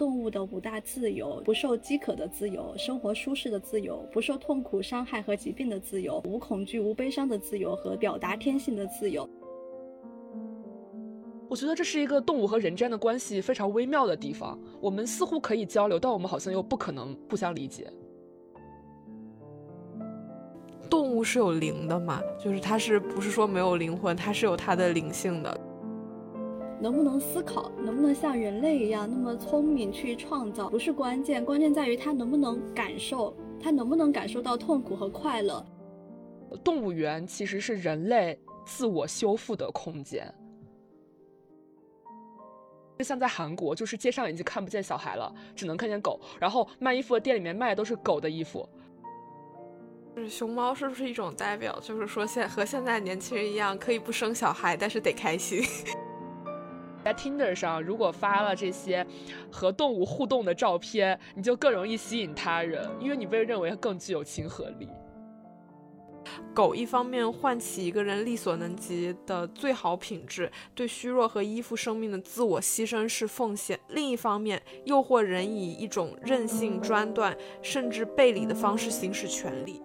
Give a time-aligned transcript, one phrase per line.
[0.00, 9.28] 动物的五大自由：不受饥渴的自由，生活舒适的自由，不受痛苦、伤害和疾病的自由，无恐惧、无悲伤的自由和表达天性的自由。
[11.50, 14.58] 我觉得这是一个动物和人之间的关系非常微妙的地方。
[14.80, 17.86] 我们似乎可以交流，但我们好像又不可能互相理解。
[20.88, 22.22] 动物是有灵的嘛？
[22.42, 24.16] 就是它是不是说没有灵魂？
[24.16, 25.60] 它是有它的灵性的。
[26.80, 35.64] 能不能思考，能不能像人类一样那么聪明去创造，不是关键，关键在于他能不能感受，他能不能感受到痛苦和快乐。
[36.64, 40.32] 动物园其实是人类自我修复的空间。
[42.98, 48.68] 就像在韩国，就是街上已经看不见小孩了，只能看见狗，然后卖衣服的店里面卖的都是狗的衣服。
[50.16, 51.78] 就是熊猫是不是一种代表？
[51.80, 55.62] 就是说现和现在年轻人一样，可以不生小孩，但是得开心。
[57.04, 59.06] 在 Tinder 上，如果发了这些
[59.50, 64.88] 和动物互动的照片，你就更容易吸引他人，因为你被认为更具有亲和力。
[66.54, 79.82] 狗一方面唤起一个人力所能及的最好品质，对虚弱和依附生命的自我牺牲式奉献；另一方面，诱惑人以一种任性、专断甚至背离的方式行使权利。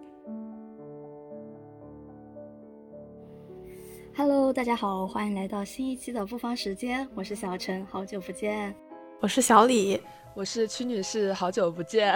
[4.18, 8.74] Hello，大家好，欢迎来到新一期的不方时间，我是小陈，好久不见。
[9.20, 10.02] 我是小李，
[10.34, 12.16] 我是屈女士，好久不见。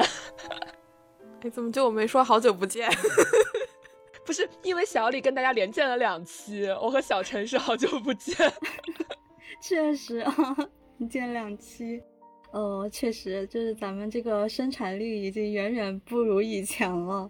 [1.43, 2.89] 哎，怎么就我没说好久不见？
[4.25, 8.33] 不是因为小李跟大家连见了两期，我和小陈是好久不见。
[9.61, 10.33] 确实啊，
[11.09, 12.01] 见两期，
[12.53, 17.29] 呃，确实就是咱们这个生产率已经远远不如以前了。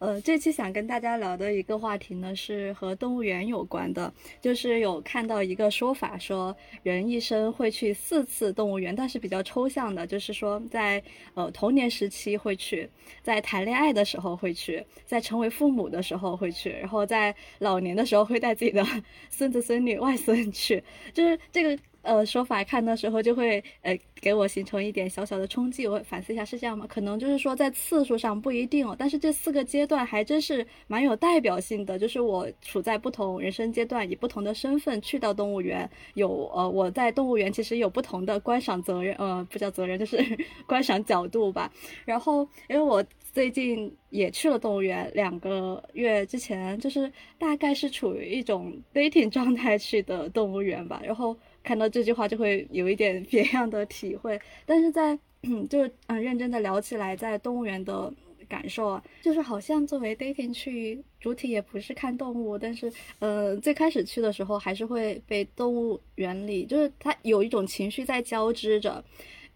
[0.00, 4.10] 呃，这期想跟大家聊的一个话题呢，是和动物园有关的。
[4.40, 11.02] 就是有看到一个说法，说人一生会去四次动物园，但是比较抽象的，就是说在
[11.34, 12.88] 呃童年时期会去，
[13.22, 18.82] 在谈恋爱的时候会去，在成为父母的时候会去，然后在老年的时候会带自己的
[19.28, 21.78] 孙子孙女外孙去，就是这个。
[22.10, 26.84] 呃，说法看的时候就会呃给我形成一点小小的冲击，我反思一下是这样吗？
[26.88, 32.00] 可能就是说在次数上不一定哦，但是这四个阶段还真是蛮有代表性的。
[32.00, 40.18] 就是我处在不同人生阶段，以不同的身份去到动物园，有呃我在动物园其实有不同的观赏责任，呃不叫责任，就是
[40.66, 41.70] 观赏角度吧。
[42.04, 51.36] 然后因为我最近也去了动物园，两个月之前就是大概是处于一种 dating 状态去的动物园吧，然后。
[51.62, 55.18] 看到这句话就会有一点别样的体会，但是在
[55.68, 58.12] 就嗯认真的聊起来，在动物园的
[58.48, 69.02] 感受啊，就是好像作为 dating 去，主体也不是看动物，但是呃最开始去的时候还是会被动物园里，就是它有一种情绪在交织着。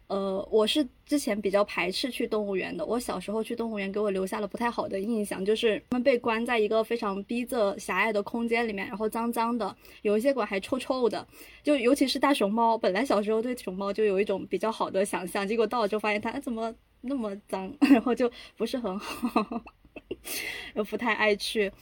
[0.06, 2.84] 呃，我是之前比较排斥去动物园的。
[2.84, 11.26] 我小时候去动物园，给我留下了不太好的印象，就是他们被关在一个非常逼仄、狭隘的空间里面，然后脏脏的，有一些馆还臭臭的。
[11.62, 19.62] 就尤其是大熊猫，本来小时候对熊猫就有一种比较好的想象，结果到了就发现它怎么那么脏， 然后就不是很好，
[20.76, 21.72] 又不太爱去。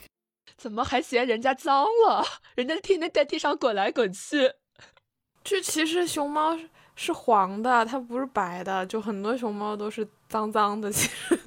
[0.57, 2.25] 怎么还嫌人家脏了？
[2.55, 4.53] 人家天天在地上滚来滚去。
[5.43, 6.57] 这其实熊猫。
[6.95, 10.91] 是黄的，它不是白的，就很多熊猫都是脏脏的。
[10.93, 11.39] 其实，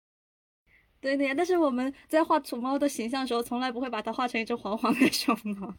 [1.00, 1.32] 对的呀。
[1.36, 5.74] 但是我们在画熊猫的形象的时候，从来不会把它画成一只黄黄的熊猫。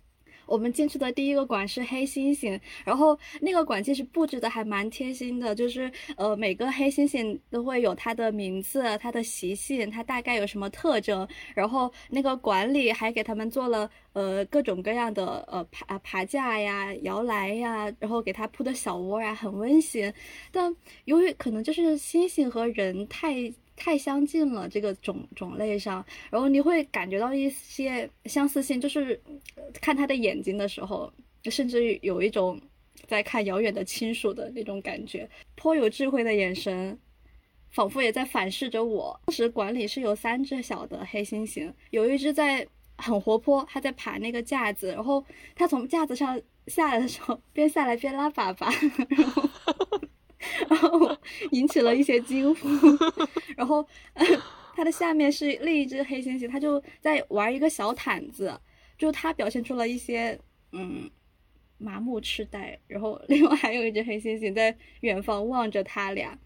[0.47, 20.11] 我们进去的第一个馆是黑猩猩，然后那个馆其实布置的还蛮贴心的，就是呃每个黑猩猩都会有它的名字、它的习性、它大概有什么特征，然后那个馆里还给他们做了呃各种各样的呃爬爬架呀、摇篮呀，然后给它铺的小窝呀，很温馨。
[20.51, 20.75] 但
[21.05, 23.53] 由于可能就是猩猩和人太。
[23.77, 29.21] 太相近了，这个种种类上，然后你会感觉到一些相似性，就是
[29.79, 31.13] 看他的眼睛的时候，
[31.45, 32.59] 甚至有一种
[33.05, 36.97] 在看遥远的亲属的那种感觉，颇有智慧的眼神，
[37.69, 39.17] 仿佛也在反视着我。
[39.27, 45.23] 当时馆里是有三只小的黑猩猩，有一只在很活泼，它在爬那个架子，然后
[45.55, 48.65] 它从架子上下来的时候，边下来边拉粑粑，
[49.07, 49.47] 然后。
[50.69, 51.17] 然后
[51.51, 52.67] 引起了一些惊呼，
[53.57, 53.85] 然后
[54.75, 58.59] 它的下面是另一只黑猩猩，它就在玩一个小毯子，
[58.97, 60.39] 就它表现出了一些
[60.71, 61.09] 嗯
[61.77, 66.37] 麻木痴呆，然后另外还有一只黑猩猩在远方望着他俩，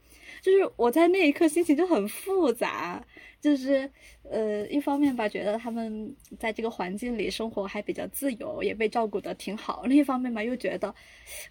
[0.41, 3.05] 就是我在那一刻心情就很复杂，
[3.39, 3.89] 就是
[4.23, 10.93] 呃一方面吧觉得他们在这个环境里生活还比较自由，也被照顾的挺好，另一方面吧又觉得，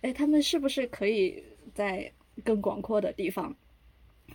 [0.02, 1.42] 哎他们是不是可以
[1.74, 3.54] 在更广阔的地方。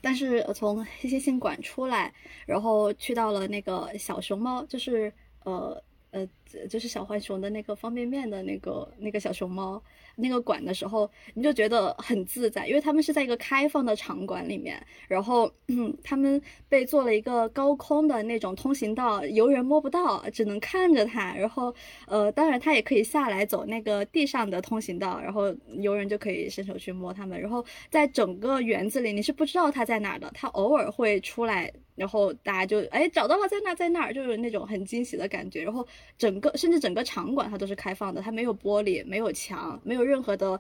[0.02, 2.14] 但是从黑猩猩馆出来，
[2.46, 5.12] 然后去到了那个小熊猫，就是
[5.44, 5.82] 呃
[6.12, 6.28] 呃，
[6.70, 9.82] 就是小浣熊的那个方便面的那个那个小熊猫。
[10.16, 15.52] 那个馆的时候，你就觉得很自在，因为他们是在一个开放的场馆里面，然后
[16.04, 21.34] 他们被做了一个高空的那种通行道，游人摸不到，只能看着它。
[21.36, 21.74] 然后，
[22.08, 27.40] 呃，当然他也可以下来走那个地上的通行道，然后游人就可以伸手去摸他们。
[27.40, 31.72] 然后在整个园子里，你是不知道他在哪的，他偶尔会出来。
[31.96, 35.64] 然后大家就哎找到了，在那在那儿，就有那种很惊喜的感觉。
[35.64, 40.60] 然后整个甚至整个场馆它都是开放的，它没有玻璃，没有墙，没有任何的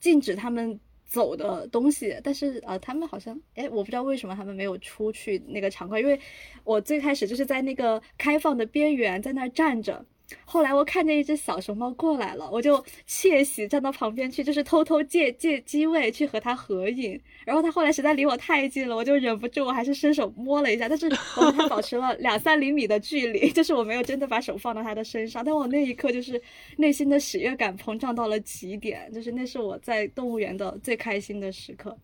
[0.00, 2.18] 禁止他们走的东西。
[2.24, 6.18] 但是呃，他们好像哎，我不知道为什么他们没有出去那个场馆，因为
[6.64, 10.04] 我最开始就是在那个开放的边缘在那儿站着。
[10.44, 17.20] 后来我看见一只小熊猫过来了，我就窃喜站到旁边去，就是偷偷借借机位去和它合影。
[17.44, 25.44] 然后它后来实在离我太近了，我就忍不住，我还是伸手摸了一下，但是我和它保持了两三厘米的距离， 就是我没有真的把手放到它的身上。
[25.44, 26.40] 但我那一刻就是
[26.78, 31.96] 内心的喜悦感膨胀到了极点，就是那是我在动物园的最开心的时刻。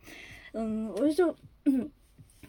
[0.53, 1.35] 嗯，我就
[1.65, 1.91] 嗯。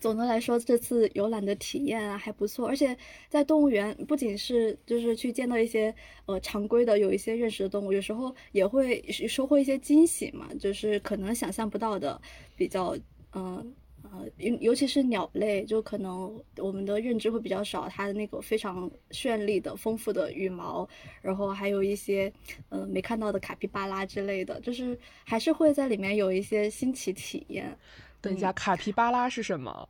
[0.04, 2.96] 总的来说，这次游览的体验啊还不错，而且
[3.30, 5.96] 在动物园不仅是就是去见到一些
[6.26, 12.22] 呃常规的有一些认识的动物，有时候也会收获一些惊喜嘛，就是可能想象不到的
[12.58, 12.94] 比较
[13.32, 13.74] 嗯
[14.04, 20.86] 呃尤尤其是鸟类，就可能我们的认知会比较少，它的那个非常绚丽的丰富的羽毛，
[21.22, 22.30] 然后还有一些
[22.68, 27.74] 呃没看到的卡皮巴拉之类的，就是还是会在里面有一些新奇体验。
[28.20, 29.90] 等一下，卡皮巴拉是什么？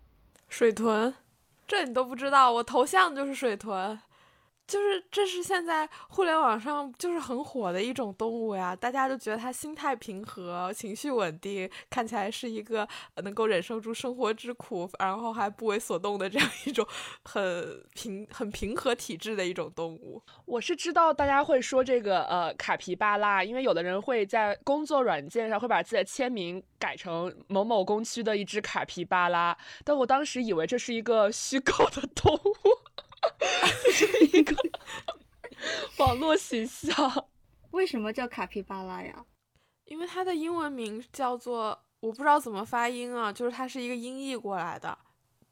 [0.53, 1.11] 水豚，
[1.67, 2.51] 这你都不知道？
[2.51, 3.99] 我头像就是水豚。
[4.73, 12.87] 就是这是现在互联网上就是很火的一种动物呀，大家都觉得它心态平和、情绪稳定，看起来是一个
[13.17, 16.83] 能够忍受住生活之苦，然后还不为所动的这样一种
[17.23, 20.19] 很平、很平和体质的一种动物。
[20.45, 32.82] 我是知道大家会说这个呃卡皮巴拉，因为有的人会在工作软件上会把自己的签名改成某某工区的一只卡皮巴拉，但我当时以为这是一个虚构的动物。
[33.91, 34.05] 是
[34.37, 34.55] 一个
[35.97, 37.27] 网络形象。
[37.71, 39.25] 为什么叫卡皮巴拉呀？
[39.85, 44.97] 因为它的英文名叫做我不知道怎么发音啊，就是它是一个音译过来的，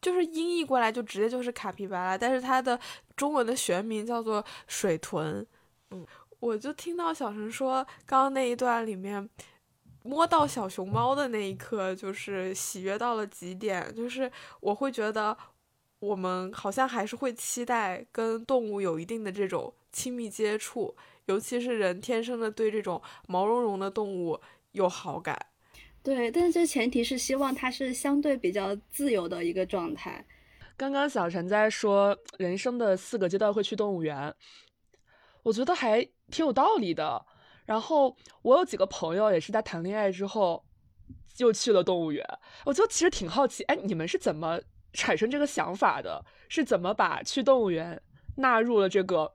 [0.01, 2.79] 就是音译过来就直接就是卡皮巴拉，但是它的
[3.15, 5.45] 中文的学名叫做水豚。
[5.89, 6.05] 嗯，
[6.39, 9.29] 我就听到小陈说刚刚那一段里面
[10.03, 15.37] 摸到小熊猫的那一刻，就是喜悦到了极点，就是我会觉得。
[16.01, 20.95] 我们好像还是会期待跟动物有一定的这种亲密接触，
[21.25, 25.39] 尤其是人天生的对这种毛茸茸的动物有好感。
[26.01, 30.25] 对，但是这前提是希望它是相对比较自由的一个状态。
[30.75, 34.33] 刚刚小陈在说人生的四个阶段会去动物园，
[35.43, 37.23] 我觉得还挺有道理的。
[37.67, 40.65] 然后我有几个朋友也是在谈恋爱之后
[41.37, 42.25] 又去了动物园，
[42.65, 44.59] 我就其实挺好奇，哎，你们是怎么？
[44.93, 48.01] 产生这个想法的是怎么把去动物园
[48.35, 49.31] 纳入了这个，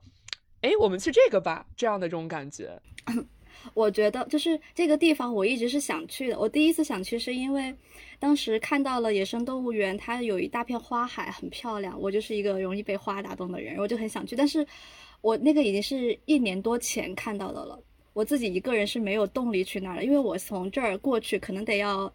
[0.61, 2.79] 哎，我们去这个吧这样的这种感觉。
[3.73, 6.39] 我觉得就是这个地方我一直是想去的。
[6.39, 7.75] 我第一次想去是因为
[8.19, 11.99] 当时看到了野生动物园，它有一大片花海，很漂亮。
[11.99, 14.35] 我就是一个容易被花打动的人，我就很想去。
[14.35, 14.65] 但是
[15.21, 17.81] 我那个已经是一年多前看到的了，
[18.13, 22.13] 我自己一个人是没有动力去那儿的，因为我从这儿过去可能得要。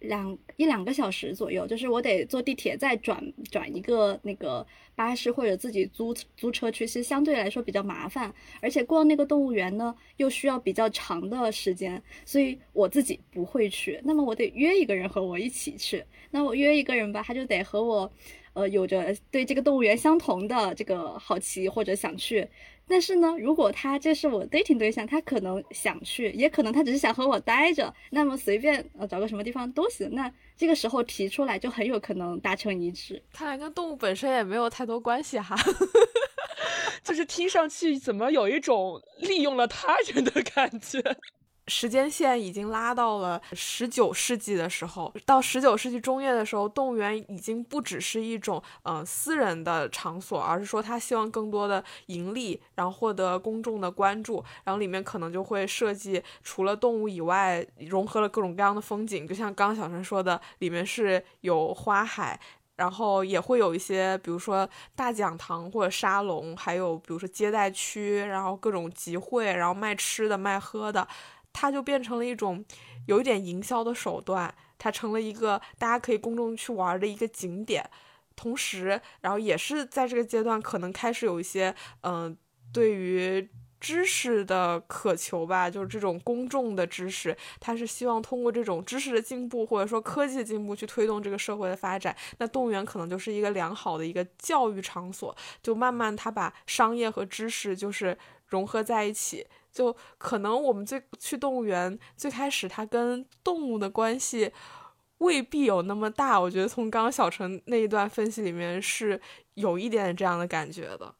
[0.00, 8.32] 两一两个小时左右，就是我得坐地铁再转转一个那个巴士，或者自己租租车去，其实相对来说比较麻烦。
[8.60, 14.00] 而且逛那个动物园呢，又需要比较长的时间，所以我自己不会去。
[14.04, 16.04] 那么我得约一个人和我一起去。
[16.30, 18.10] 那我约一个人吧，他就得和我，
[18.54, 22.48] 呃，有着对这个动物园相同的这个好奇或者想去。
[22.90, 30.12] 但是呢，如果他这是我 dating 对象，他可能想去，也可能他只是想和我待着，那么随便呃找个什么地方都行。
[30.12, 33.22] 那这个时候提出来就很有可能达成一致。
[33.32, 35.54] 看来跟动物本身也没有太多关系哈，
[37.04, 41.00] 就是听上去怎么有一种利用了他人的感觉。
[41.70, 62.38] 时间线已经拉到了十九世纪的时候，到十九世纪中叶的时候，动物园已经不只是一种嗯私人的场所，而是说他希望更多的盈利，然后获得公众的关注，然后里面可能就会设计除了动物以外，融合了各种各样的风景，就像刚刚小陈说的，里面是有花海，
[62.74, 71.06] 然后也会有一些，比如说大讲堂或者沙龙，还有比如说接待区，然后各种集会，然后卖吃的卖喝的。
[71.52, 72.64] 它就变成了一种
[73.06, 77.88] 有一点营销的手段，它成了一个大家可以公众去玩的一个景点。
[78.36, 82.36] 同时，然后也是在这个阶段，可能开始有一些嗯，
[82.72, 83.48] 对于。
[83.80, 92.14] 知识的渴求吧，就是这种公众的知识，他是希望通过这种知识的进步，或者说科技的进步去推动这个社会的发展。
[92.38, 99.46] 那动物园可能就是一个良好的一个教育场所，就慢慢他把商业和知识就是融合在一起。
[99.72, 104.52] 就可能我们最去动物园最开始，它跟动物的关系
[105.18, 106.40] 未必有那么大。
[106.40, 109.20] 我觉得从刚刚小陈那一段分析里面是
[109.54, 111.14] 有一点这样的感觉的。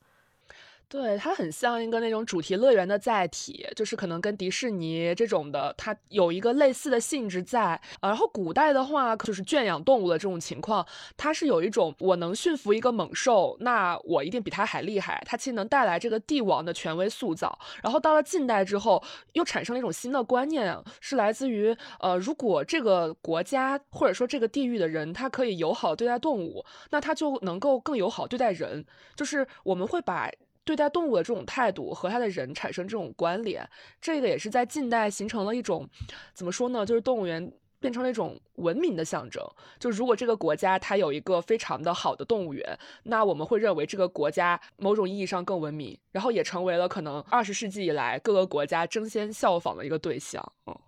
[0.91, 7.81] 对，它很像一个那种主题乐园的载体，就是可能跟迪士尼这种的，它有一个类似的性质在。
[8.03, 10.85] 然后古代的话，就是圈养动物的这种情况，
[11.17, 17.57] 它是有一种我能驯服一个猛兽，那我一定比它还厉害，它其实能带来这个帝王的权威塑造。
[17.85, 19.01] 然后到了近代之后，
[19.35, 28.85] 又产生了一种新的观念，是来自于呃，如果这个国家或者说这个地域的人，他可以友好对待动物，那他就能够更友好对待人。
[29.15, 30.29] 就是我们会把。
[30.71, 33.69] 对待动物的这种态度和他的人产生这种关联，
[34.01, 35.85] 这个也是在近代形成了一种，
[36.33, 36.87] 怎么说呢？
[36.87, 39.45] 就是动物园变成了一种文明的象征。
[39.81, 50.41] 就如果这个国家它有一个非常的好的动物园，那我们会认为这个国家某种意义上更文明，然后也成为了可能二十世纪以来各个国家争先效仿的一个对象。
[50.69, 50.81] 嗯，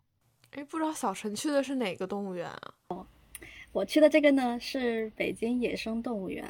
[0.53, 2.75] 哎，不知道小陈去的是哪个动物园啊？
[2.91, 3.05] 哦，
[3.73, 6.49] 我去的这个呢是北京野生动物园，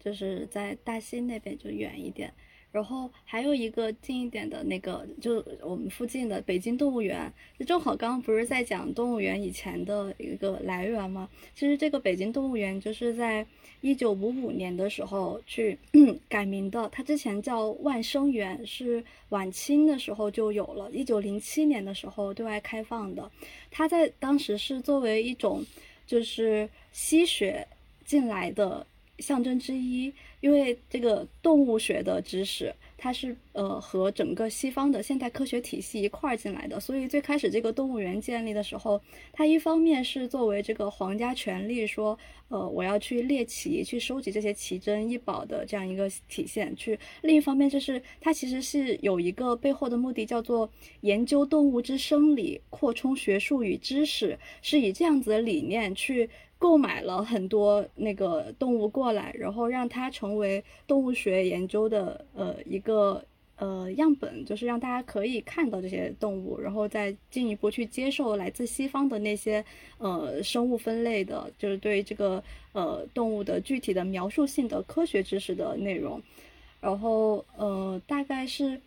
[0.00, 2.34] 就是在大兴那边，就远一点。
[2.72, 11.28] 然后还有一个近一点的那个，就我们附近的北京动物园，就正好刚刚不是在讲动物园以前的一个来源吗？
[11.54, 13.46] 其实这个北京动物园就是在
[13.82, 15.78] 一九五五年的时候去
[16.30, 23.30] 改名的，它之前叫万生园，是晚清的时候就有了，一九零七年的时候对外开放的。
[23.70, 25.62] 它在当时是作为一种
[26.06, 27.68] 就是吸血
[28.04, 28.86] 进来的。
[29.18, 30.12] 象征之一，
[30.42, 39.00] 因为这个动物学的知识，它是呃和整个西方的现代科学体系一块儿进来的，所以最开始这个动物园建立的时候，
[39.32, 42.18] 它一方面是作为这个皇家权力，说
[42.48, 50.68] 呃我要去猎奇，去收集这些奇珍异宝的这样一个体现；去另一方面就是它其实是有一个背后的目的，叫做
[51.02, 56.28] 研究动物之生理，扩充学术与知识，是以这样子的理念去。
[56.62, 63.20] 购买了很多那个动物过来，然后让它成为动物学研究的呃一个
[63.56, 69.64] 呃样本，就是让大家可以看到这些动物，然后再进一步去接受来自西方的那些
[69.98, 72.40] 呃生物分类的，就是对这个
[72.72, 76.22] 呃动物的具体的描述性的科学知识的内容，
[76.80, 78.80] 然后呃大概是。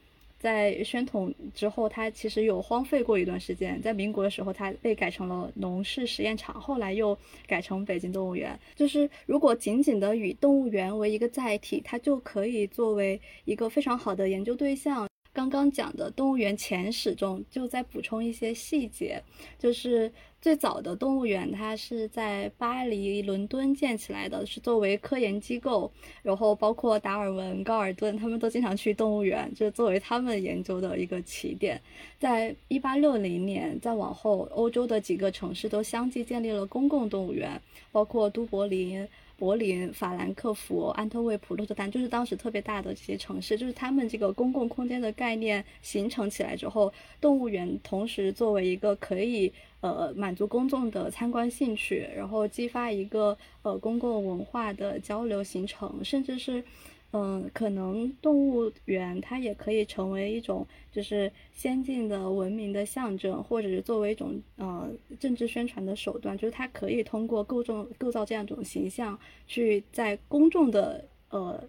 [0.46, 3.82] 在宣统之后，它其实有荒废过一段时间。
[3.82, 8.56] 在民国的时候，它被改成了农事实验场，后来又改成北京动物园。
[8.76, 15.08] 就是如果仅仅的以动物园为一个载体，它就可以作为一个非常好的研究对象。
[15.36, 19.22] 刚刚讲的动物园前史中，就在补充一些细节，
[19.60, 25.92] 就是最早的动物园，它是在巴黎、伦敦建起来的，是作为科研机构，
[26.24, 31.82] 然后包括达尔文、高尔顿，他们都经常去动物园，就是作为他们研究的一个起点。
[32.18, 37.62] 在一八六零年再往后，欧洲的几个城市都相继建立了公共动物园，
[37.92, 39.06] 包括都柏林。
[39.38, 49.52] 柏林、法兰克福、安特卫普、鹿特丹，就是当时特别大的这些城市，就是他们这个公共空间的概念形成起来之后，动物园同时作为一个可以
[49.82, 56.64] 呃满足公众的参观兴趣，然后激发一个呃公共文化的交流形成，甚至是。
[57.18, 69.18] 嗯，可能动物园它也可以成为一种就是先进的文明的象征，或者是作为一种呃政治宣传的手段，就是它可以通过构造构造这样一种形象，
[69.48, 71.64] 去在公众的呃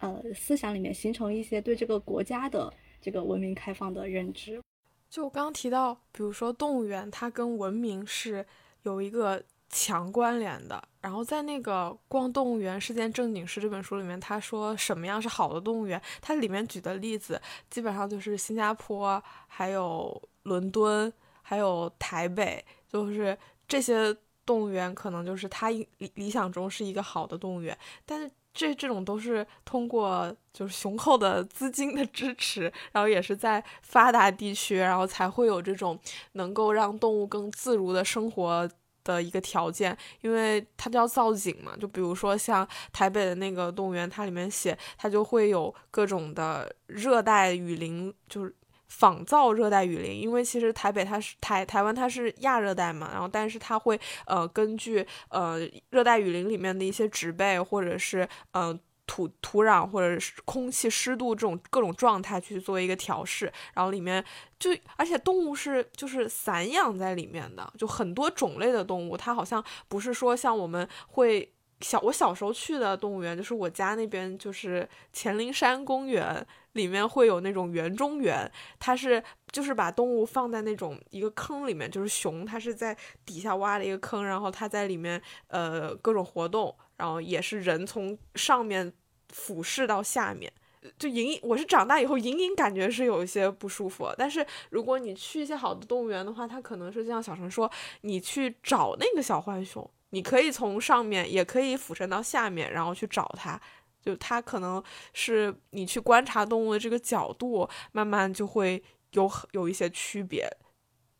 [0.00, 4.60] 呃思想里面形成一些对这个国家的这个文明开放的认知。
[5.08, 8.44] 就刚提到，比如说动物园，它跟文明是
[8.82, 9.42] 有一个。
[9.72, 16.00] 强关联的，然后在那个《逛动物园是件正经事》这本书里面，他说什么样是好的动物园？
[16.20, 21.10] 它里面举的例子基本上就是新加坡、还有伦敦、
[21.40, 27.78] 还有台北，就是这些动物园可能就是他理理想中是一个好的动物园。
[28.04, 35.96] 但是这这种都是通过就是雄厚的资金的支持，然后也是在发达地区，然后才会有这种
[36.32, 38.68] 能够让动物更自如的生活。
[39.04, 48.54] 的一个条件，因为它叫造景嘛，就比如说像台北的那个动物园，它里面写它就会有各种的热带雨林，就是
[48.88, 58.78] 仿造热带雨林，因为其实台北它是台台湾它是亚热带嘛，然后但是它会呃根据呃热带雨林里面的一些植被或者是嗯
[59.10, 64.24] 土土壤或者是空气湿度这种各种状态去做一个调试，然后里面
[64.56, 71.52] 就而且动物是就是散养在里面的，就很多种类的动物，它好像不是说像我们会。
[71.82, 88.92] 小我小时候去的动物园，就是我家那边，就是黔灵山公园里面会有那种园中园，它是就是把动物放在那种一个坑里面，就是熊它是在底下挖了一个坑，然后它在里面呃各种活动，然后也是人从上面
[89.30, 90.52] 俯视到下面，
[90.98, 97.70] 就隐隐我是长大以后隐隐感觉是有一些不舒服，但是如果你去一些好的动物园的话，它可能是就像小陈说，
[98.02, 99.90] 你去找那个小浣熊。
[100.10, 103.58] 你可以从上面，也可以俯身到下面，然后去找它。
[104.02, 110.46] 就它可能是你去观察动物的这个角度，慢慢就会有有一些区别。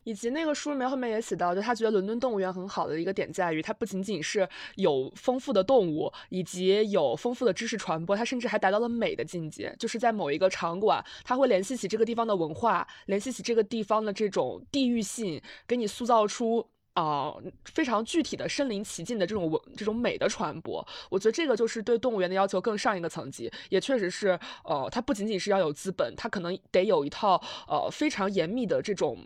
[0.03, 9.75] 以及那个书里面后面也写到，就他觉得伦敦动物园很好的一个点在于，它不仅仅是有丰富的动物，以及有丰富的知识传播，它甚至还达到了美的境界。
[9.79, 16.67] 就是在某一个场馆，它会联系起这个地方的文化，联系起这个地方的这种地域性，给你塑造出。
[16.93, 29.17] 啊，非常具体的身临其境的这种文这种美的传播，我觉得这个就是对动物园的要求更上一个层级，也确实是，呃，它不仅仅是要有资本，它可能得有一套呃非常严密的这种，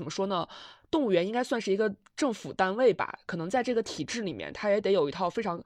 [0.00, 0.48] 怎么说呢？
[0.90, 5.62] 动物园应该算是一个政府单位吧，可能在这个体制里面，它也得有一套非常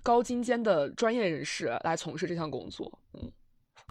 [0.00, 3.32] 高精尖的专业人士来从事这项工作，嗯。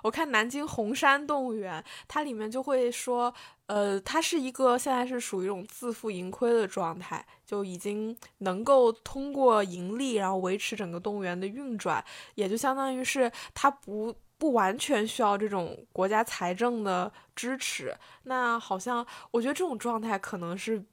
[0.03, 3.33] 我看南京红山动物园，它里面就会说，
[3.67, 12.03] 呃，它是一个现在是属于一种自负盈亏的状态，就已经能够通过盈利，然后维持整个动物园的运转，
[12.35, 17.95] 也就相当于是它不不完全需要这种国家财政的支持。
[18.23, 20.83] 那好像我觉得这种状态可能是。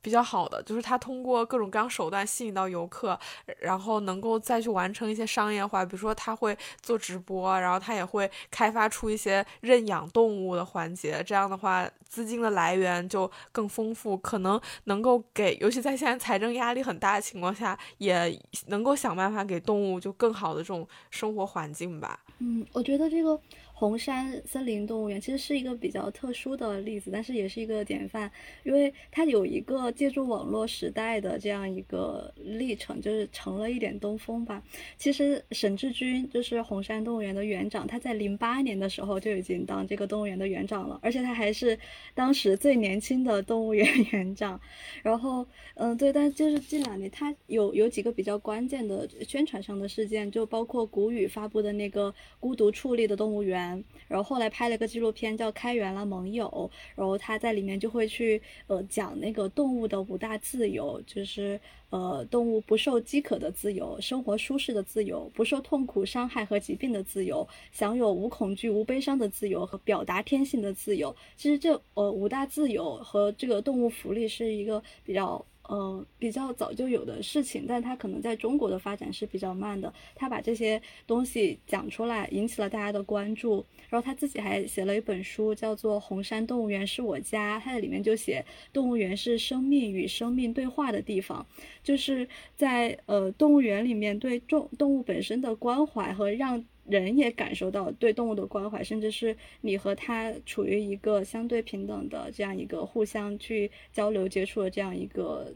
[0.00, 3.18] 比较好的就是他通过各种各样手段吸引到游客，
[3.58, 22.20] 然后能够再去完成一些商业化，比如说他会做直播，然后他也会开发出一些认养动物的环节，这样的话资金的来源就更丰富，可能能够给，尤其在现在财政压力很大的情况下，也能够想办法给动物就更好的这种生活环境吧。
[22.38, 23.38] 嗯，我觉得这个。
[23.78, 28.30] 红山森林动物园其实是一个比较特殊的例子，但是也是一个典范，
[28.64, 34.62] 因为它有一个借助网络时代的这样一个历程，就是成了一点东风吧。
[34.96, 41.78] 其实沈志军就是红山动物园的园长，他在零八年的时候就已经当这个动物园的园长了，而且他还是
[42.14, 44.58] 当时最年轻的动物园 园长。
[45.02, 53.65] 然后，嗯，对，但就是近两年他有有几个比较关键的宣传上的事件，就包括谷雨发布的那个孤独矗立的动物园。
[54.08, 56.46] 然后后来拍了个纪录片叫《开源了盟友》，
[56.94, 61.58] 然后他在里面就会去呃讲那个动物的五大自由，就是
[61.90, 71.14] 呃动物不受饥渴的自由，生活舒适的自由，不受痛苦伤害和疾病的自由，享有无恐惧无悲伤的自由和表达天性的自由。
[71.36, 75.44] 其实这呃五大自由和这个动物福利是一个比较。
[75.68, 79.92] 呃，比较早就有的事情，但它可能在中国的发展是比较慢的。
[80.14, 83.64] 他把这些东西讲出来，引起了大家的关注。
[83.88, 91.46] 然后他自己还写了一本书，叫做《红山动物园是我家》，他在里面就写，动物园是生命与生命对话的地方，
[91.82, 96.64] 就是在呃动物园里面对动动物本身的关怀和让。
[96.88, 105.52] 人也感受到对动物的关怀，甚至是你和它处于一个相对平等的这样一个互相去交流接触的这样一个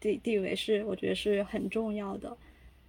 [0.00, 2.36] 地地位，是我觉得是很重要的。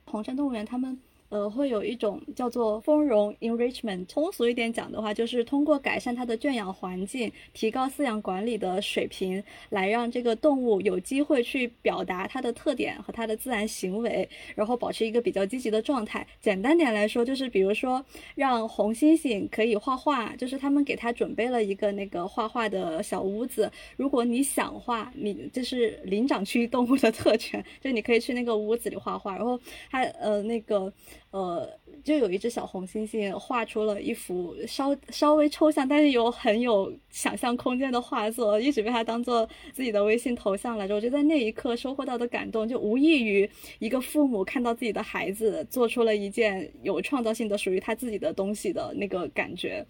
[0.06, 1.00] 红山动物园他们。
[1.30, 16.26] 呃，会有一种叫做丰容 enrichment，通俗一点讲的话，就是通过改善它的圈养环境，提高饲养管理的水平，来让这个动物有机会去表达它的特点和它的自然行为，然后保持一个比较积极的状态。
[16.42, 23.72] 简单点来说，就是比如说让红猩猩可以画画，就是他们给它准备了一个那个画画的小屋子。
[23.98, 29.60] 如果你想画，你这是灵长区动物的特权，就你可以去那个屋子里画画，然后
[29.92, 30.92] 还呃那个。
[31.32, 31.70] 呃，
[32.04, 40.96] 就有一只小红猩猩画出了一幅稍稍微抽象，但是有很有想象空间的画作，一直被他当做自己的微信头像来着。
[40.96, 49.86] 我觉得在那一刻收获到的感动，就无异于一个父母看到自己的孩子做出了一件有创造性的属于他自己的东西的那个感觉。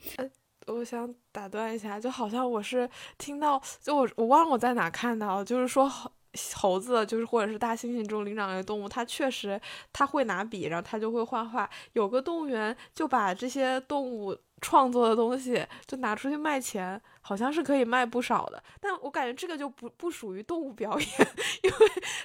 [0.69, 5.89] 我想打断一下，就好像我是听到，就我我忘了我在哪看到，就是说。
[5.89, 6.12] 猴
[6.53, 9.60] 猴子就是或者是大猩猩这种灵长类动物，它确实
[9.91, 11.67] 它会拿笔，然后它就会画画。
[11.93, 18.63] 有个动物园就把这些动物创作的东西就拿出去卖钱，好像是可以卖不少的。
[18.79, 21.10] 但我感觉这个就不不属于动物表演，
[21.63, 21.77] 因为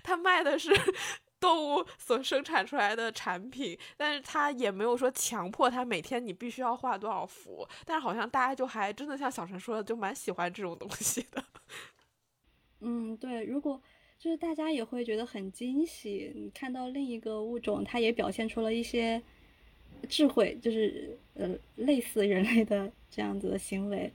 [0.02, 0.70] 他卖的是
[1.44, 7.68] 动物所生产出来的产品， 但是他也没有说强迫他每天你必须要画多少幅。
[7.84, 11.44] 但是好像大家就还真的像小陈说的，就蛮喜欢这种东西的。
[12.80, 13.78] 嗯，对，如果
[14.18, 19.22] 就是大家也会觉得很惊喜，你看到另一个物种，它也表现出了一些
[20.08, 24.10] 智慧，就是呃类似人类的这样子的行为。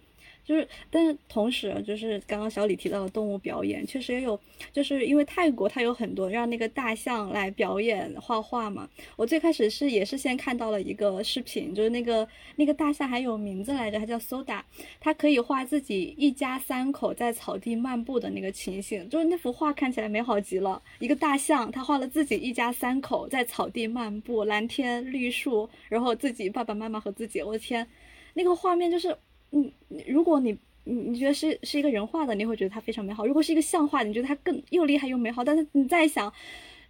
[0.50, 4.40] 就是，但是同时，就是刚刚小李提到的动物表演，确实也有，
[4.74, 8.90] 就是因为泰国它有很多让那个大象来表演画画嘛。
[9.16, 14.60] 我最开始是也是先看到了一个视频，就是那个那个大象还有名字来着，它叫 Soda，
[15.00, 20.82] 它可以画自己一家三口在草地漫步的那个情形，就是那幅画看起来美好极了。
[20.98, 27.88] 一个大象，它画了自己一家三口在草地漫步，蓝天绿树，然后自己爸爸妈妈和自己，我的天，
[28.34, 29.16] 那个画面就是。
[29.52, 29.72] 嗯，
[30.08, 35.44] 如果你你你觉得是是一个人画的，你会觉得它非常美好；如果是一个像画，你觉得它更又厉害又美好。
[35.44, 36.32] 但是你再想，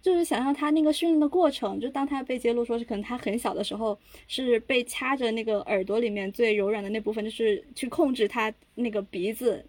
[0.02, 9.64] 就是想象他那个训练的过程，就当他被揭露说是可能他很小的时候是被掐着那个耳朵里面最柔软的那部分，就是去控制他那个鼻子。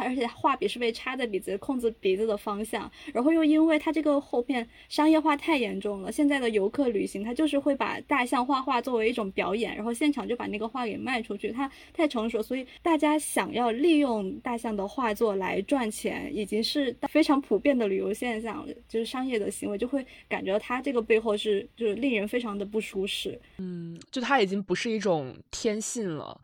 [0.00, 2.90] 而且画笔是被插在鼻子，控制鼻子的方向。
[3.12, 11.50] 然后又因为它这个后片商业化太严重了，现在的游客旅行，它就是会把大象画画作为一种表演，然后现场就把那个画给卖出去。
[11.50, 23.40] 它太成熟，所以大家想要利用大象的画作来赚钱，已经是非常普遍的旅游现象，就是商业的行为，就会感觉到它这个背后是就是令人非常的不舒适。
[23.58, 26.40] 嗯，就它已经不是一种天性了。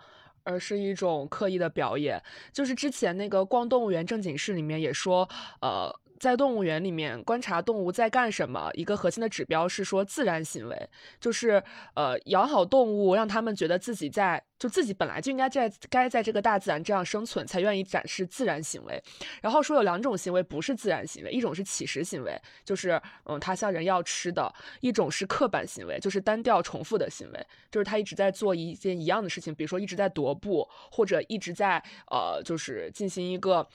[0.51, 2.21] 而是一种刻意的表演，
[2.53, 5.29] 就是之前那个逛动物园正经事里面也说，
[5.61, 5.95] 呃。
[6.21, 11.61] 在动物园里面观察动物在干什么，一个核心的指标是说自然行为，就是
[11.95, 19.03] 呃养好动物，让他们觉得自己在就自己本来就应该在该在这个大自然这样生存，才愿意展示自然行为。
[19.41, 24.47] 然后说有两种行为不是自然行为，一种是乞食行为，就是嗯他向人要吃的；
[24.83, 33.67] 一种是刻板行为，就是单调重复的行为，就是他一直在做一件一样的事情，比如说一直在踱步，或者一直在呃就是进行一个。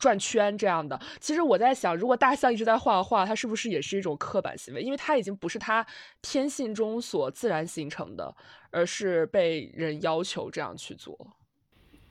[0.00, 4.82] 转圈这样的，其实我在想，如果大象一直在画画，它是不是也是一种刻板行为？
[4.82, 5.86] 因为它已经不是它
[6.22, 8.34] 天性中所自然形成的，
[8.70, 11.14] 而是被人要求这样去做。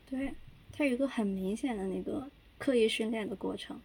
[0.07, 0.31] 对，
[0.71, 3.77] 它有一个很明显的那个刻意训练的过程。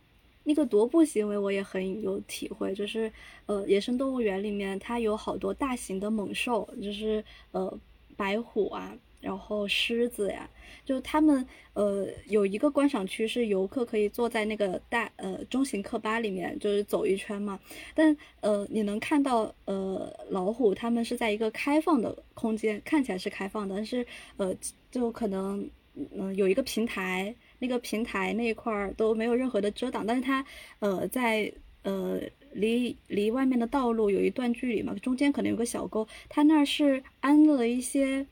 [0.47, 3.11] 那个踱步行为我也很有体会，就是
[3.47, 7.79] 呃，野生动物园里面它有好多大型的猛兽，就是呃，
[8.15, 8.95] 白虎啊。
[9.25, 10.49] 然后狮子呀，
[10.85, 17.59] 就他们呃有一个观赏区是游客可以坐在那个大呃中型客巴里面，就是走一圈嘛。
[17.95, 24.07] 但呃你能看到呃老虎他们是在一个开放的空间，看起来是开放的，但是
[24.37, 24.55] 呃
[24.91, 30.45] 就可能嗯有一个平台，那个平台那一块儿都没有任何的遮挡，但是它
[30.81, 31.51] 呃在
[31.83, 32.21] 呃
[32.53, 38.27] 离离外面的道路有一段距离嘛，中间可能有个小沟，它那儿是安了一些。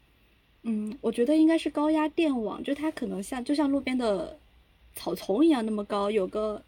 [0.62, 4.38] 嗯，我觉得应该是高压电网，就它可能像就像路边的
[4.94, 6.62] 草丛一样那么高，有个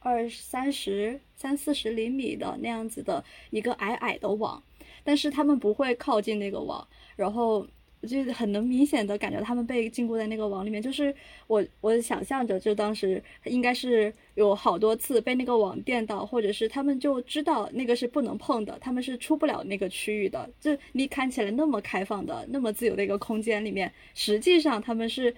[0.00, 4.62] 二三十三四十厘米的那样子的一个矮矮的网，
[5.04, 7.66] 但是他们不会靠近那个网，然后。
[8.00, 11.14] 我就很能明显的感觉他们被禁锢在那个网里面，就是
[11.46, 20.48] 我我想象着，就当时应该是有好多次被那个网电到，或者是他们就知道那个是不能碰的，他们是出不了那个区域的。
[20.58, 25.34] 就你看起来那么开放的、那么自由的一个空间里面，实际上他们是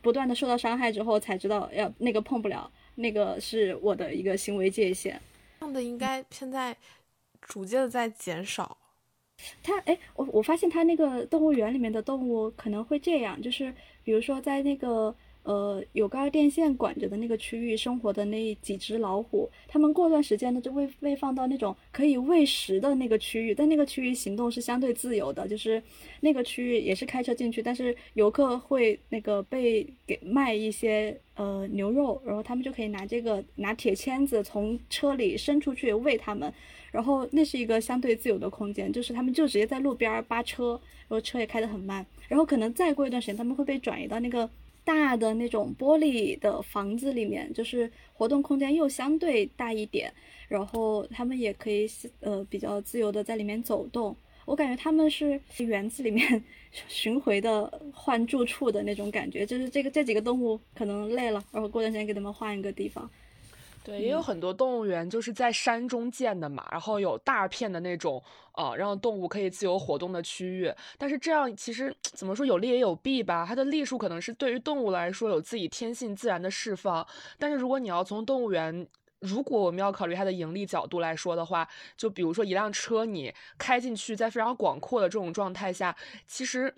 [0.00, 5.20] 不断的受到伤害之后才知道要那个碰不了，那个是我的一个行为界限。
[5.58, 6.76] 这样的应该现在
[7.40, 8.78] 逐渐的在减少。
[9.62, 13.72] 它哎，我我发现它那个动物园里面的动物可能会这样，就是
[14.04, 25.82] 比如说在那个呃有高压电线管着的那个区域生活的那几只老虎，它们过段时间呢就会被放到那种可以喂食的那个区域，但那个区域行动是相对自由的，就是
[26.20, 36.52] 那个区域也是开车进去，但是游客会那个被给卖一些呃牛肉，然后他们就可以拿这个拿铁签子从车里伸出去喂它们。
[36.96, 42.06] 然后那是一个相对自由的空间，就是他们就直接在路边扒车，然后车也开得很慢。
[42.26, 44.48] 然后可能再过一段时间，他们会被转移到那个
[44.82, 50.10] 大的那种玻璃的房子里面，就是活动空间又相对大一点。
[50.48, 51.86] 然后他们也可以
[52.20, 54.16] 呃比较自由的在里面走动。
[54.46, 56.42] 我感觉他们是园子里面
[56.88, 63.10] 巡回的换住处的那种感觉，就是这个这几个动物可能累了，然后过段时间给他们换一个地方。
[63.86, 68.20] 对，也有很多动物园就是在山中建的嘛，然后有大片的那种
[68.54, 70.74] 呃让动物可以自由活动的区域。
[70.98, 73.46] 但是这样其实怎么说有利也有弊吧？
[73.48, 77.06] 它的利处可能是对于动物来说有自己天性自然的释放，
[77.38, 78.88] 但是如果你要从动物园，
[79.20, 85.96] 如果我们要考虑它的盈利角度来说的话，就比如说一辆车你开进去，在非常广阔的这种状态下，
[86.26, 86.74] 其实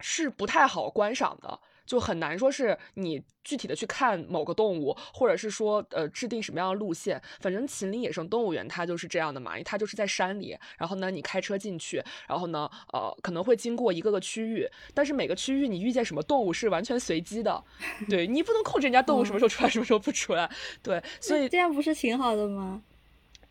[0.00, 1.60] 是不太好观赏的。
[1.86, 7.20] 就很难说是你具体的去看某个动物，或者是说呃制定什么样的路线。
[7.40, 17.62] 反正秦岭野生动物园它就是这样的嘛，因为它就是在山里，然后呢你开车进去，然后呢呃可能会经过一个个区域，但是每个区域你遇见什么动物是完全随机的，
[18.08, 20.50] 对你不能控制人家动物什么时候出来，什么时候不出来。
[20.82, 22.82] 对， 所以这样不是挺好的吗？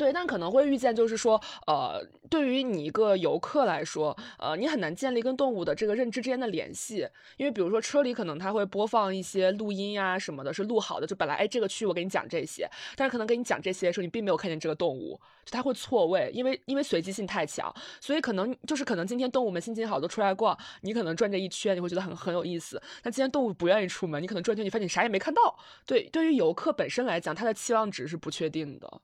[0.02, 29.00] 对，但可能会遇见，就是说，呃，对于你一个游客来说，呃，你很难建立跟动物的这个认知之间的联系，因为比如说车里可能他会播放一些录音呀什么的，是录好的，就本来哎这个区我给你讲这些，但是可能给你讲这些的时候，你并没有看见这个动物，就他会错位，因为因为随机性太强，所以可能就是可能今天动物们心情好都出来逛，你可能转这一圈你会觉得很很有意思，那今天动物不愿意出门，你可能转圈你发现你啥也没看到，对，对于游客本身来讲，他的期望值是不确定的。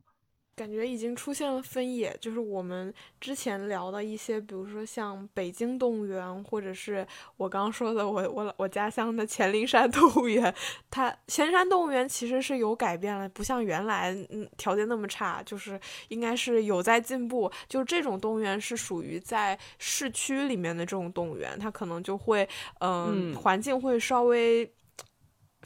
[0.58, 2.92] 感觉已经出现了分野，就是我们
[3.22, 7.06] 之前聊的一些，比如说像北京动物园，或者是
[7.38, 10.52] 我刚刚说的我我我家乡的黔灵山动物园，
[10.90, 17.52] 它黔山动物园其实是有改变了，不像原来嗯条件那么差，就是应该是有在进步。
[17.70, 24.68] 就这种动物园是属于在市区里面的这种动物园，它可能就会嗯环境会稍微。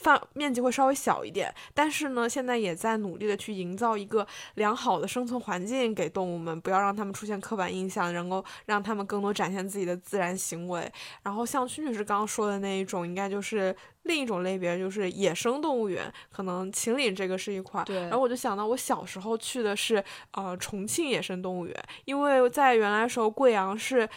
[0.02, 10.92] 范面积会稍微小一点，但是呢，现在也在努力的去营造一个良好的生存环境给动物们，不要让它们出现刻板印象，能够让他们更多展现自己的自然行为。
[11.24, 13.76] 然后像曲女士刚刚说的那一种，应该就是。
[14.04, 17.84] 另一种类别就是野生动物园，可能秦岭这个是一块。
[17.84, 17.96] 对。
[18.02, 24.08] 然后我就想到，我小时候去的是呃重庆野生动物园，因为在原来时候贵阳是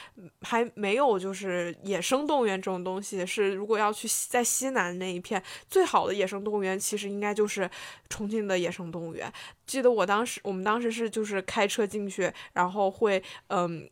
[0.42, 7.68] 还没有就是野生动物园这种东西，是如果要去在西南那一片最好的野生动物园，其实应该就是
[8.08, 9.30] 重庆的野生动物园。
[9.66, 13.88] 记得我当时，我们当时是就是开车进去，然后会嗯。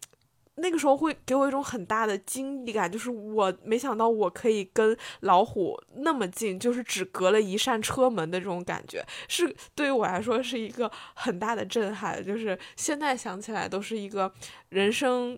[0.62, 12.24] 那个时候会给我一种很大的惊异感，就是我没想到我可以跟老虎那么近，就是只隔了一扇车门的这种感觉，是对于我来说是一个很大的震撼。
[12.24, 14.32] 就是现在想起来都是一个
[14.68, 15.36] 人生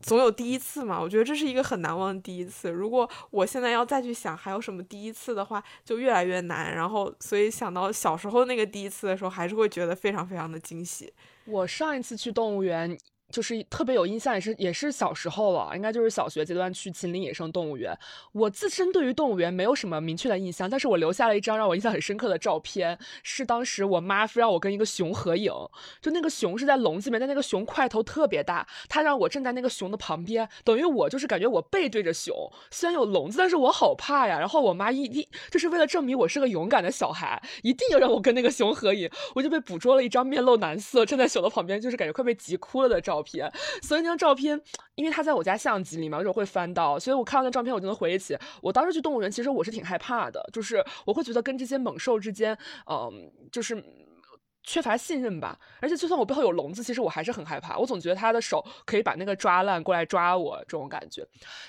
[0.00, 2.70] 总有第一次嘛，我觉得这是一个很难忘的第一次。
[2.70, 6.74] 如果我现在要再去想还有什么第一次的话，就越来越难。
[6.74, 11.10] 然后所以想到小时候那个第一次的时候，还是会觉得非常非常的惊喜。
[11.46, 12.96] 我上一次去动物园。
[13.30, 17.96] 就是特别有印象，也是也是小时候了，应该就是小学阶段去秦岭野生动物园。
[18.32, 25.52] 我自身对于动物园没有什么明确的印象，但是我留下了一张让我印象很深刻的照片，是当时我妈非让我跟一个熊合影，
[26.00, 32.34] 就那个熊是在笼子里面，但那个熊块头特别大，她让我站在那个熊的旁边，等于我就是感觉我背对着熊，
[32.70, 34.38] 虽然有笼子，但是我好怕呀。
[34.38, 43.15] 然后我妈一一就是为了证明我是个勇敢的小孩，一定要让我跟那个熊合影，我就被捕捉了一张面露难色站在熊的旁边，就是感觉快被急哭了的照。
[43.16, 43.50] 照片，
[43.82, 44.60] 所以那张照片，
[44.94, 52.56] 因为他在我家相机里面，有时候会翻到，所以我看到那照片，我就能回忆起我当时去动物园，其实我是挺害怕的，就是我会觉得跟这些猛兽之间，
[52.90, 53.82] 嗯，就是
[54.62, 55.58] 缺乏信任吧。
[55.80, 61.26] 而且就算我背后有笼子，其实我还是很害怕，我总觉得他的手可以把那个抓烂过来抓我，这种感觉。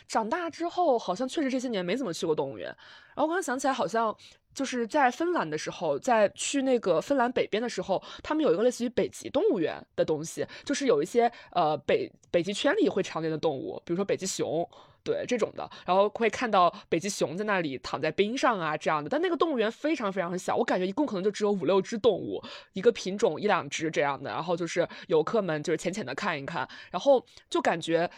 [0.07, 2.67] 长大之后，好像确实这些年没怎么去过动物园。
[2.67, 4.15] 然后我刚刚想起来，好像。
[4.57, 14.67] 就是在芬兰的时候，在去那个芬兰北边的时候，他们有一个类似于北极动物园的东西，就是有一些呃北北极圈里会常见的动物，比如说北极熊，
[15.03, 19.07] 对这种的，然后会看到北极熊在那里躺在冰上啊这样的。
[19.07, 22.43] 但那个动物园非常非常小，我感觉一共可能就只有五六只动物，
[22.73, 24.31] 一个品种一两只这样的。
[24.31, 28.09] 然后就是游客们就是浅浅的看一看，然后就感觉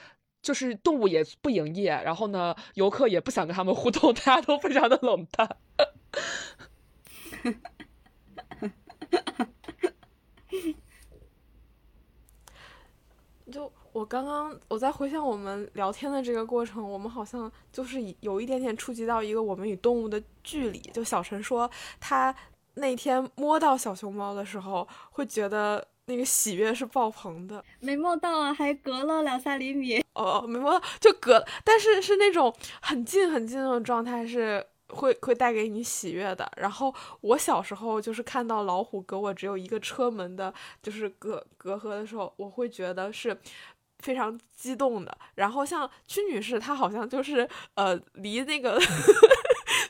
[0.42, 5.58] 就是动物也不营业，然后呢游客也不想跟他们互动， 大家都非常的冷淡。
[13.52, 20.80] 就我刚刚我在回想我们聊天的这个过程，我们好像就是有一点点触及到一个我们与动物的距离。
[20.94, 22.34] 就小陈说，他
[22.76, 27.64] 那天摸到小熊猫的时候，会觉得那个喜悦是爆棚的。
[27.80, 30.04] 没摸到啊，还隔了两三厘米。
[30.14, 34.66] 哦，没摸到，就隔，但是是那种很近很近那种状态是。
[34.92, 36.52] 会会带给你喜悦的。
[36.58, 36.92] 然后
[37.22, 43.40] 我小时候就是看到老虎隔我只有一个车门的，就是隔隔阂的时候，我会觉得是
[44.00, 45.16] 非常激动的。
[45.36, 48.82] 然后像屈女士，她好像就是呃离那个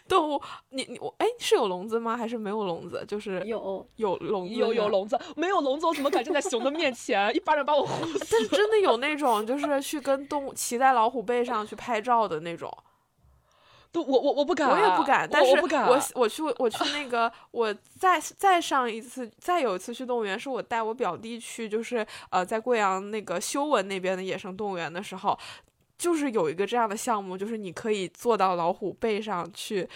[0.09, 0.41] 动物，
[0.71, 2.17] 你你我哎是有笼子吗？
[2.17, 3.05] 还是没有笼子？
[3.07, 8.25] 就是有有笼子，有有笼子，没有笼子我怎么敢站在熊的面前一巴掌把我呼死？
[8.31, 12.69] 但是真的有那种就是去跟动物骑在老虎背上去拍照的那种。
[13.91, 15.27] 都我我我不敢，我也不敢。
[15.31, 15.87] 但是我不敢。
[15.87, 25.37] 我我去我去那个 我再再上一次再有一次去动物园，是我带我表弟去，就是呃在贵阳那个修文那边的野生动物园的时候。
[25.99, 29.87] 就是有一个这样的项目，就是你可以坐到老虎背上去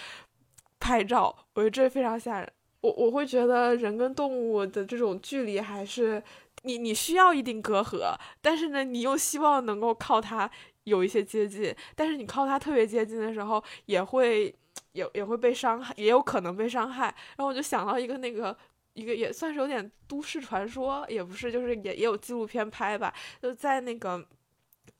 [0.77, 2.53] 拍照，我觉得这非常吓人。
[2.81, 6.21] 我我会觉得人跟动物的这种距离还是
[6.63, 10.51] 你你需要一定隔阂，但是呢，你又希望能够靠它
[10.83, 14.53] 有一些接近，但是你靠它特别接近的时候，也会
[14.91, 17.05] 也也会被伤害，也有可能被伤害。
[17.05, 18.53] 然后我就想到一个那个
[18.93, 24.27] 一个也算是有点都市传说，也不是，就是也也有纪录片拍吧，就在那个。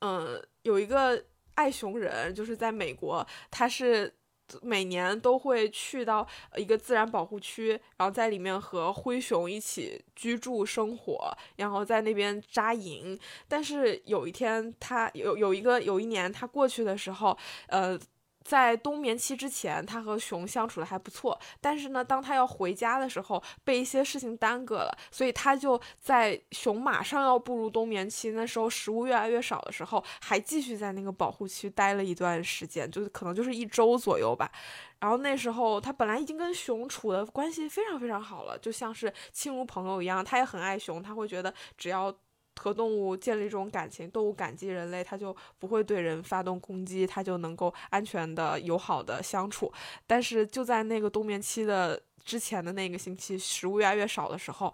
[0.04, 1.24] 嗯，有一个
[1.56, 4.14] 爱熊人，就是在美国，他是
[4.62, 13.18] 每年都会去到一个自然保护区，然后在里面和灰熊一起居住生活，然后在那边扎营。
[13.48, 17.38] 但是有一天，他有有一个有一年他过去的时候，
[17.68, 17.98] 呃。
[18.44, 21.40] 在冬眠期之前，他和熊相处的还不错。
[21.62, 34.52] 但是呢，当他要回家的时候，被一些事情耽搁了，所以他就在熊马上要步入冬眠期，那时候食物越来越少的时候，还继续在那个保护区待了一段时间，就可能就是一周左右吧。
[35.00, 40.24] 然后那时候他本来已经跟熊处的关系非常非常好了，就像是亲如朋友一样。
[40.24, 42.14] 他也很爱熊，他会觉得只要。
[42.60, 49.72] 和动物建立这种感情，动物感激人类，它就不会对人发动攻击，它就能够安全的、友好的相处。
[50.06, 54.74] 但是就在那个冬眠期的之前的那个星期，食物越来越少的时候，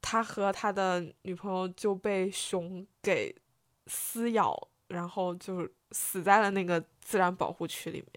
[0.00, 3.34] 他和他的女朋友就被熊给
[3.86, 8.08] 撕咬，然后就死在了那个自然保护区里面。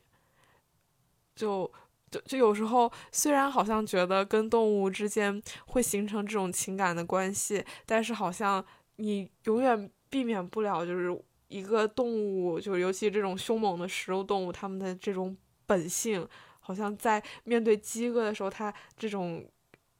[1.35, 1.71] 就
[2.11, 8.63] 就就有时候，虽然好像觉得跟动物之间会形成这种情感的关系，但是好像
[8.97, 16.27] 你永远避免不了，就是一个动物，就是尤其这种凶猛的食肉动物，它们的这种本性，
[16.59, 19.45] 好像在面对饥饿的时候，它这种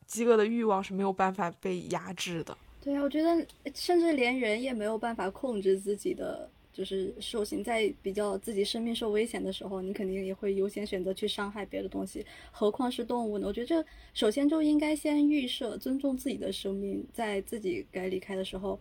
[0.05, 2.57] 饥饿的欲望是没有办法被压制的。
[2.81, 6.49] 对啊，我觉得甚至连人也没有办法控制自己的。
[6.73, 13.47] 就是兽性，在比较自己生命受危险的时候，你肯定也会优先选择去伤害别的东西，何况是动物呢？
[13.47, 18.79] 我觉得这首先就应该先预设尊重自己的生命，在自己该离开的时候，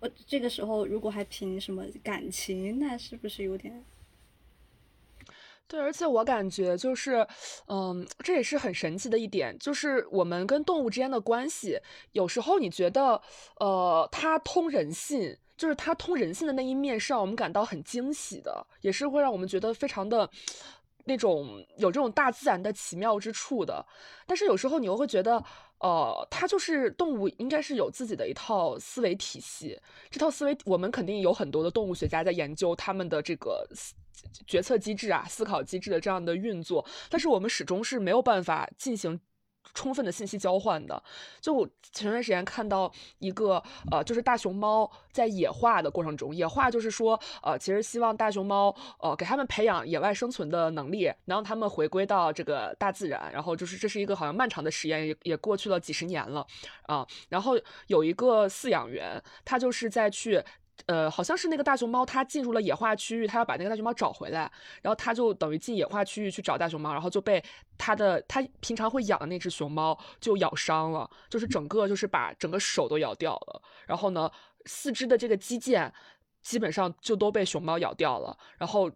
[0.00, 3.84] 我这个时候如果还凭什么感情，那是不是有点？
[5.66, 7.26] 对，而且我感觉就是，
[7.68, 11.78] 嗯，这也是很神奇的一点，就是我们跟动物之间的关系，
[12.12, 13.22] 有时候你觉得，
[13.60, 15.36] 呃，它通人性。
[15.60, 20.26] 就是他通人性的那一面是让我们感到很惊喜的，也是会让我们觉得非常的
[21.04, 23.84] 那种有这种大自然的奇妙之处的。
[24.26, 25.44] 但是有时候你又会觉得，
[25.80, 29.78] 呃，它就是动物应该是有自己的一套思维体系。
[30.10, 33.92] 这套思维，我们肯定有很多的动物学家在研究他们的这个思
[34.46, 39.20] 决策机制啊、思考机制的这样的运作，但是我们始终是没有办法进行。
[39.74, 41.02] 充分的信息交换的，
[41.40, 56.46] 就前段时间看到一个呃，就是大熊猫在野化的过程中，野化就是说呃，其实希望大熊猫呃给他们培养野外生存的能力，然后他们回归到这个大自然，然后就是这是一个好像漫长的实验，也也过去了几十年了
[56.82, 57.54] 啊，然后
[57.86, 60.42] 有一个饲养员，他就是在去。
[60.86, 64.50] 呃，好像是那个大熊猫，它进入了野化区域，它要把那个大熊猫找回来，
[64.82, 67.42] 然后它就等于进野化区域去找大熊猫，然后就被
[67.76, 74.30] 它的它平常会养的那只熊猫就咬伤了，就是整个就是把整个手都咬掉了，然后呢，
[74.66, 75.90] 四肢的这个肌腱
[76.42, 78.90] 基本上就都被熊猫咬掉了，然后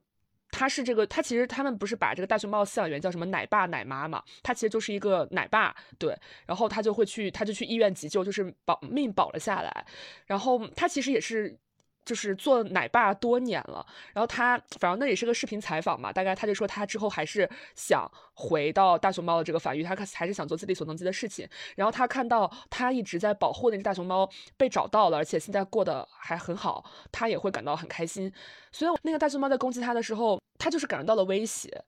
[0.51, 6.17] 它是这个，它其实他们不是把这个大熊猫饲养员叫什么奶爸奶妈嘛，它其实就是一个奶爸，对，
[6.47, 9.87] 然后他就会去，他就去医院急救，就是保命保了下来，
[10.27, 11.59] 然后他其实也是。
[12.05, 21.49] 就是做奶爸多年了，然后他反正那也是个视频采访嘛，大概他就说他之后还是想回到大熊猫的这个繁育，他还是想做自己所能及的事情。
[21.77, 28.31] 然后他看到他一直在保护那只大熊猫被找到了，而且现在过得还很好，他也会感到很开心。
[28.71, 31.83] 所以那个大熊猫在攻击他的时候，他就是感受到了威胁，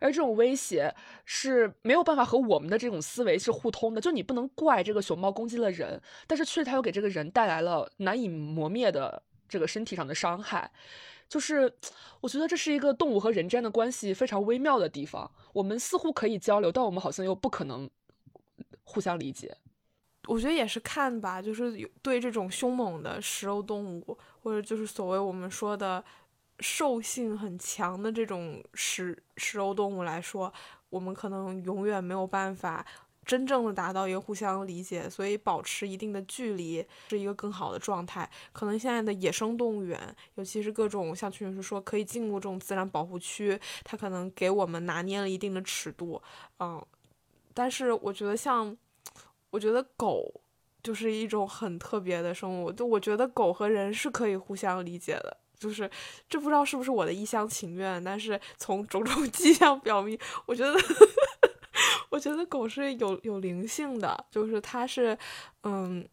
[0.00, 0.92] 而这种威胁
[1.24, 4.00] 是没有办法和我们的这种思维是互通的。
[4.00, 9.22] 就你不能怪这个熊猫攻击了人，但是确实它又给这个人带来了难以磨灭的。
[9.50, 10.70] 这个身体上的伤害，
[11.28, 11.70] 就是
[12.22, 15.30] 我觉得这是一个动物和人之间的关系非常微妙的地方。
[15.52, 17.90] 我们似乎可以交流，但我们好像又不可能
[18.84, 19.54] 互相理解。
[20.28, 26.04] 我觉得也是看吧，就是对这种凶猛的食肉动物，或者就是所谓我们说的
[26.60, 30.52] 兽性很强的这种食食肉动物来说，
[30.90, 32.86] 我们可能永远没有办法
[33.24, 38.28] 真正的达到一个互相理解，所以保持一定的距离是一个更好的状态。
[38.52, 39.98] 可能现在的野生动物园，
[40.34, 46.20] 尤其是各种像曲女士说可以进入这种自然保护区，它可能给我们拿捏了一定的尺度，
[46.58, 46.84] 嗯，
[47.54, 48.76] 但是我觉得像，
[49.50, 50.40] 我觉得狗
[50.82, 55.36] 就是一种很特别的生物，就我觉得狗和人是可以互相理解的。
[55.58, 55.90] 就是
[56.26, 60.72] 这不知道是不是我的一厢情愿，但是从种种迹象表明，我觉得，
[62.10, 65.16] 我觉得狗是有有灵性的，就是它是，
[65.62, 66.06] 嗯，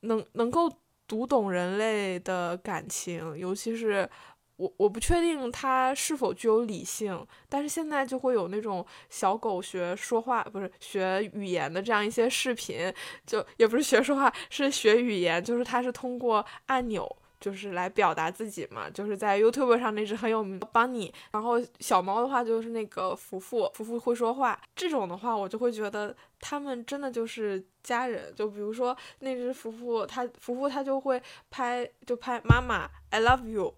[0.00, 0.70] 能能够
[1.06, 4.08] 读懂人类的感情，尤其是
[4.56, 12.92] 我我不确定它是否具有理性，但是现在就会有那种小狗学说话，不是学语言的这样一些视频，
[13.26, 17.08] 就也不是学说话，是学语言，就是它是通过按钮。
[17.44, 28.34] 就是来表达自己嘛，就是在 YouTube 上那只很有名的 Bunny，然后小猫的话就是那个福福，福福会说话，这种的话我就会觉得他们真的就是家人。
[28.34, 33.74] 就比如说那只福福，它福福它就会拍，就拍妈妈 I love you，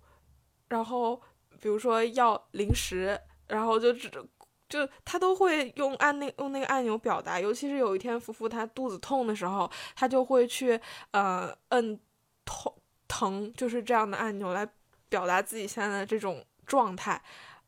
[0.69, 1.21] 然后
[1.61, 4.09] 比如说要零食，然后就只
[4.69, 7.41] 就它都会用按那用那个按钮表达。
[7.41, 11.99] 尤其是有一天福福它肚子痛的时候，它就会去呃摁
[12.45, 12.73] 痛。
[13.09, 14.69] 疼就是这样的按钮来
[15.09, 17.21] 表达自己现在的这种状态，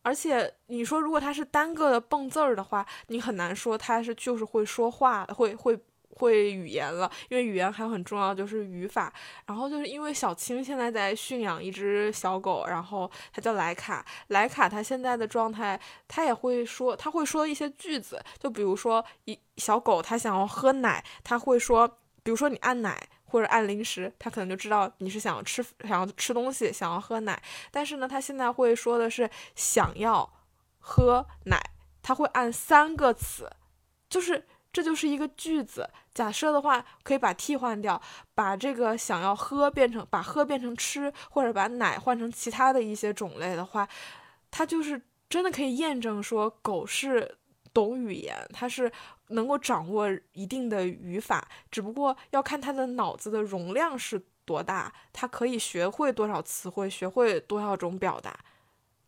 [0.03, 5.79] 而且你说如果它是单个的蹦字儿的话，你很难说它是就是会说话，会会
[6.11, 9.13] 会语言了，因为语言还有很重要就是语法。
[9.47, 15.79] 然后就是因为小青现在在驯养一只小狗，然后它叫莱卡，莱卡它现在的状态，
[16.09, 21.87] 它也会说，它会说一些句子，就比如说一小狗它想要喝奶，它会说，
[22.25, 23.09] 比如说你按奶。
[23.29, 27.41] 或者按零食，他可能就知道你是想要吃、想要吃东西、想要喝奶。
[27.71, 30.29] 但是呢，他现在会说的是想要
[30.79, 31.61] 喝奶，
[32.03, 33.51] 他会按三个词，
[34.09, 35.89] 就是这就是一个句子。
[36.15, 38.01] 假设的话，可以把替换掉，
[38.35, 43.89] 把这个想要喝变成把喝变成吃，或者把奶换成其他的一些种类的话，
[44.51, 47.39] 它就是真的可以验证说狗是
[47.73, 48.91] 懂语言，它是。
[49.31, 58.35] 能够掌握一定的语法，只不过要看他的脑子的容量是多大，他可以学会多少词汇，学会多少种表达。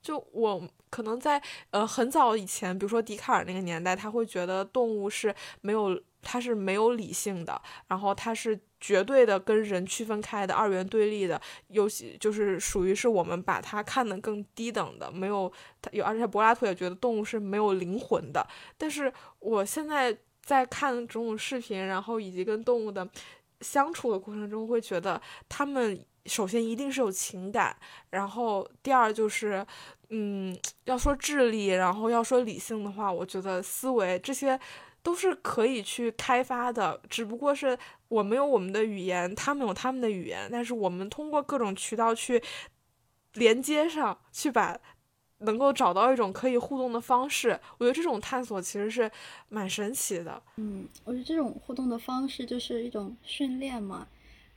[0.03, 5.99] 就我可能在呃很早以前，比如说笛卡尔那个年代，他会觉得动物是没有。
[6.23, 15.53] 它是没有理性的，然后它是绝对的跟人区分开的二元对立的，尤其就是属于是我们把它看得更低等的，没有
[15.83, 18.47] 它有，而且柏拉图也觉得动物是没有灵魂的。
[18.79, 23.07] 但是我现在在看这种视频，然后以及跟动物的
[23.61, 27.77] 相处的过程中，会觉得他们首先一定是有情感，
[28.09, 29.65] 然后第二就是，
[30.09, 34.59] 嗯，要说智力，然后要说理性的话，我觉得思维这些。
[35.03, 37.79] 都是可以去开发的，只不过是
[38.09, 42.43] 我们有我们的语言，他们有他们的语言，但是我们通过各种渠道去
[43.35, 44.79] 连接上去，把
[45.39, 47.59] 能够找到一种可以互动的方式。
[47.79, 49.11] 我觉得这种探索其实是
[49.49, 50.43] 蛮神奇的。
[50.57, 54.07] 嗯，我觉得这种互动的方式就是一种训练嘛。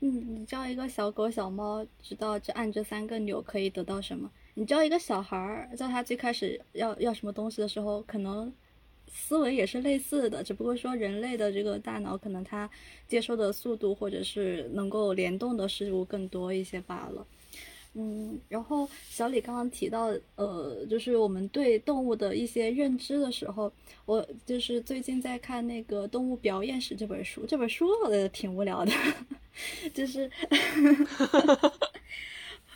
[0.02, 4.30] 嗯，你教一个小狗、小猫知道这按这三个钮可以得到什么？
[4.56, 8.54] 你教一个小孩儿，教他最开始要要什么东西的时候，可能。
[9.14, 12.70] 思维也是类似的，只不过说人类的这个大脑可能它
[13.08, 17.26] 接收的速度或者是能够联动的事物更多一些罢了。
[17.94, 23.72] 嗯，然后小李刚刚提到，呃，就是我们对动物的一些认知的时候，
[24.06, 28.92] 我就是最近在看那个《动物表演史》这本书，这本书呃挺无聊的，
[29.94, 30.30] 就是。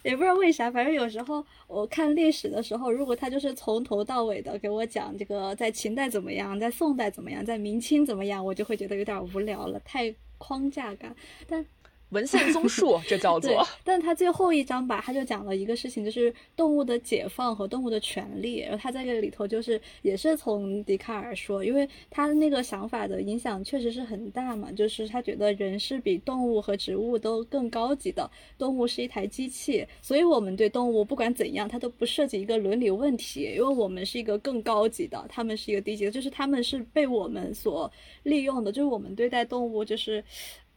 [0.08, 11.14] 也不知道为啥，反正有时候我看历史的时候，如果他就是从头到尾的给我讲这个在秦代怎么样，在宋代怎么样，在明清怎么样，我就会觉得有点无聊了，太框架感。
[11.48, 11.66] 但
[12.10, 13.68] 文献综述， 这叫做。
[13.84, 18.60] 但他最后一章吧，他就讲了一个事情，就是动物的解放和动物的权利。
[18.60, 37.92] 然后他在这里头，就是也是从笛卡尔说，因为他的那个想法的影响确实是很大嘛，就是他觉得人是比动物和植物都更高级的，动物是一台机器，所以我们对动物不管怎样，它都不涉及一个伦理问题，因为我们是一个更高级的，他们是一个低级的，就是他们是被我们所
[38.24, 40.24] 利用的，就是我们对待动物就是。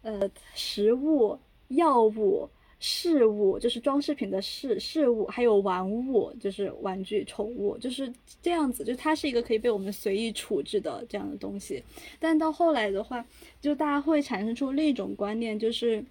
[0.03, 1.39] 呃，食物、
[1.69, 2.49] 药物、
[2.79, 8.83] 事物，就是装饰品的事事物，还有玩物，就是玩具、宠物，就是这样子。
[8.83, 11.83] 就它是一个可以被我们随意处置的这样的东西。
[12.19, 13.25] 但到后来的话，
[13.61, 16.03] 就大家会产生出另一种观念，就是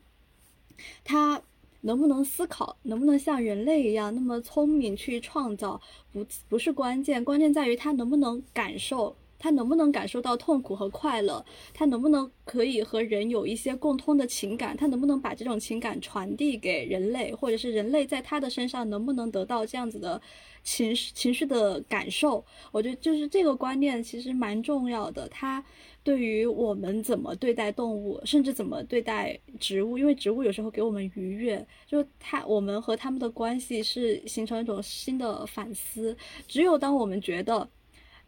[1.03, 1.41] 它
[1.81, 5.81] 能不能思考，能不能像人类一样那么聪明去创造，
[6.11, 9.15] 不不是关键，关键在于他能不能感受。
[9.39, 11.43] 他能不能感受到痛苦和快乐？
[11.73, 14.75] 他能不能可以和人有一些共通的情感？
[14.75, 20.21] 他能不能把这种情感传递给人类，或者是人类在他的身上能不能得到这样子的
[20.61, 22.43] 情绪情绪的感受？
[22.71, 25.27] 我觉得就是这个观念其实蛮重要的。
[25.29, 25.63] 它
[26.03, 36.15] 对于我们怎么对待动物，甚至怎么对待植物，因为植物有时候给我们愉悦，就它我们和他们的关系是形成一种新的反思。
[36.47, 37.69] 只有当我们觉得。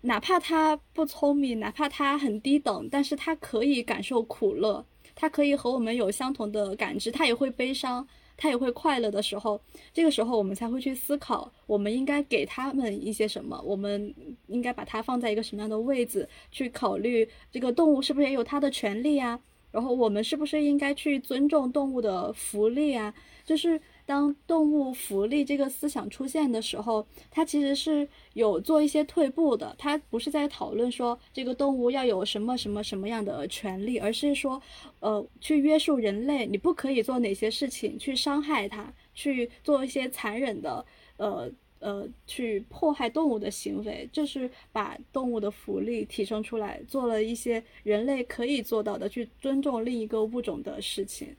[0.02, 4.84] 哪怕他不聪明，哪怕他很低等，但是他可以感受苦乐，
[5.14, 9.62] 他可以和我们有相同的感知，他也会悲伤，他也会快乐的时候，
[9.94, 14.14] 这个时候我们才会去思考，我们应该给他们一些什么，我们
[14.48, 19.40] 应该把它放在一个什么样的位置，去考虑这个动物是不是也有它的权利啊，
[19.72, 23.14] 然后我们是不是应该去尊重动物的福利啊，
[23.46, 23.80] 就是。
[24.12, 29.74] 当动物福利这个思想出现的时候，它其实是有做一些退步的。
[29.78, 34.62] 它不是在讨论说这个动物要有什么什么什么样的权利，而是说，
[35.00, 40.86] 呃，去约束人类，你不可以做哪些事情去伤害它，去做一些残忍的，
[41.16, 41.50] 呃
[41.80, 51.34] 呃，去迫害动物的行为，就是把动物的福利提升出来，做了一些人类可以做到的，去尊重另一个物种的事情。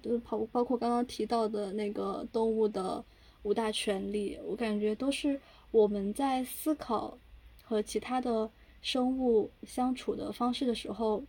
[0.00, 3.04] 都包包括刚刚提到的那个动物的
[3.42, 5.40] 五大权利，我感觉都是
[5.70, 7.16] 我们在思考
[7.62, 11.22] 和其他的生物相处的方式的时候，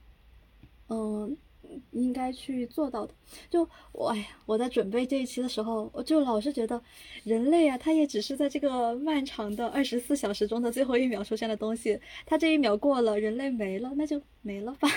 [0.89, 1.35] 嗯，
[1.91, 3.13] 应该去做到的。
[3.49, 6.81] 就我哎呀，我在准备这一期的时候，我就老是觉得
[7.23, 14.87] 人类啊，它也只是在这个漫长的二十四小时中的最后一秒出现的东西，它这一秒过了，人类没了，那就没了吧，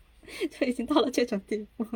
[0.50, 1.86] 就已经到了这种地步。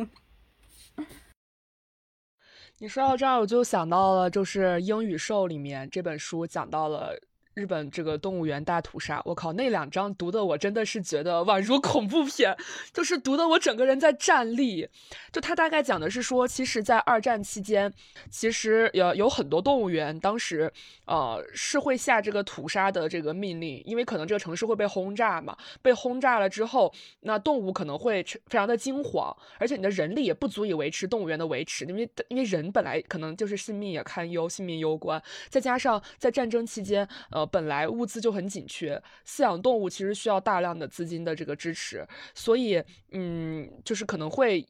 [2.79, 7.15] 你说到这儿，我就想到了，就是《英语兽》里面这本书讲到了。
[7.53, 12.55] 日本这个动物园大屠杀，我靠，那两章读的我真的是觉得宛如恐怖片，
[12.93, 14.87] 就是读的我整个人在站立。
[15.33, 17.93] 就他大概讲的是说，其实，在二战期间，
[18.29, 20.71] 其实有有很多动物园当时
[21.05, 37.40] 呃是会下这个屠杀的这个命令，因为可能这个城市会被轰炸嘛，被轰炸了之后，那动物可能会非常的惊慌，而且你的人力也不足以维持动物园的维持，因为因为人本来可能就是性命也堪忧，性命攸关，再加上在战争期间，呃。
[37.45, 44.65] 本来物资就很紧缺，饲养动物其实需要大量的资金的这个支持，所以，嗯，就是可能会，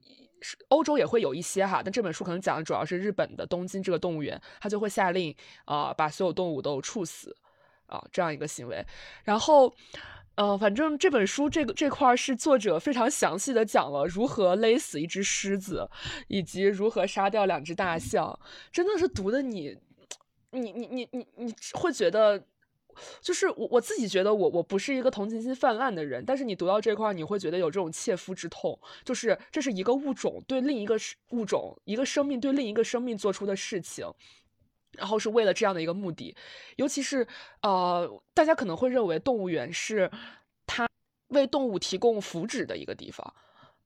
[0.69, 7.35] 欧洲也会有一些哈，但这本书可能讲的主要是日本的东京这个动物园，他就会下令啊，把所有动物都处死，
[7.85, 8.83] 啊，这样一个行为。
[9.23, 9.71] 然后，
[10.35, 15.87] 呃，反正这本书这个这块是作者非常详细的讲了如何勒死一只狮子，
[16.27, 18.39] 以及如何杀掉两只大象，
[18.71, 19.77] 真的是读的你，
[20.51, 22.43] 你你你你你会觉得。
[23.21, 28.79] 就是我我自己觉得我我不是一个同情心泛滥的人，但是你读到这块，你会觉得有这种切肤之痛。
[29.03, 30.95] 就是这是一个物种对另一个
[31.29, 34.05] 物种，一个生命对另一个生命做出的事情，
[34.97, 36.35] 然后是为了这样的一个目的。
[36.75, 37.27] 尤其是
[37.61, 40.09] 呃，大家可能会认为动物园是
[40.65, 40.87] 它
[41.29, 43.33] 为动物提供福祉的一个地方。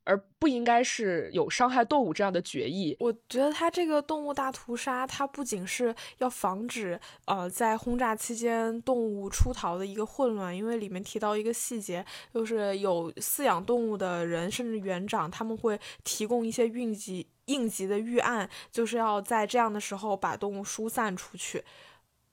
[0.06, 2.96] 而不应该是有伤害动物这样的决议。
[3.00, 21.64] 我觉得他这个动物大屠杀，它不仅是要防止呃在轰炸期间动物出逃的一个混乱，因为里面提到一个细节，就是有饲养动物的人甚至园长，他们会提供一些应急应急的预案，就是要在这样的时候把动物疏散出去，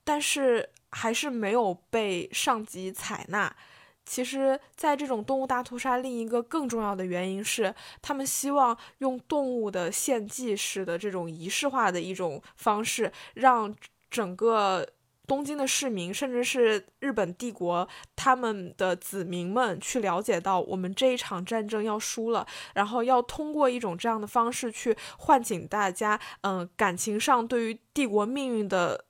[0.04, 3.56] 但是还是没有被上级采纳。
[4.04, 7.72] 其实，在这种动物大屠杀，另一个更重要的原因是，
[8.02, 13.74] 他们希望用动物的献祭式的这种仪式化的一种方式，让
[14.10, 14.86] 整个
[15.26, 29.04] 东京的市民，甚至是日本帝国他们的子民们去了解到，我们这一场战争要输了，然后要通过一种这样的方式去唤醒大家，嗯，感情上对于帝国命运的。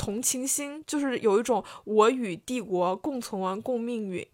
[0.00, 4.26] 同情心就是有一种我与帝国共存亡共命运，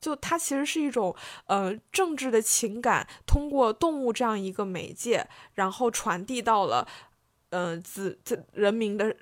[0.00, 1.12] 就它其实是一种
[1.46, 6.86] 呃政治的情感，通过动物这样一个媒介，然后传递到了
[7.50, 9.16] 呃子子人民的，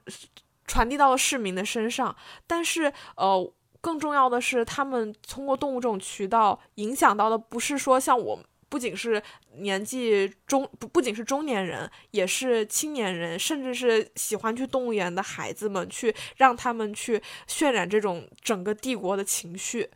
[0.66, 2.14] 传递到了市民的身上。
[2.46, 8.38] 但是呃更重要的是，他们通过动物这种渠道影响到的不是说像我。
[8.76, 9.22] 不仅是
[9.56, 19.88] 年纪中不不仅是中年人，也是青年人，甚至是喜欢去动物园的孩子们，去让他们去渲染这种整个帝国的情绪。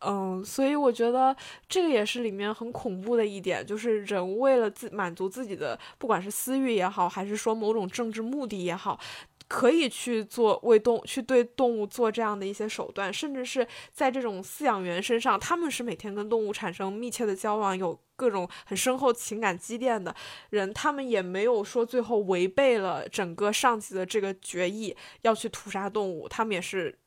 [0.00, 1.34] 嗯，所以我觉得
[1.66, 9.00] 这个也是里面很恐怖的一点，就是人为了自满足自己的，不管是私欲也好，还是说某种政治目的也好，
[9.48, 20.14] 可以去做为动去对动物做这样的一些手段，甚至是在这种饲养员身上，他们是每天跟动物产生密切的交往，有各种很深厚情感积淀的
[20.50, 26.98] 人，他们也没有说最后违背了整个上级的这个决议要去屠杀动物，他们也是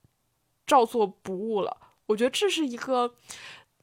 [0.65, 1.77] 照做不误了。
[2.05, 3.13] 我觉得这是一个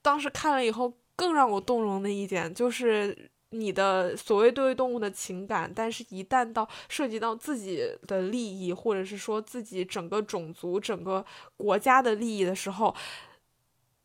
[0.00, 11.24] 当时看了以后更让我动容的一点，就是你的所谓对动物的情感，但是一旦到涉及到自己的利益，或者是说自己整个种族、整个
[11.56, 12.94] 国家的利益的时候，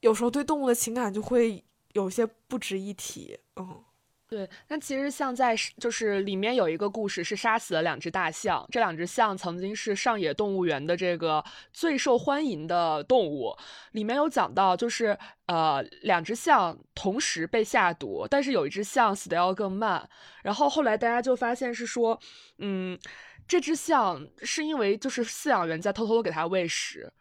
[0.02, 1.64] 有时候对动物的情感就会
[1.94, 3.38] 有些不值一提。
[3.56, 3.84] 嗯。
[4.32, 13.54] 对，那其实像在就是里面有一个故事是杀死了两只大象，这两只象曾经是上野动物园的这个最受欢迎的动物。
[13.92, 15.18] 里面有讲到，就是
[15.48, 20.10] 呃两只象同时被下毒，但是有一只象死的要更慢。
[20.44, 22.18] 然后后来大家就发现是说，
[22.60, 22.98] 嗯，
[23.46, 27.12] 这只象是因为就是饲养员在偷偷给它喂食。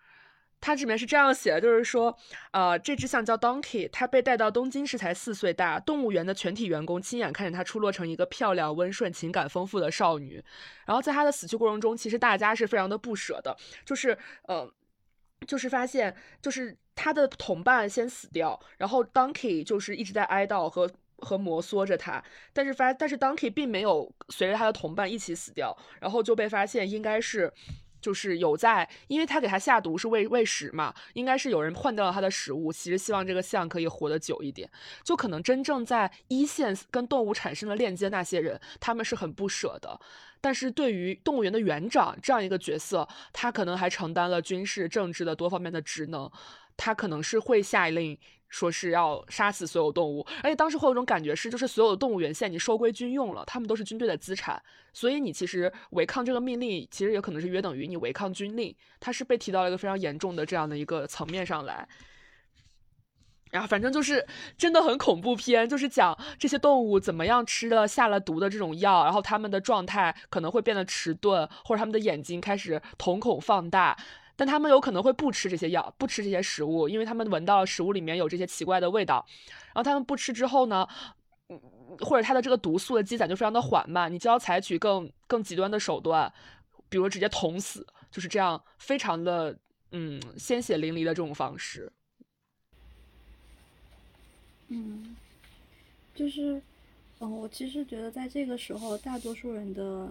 [0.61, 2.15] 它里面是这样写的，就是说，
[2.51, 10.45] 呃，这只象叫 Donkey，它被带到东京时才四岁大，动物园的全体员工亲眼看着它出落成一个漂亮、温顺、情感丰富的少女。
[10.85, 13.57] 然后在它的死去过程中，其实大家是非常的不舍的，
[13.87, 14.17] 就是，
[14.49, 14.71] 呃，
[15.47, 27.51] 就是发现，就是它的同伴先死掉，然后 Donkey 就是一直在哀悼和和摩挲着它，但是发，但是 Donkey 并没有随着他的同伴一起死掉，然后就被发现应该是。
[28.01, 32.73] 就是有在，因为他给他下毒是喂喂食嘛，应该是有人换掉了他的食物。
[32.73, 34.71] 其实希望这个象可以活得久一点，
[35.05, 40.01] 就可能真正在一线跟动物产生了链接那些人，他们是很不舍的。
[40.41, 46.31] 但是对于动物园的园长这样一个角色，他可能还承担了军事、政治的多方面的职能，
[46.77, 48.19] 他可能是会下令。
[48.51, 61.89] 说是要杀死所有动物，而且当时会有一种感觉是，就是所有的动物园现在你收归军用了，他们都是军队的资产，所以你其实违抗这个命令，其实也可能是约等于你违抗军令，它是被提到了一个非常严重的这样的一个层面上来。
[63.53, 64.25] 然后反正就是
[64.57, 73.97] 真的很恐怖片，就是讲这些动物怎么样吃了下了毒的这种药，然后他们的状态可能会变得迟钝，或者他们的眼睛开始瞳孔放大。
[74.41, 79.23] 但他们有可能会不吃这些药，不吃这些食物，因为他们闻到食物里面有这些奇怪的味道。
[79.67, 80.89] 然后他们不吃之后呢，
[81.99, 86.33] 或者他的这个毒素的积攒就非常的缓慢，你就要采取更更极端的手段，
[86.89, 89.55] 比如直接捅死，就是这样，非常的
[89.93, 91.93] 嗯鲜血淋漓的这种方式。
[94.69, 95.15] 嗯，
[96.15, 96.63] 就是，
[97.19, 100.09] 嗯，我其实觉得在这个时候，大多数人的。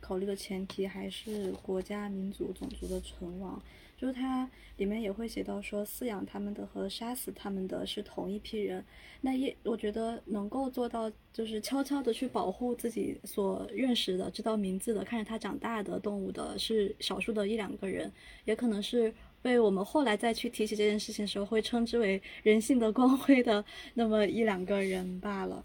[0.00, 3.60] 考虑的前提还是国家、民族、种族的存亡。
[3.96, 8.84] 就是它里面也会写到说，饲养他们的和杀死他们的是同一批人。
[9.22, 18.12] 那也我觉得能够做到，就是悄悄的去保护自己所认识的、知道名字的、看着它长大的动物的，是少数的一两个人，
[18.44, 19.10] 也可能是
[19.40, 23.64] 被我们后来再去提起这件事情的时候，会称之为人性的光辉的
[23.94, 25.64] 那么一两个人罢了。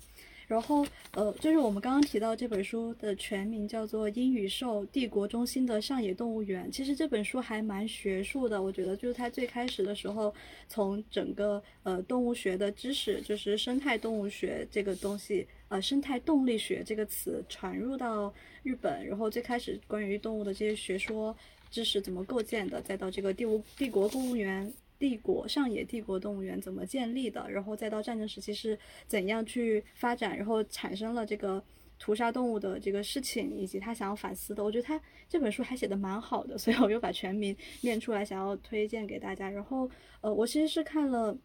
[0.52, 6.68] 然后，呃，就是我们刚刚提到这本书的全名叫做《鹰与兽：帝国中心的上野动物园》。
[6.76, 10.34] 其实这本书还蛮学术的，我觉得就是它最开始的时候，
[10.68, 21.34] 从整个呃动物学的知识，就是生态动物学这个东西，呃，生态动力学这个词传入到日本，然后最开始关于动物的这些学说
[21.70, 24.70] 知识怎么构建的，再到这个帝国帝国动物园。
[25.02, 27.50] 帝国上野帝国动物园怎么建立的？
[27.50, 28.78] 然后再到战争时期是
[29.08, 30.38] 怎样去发展？
[30.38, 31.64] 然后产生了这个
[31.98, 34.64] 屠杀动物的这个事情，以及他想要反思的。
[34.64, 39.50] 我觉得他这本书还写的蛮好的，所以我又把全名念出来，想要推荐给大家。
[39.50, 39.90] 然后，
[40.22, 41.36] 呃，我其实是看了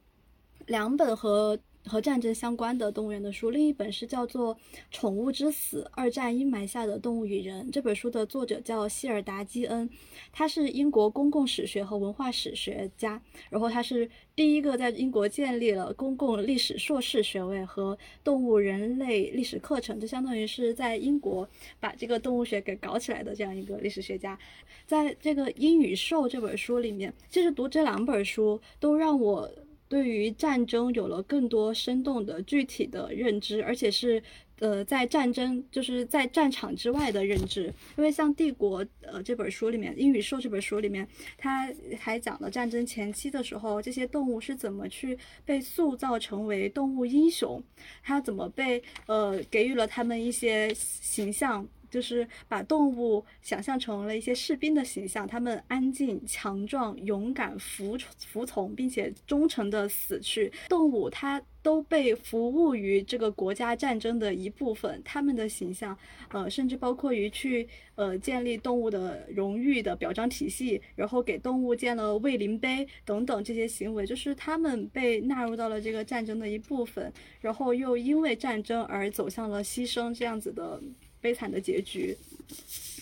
[0.66, 1.58] 两本和。
[1.86, 4.54] 和战争相关的动物园的书，另一本是叫做
[4.90, 7.66] 《宠物之死：二战阴霾下的动物与人》。
[7.70, 9.88] 这本书的作者叫希尔达基恩，
[10.32, 24.38] 他是英国公共史学和文化史学家，然后他是第一个在英国建立了公共历史硕士学位和动物人类历史课程，就相当于是在英国把这个动物学给搞起来的这样一个历史学家。
[24.86, 29.48] 在这个《鹰与兽》这本书里面，其实读这两本书都让我。
[29.88, 34.22] 对于战争有了更多生动的具体的认知，而且是
[34.58, 37.72] 呃在战争就是在战场之外的认知。
[37.96, 41.06] 因为像《帝国》呃这本书里面，《英语兽》这本书里面，
[41.38, 47.62] 它还讲了战争前期的时候，这些动物是怎么去被塑造成为动物英雄，
[48.02, 60.52] 它怎么被呃给予了他们一些形象，就是把动物想象成了一些士兵的形象，他们安静、强壮、勇敢、服服从，并且忠诚的死去。
[60.68, 65.96] 动物它都被服务于这个国家战争的一部分，他们的形象，
[66.30, 80.80] 呃，甚至包括于去呃建立动物的荣誉的表彰体系，然后给动物建了慰灵碑等等这些行为，就是他们被纳入到了这个战争的一部分，然后又因为战争而走向了牺牲这样子的。
[81.20, 82.16] 悲惨的结局，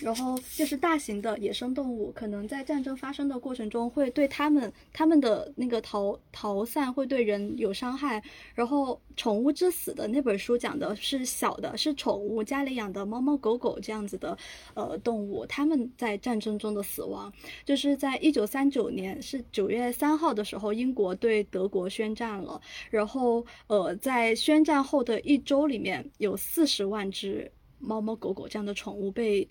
[0.01, 8.21] 然后就是大型的野生动物，可能在战争发生的过程中，会对他们他们的那个逃逃散会对人有伤害。
[8.53, 14.37] 然后《宠物之死》的那本书讲的是小的，是宠物家里养的猫猫狗狗这样子的
[14.73, 17.31] 呃动物，他们在战争中的死亡，
[17.63, 22.59] 就是在一九三九年是九月三号的时候，英国对德国宣战了。
[22.89, 27.51] 然后呃，在宣战后的一周里面，有四十万只。
[27.79, 29.47] 猫猫狗狗这样的宠物被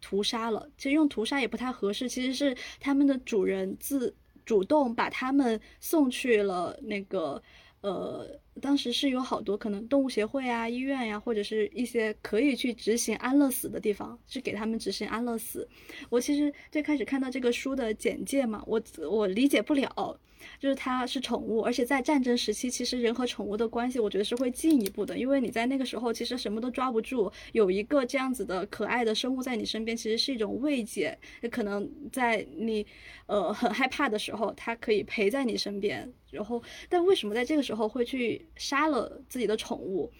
[0.00, 4.14] 屠杀了，其实用屠杀也不太合适，其实是他们的主人自
[4.44, 7.42] 主动把它们送去了那个
[7.80, 15.68] 呃，当时是有好多可能动物协会啊、医院呀，或者是一些可以去执行安乐死的地方，去给他们执行安乐死。
[16.10, 20.18] 我其实最开始看到这个书的简介嘛，我我理解不了。
[20.58, 31.18] 就是它是宠物，而且在战争时期，其实人和宠物的关系，我觉得是会进一步的，因为你在那个时候其实什么都抓不住，有一个这样子的可爱的生物在你身边，其实是一种慰藉。
[31.50, 32.86] 可能在你
[33.26, 36.12] 呃很害怕的时候，它可以陪在你身边。
[36.30, 40.12] 然后，但为什么在这个时候会去杀了自己的宠物？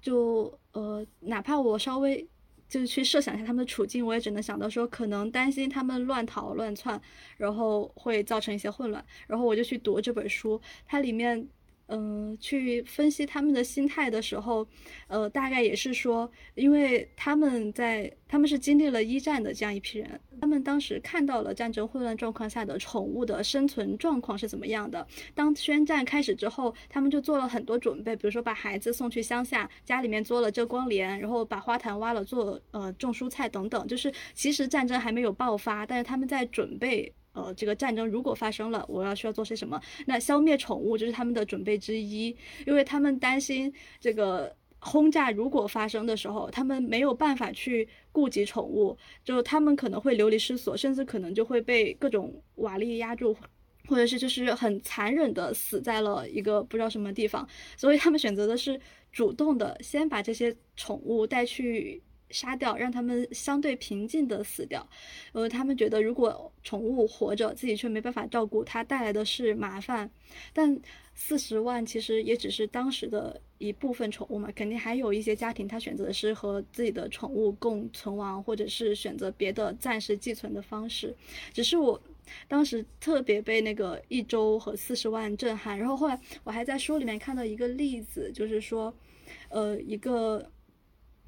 [0.00, 2.26] 就呃，哪怕我稍微。
[2.68, 7.00] 就是去设想一下他们的处境，我也只能想到说，可能担心他们乱逃乱窜，
[7.36, 11.48] 然后会造成一些混乱，然后我就去读这本书，它里面。
[11.86, 14.66] 嗯，去分析他们的心态的时候，
[15.06, 25.06] 呃，大概也是说，因为他们在他们是经历了一战的这样一批人，他们当时看到了战争混乱状况下的宠物的生存状况是怎么样的。
[25.34, 33.86] 当宣战开始之后，他们就做了很多准备，比如说把孩子送去乡下，家里面做了遮光帘，然后把花坛挖了做呃种蔬菜等等。
[33.86, 37.12] 就是其实战争还没有爆发，但是他们在准备。
[37.34, 39.80] 呃，这个战争如果发生了，我要需要做些什么？
[40.06, 42.28] 那消灭宠物就是他们的准备之一，
[42.64, 53.36] 因为他们担心这个轰炸如果发生的时候，他们没有办法去顾及宠物，就他们可能会流离失所，甚至可能就会被各种瓦砾压住，
[53.88, 58.80] 或者是就是很残忍的死在了一个不知道什么地方，所以他们选择的是
[59.10, 62.00] 主动的先把这些宠物带去。
[62.34, 64.84] 杀掉，让他们相对平静的死掉。
[65.32, 70.10] 呃，他们觉得如果宠物活着，自己却没办法照顾它，带来的是麻烦。
[70.52, 70.76] 但
[71.14, 81.14] 四十万其实也只是当时的一部分宠物嘛，肯定还有一些家庭，他选择的是和自己的宠物共存亡，或者是选择别的暂时寄存的方式。
[81.52, 82.02] 只是我
[82.48, 85.78] 当时特别被那个一周和四十万震撼。
[85.78, 88.92] 然后后来我还在书里面看到一个例子，就是说，
[89.50, 90.50] 呃，一个。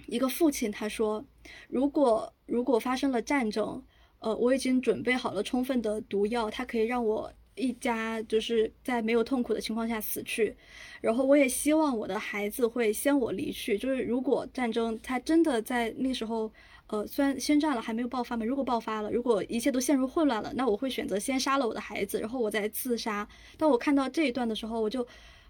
[0.06, 1.24] 一个父亲他说
[1.68, 3.82] ：“如果如果发生了战争，
[4.18, 10.56] 呃，我已经准备好了充分的毒药，它可以让我一家就是在没有痛苦的情况下死去。
[11.00, 13.76] 然后我也希望我的孩子会先我离去。
[13.76, 16.50] 就是如果战争它真的在那时候，
[16.86, 23.28] 呃，虽然宣战了还没有爆发嘛，如果爆发了，如果一切都陷入混乱了，那我会选择先杀了我的孩子，然后我再自杀。
[23.58, 25.00] 当我看到这一段的时候，我就，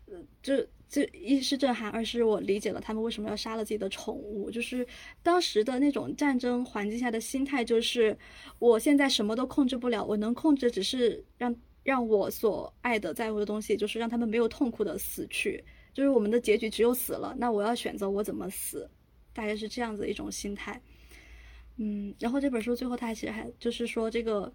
[0.07, 0.55] 呃，就。”
[0.89, 4.51] 这一是震撼，二是我理解了他们为什么要杀了自己的宠物。
[4.51, 4.87] 就是
[5.23, 8.17] 当时的那种战争环境下的心态，就是
[8.59, 15.65] 我现在什么都控制不了，我能控制只是让让我所爱的在乎的东西，就是让他们没有痛苦的死去。
[15.93, 18.89] 就是我们的结局只有死了，那我要选择我怎么死，
[19.33, 20.81] 大概是这样子一种心态。
[21.79, 24.53] 嗯，然后这本书最后他其实还就是说这个。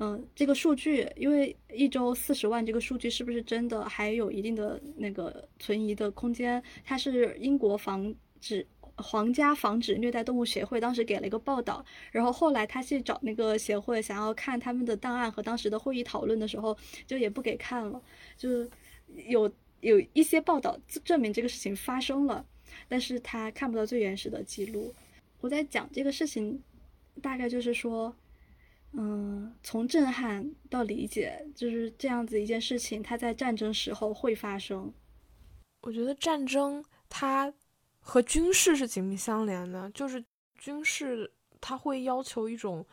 [0.00, 6.60] 嗯，这个数据，因为一周四十万这个数据是不是真的，还有一定的那个存疑的空间。
[6.84, 8.66] 它是英国防止
[8.96, 16.76] 皇家防止虐待动物协会当时给了一个报道，然后后来他去找那个协会，想要看他们的档案和当时的会议讨论的时候，
[17.06, 18.02] 就也不给看了。
[18.36, 18.68] 就是
[19.28, 19.48] 有
[19.80, 22.44] 有一些报道证明这个事情发生了，
[22.88, 24.92] 但是他看不到最原始的记录。
[25.40, 26.60] 我在讲这个事情，
[27.22, 28.12] 大概就是说。
[28.96, 34.92] 嗯，从震撼到理解，就是这样子一件事情，它在战争时候会发生。
[35.82, 37.52] 我觉得战争它
[37.98, 40.24] 和军事是紧密相连的，就是
[40.54, 42.86] 军事它会要求一种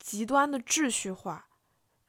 [0.00, 1.46] 极端的秩序化，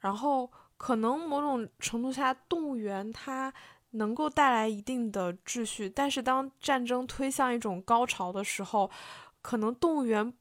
[0.00, 3.54] 然后可能某种程度下，动物园它
[3.92, 8.90] 能够带来一定的秩序，但是当战争推向一种高潮的时候，
[9.40, 10.34] 可能动物园。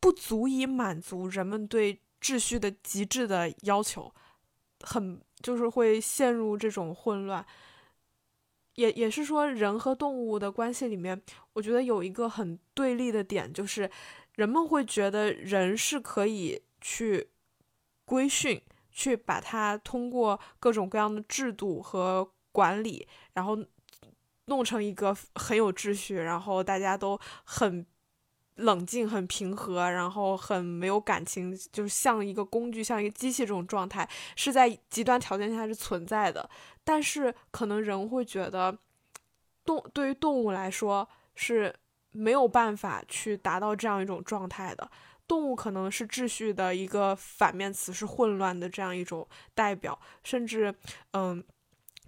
[0.00, 4.10] 不足以满足人们对秩序的极致的要求，
[4.80, 7.44] 很就是会陷入这种混乱。
[8.76, 11.20] 也也是说，人和动物的关系里面，
[11.52, 13.90] 我觉得有一个很对立的点，就是
[14.36, 17.28] 人们会觉得人是可以去
[18.06, 18.58] 规训，
[18.90, 23.56] 去把它通过各种各样的制度和管理，然后
[24.46, 27.84] 弄成一个很有秩序，然后大家都很
[28.56, 36.48] 冷静、很平和，然后很没有感情，就是像一个工具、像一个机器这种状态，是在极端条件下是存在的。
[36.84, 38.78] 但是可能人会觉得，
[39.64, 41.74] 动对于动物来说是
[42.12, 44.88] 没有办法去达到这样一种状态的。
[45.26, 49.98] 动物可能是秩序的一个反面词，是混乱的这样一种代表。
[50.22, 50.74] 甚至，
[51.12, 51.42] 嗯，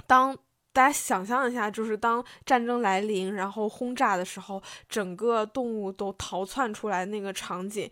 [0.07, 0.37] 当
[0.77, 7.91] 大家想象一下，就是当战争来临，然后轰炸的时候，整个动物都逃窜出来那个场景，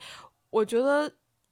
[0.51, 1.11] 我觉得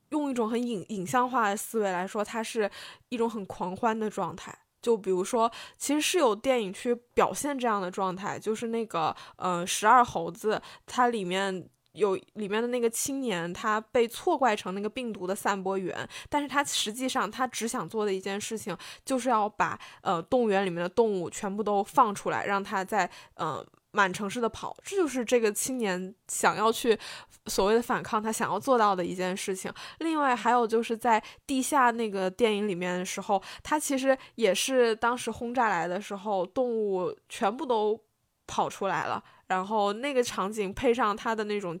[0.09, 2.69] 用一种很影影像化的思维来说，它是
[3.09, 4.55] 一种很狂欢的状态。
[4.79, 23.65] 就比如说，其实是有电影去表现这样的状态，就是那个，呃，十二猴子，它里面有里面的那个青年，他被错怪成那个病毒的散播源，但是他实际上他只想做的一件事情，就是要把呃动物园里面的动物全部都放出来，让他在呃。
[23.95, 26.97] 满城市的跑，这就是这个青年想要去
[27.45, 29.71] 所谓的反抗，他想要做到的一件事情。
[29.99, 38.03] 另外还有就是在地下那个电影里面的时候，他其实也是当时轰炸来的时候，动物全部都
[38.47, 41.79] 跑出来了，然后那个场景配上他的那种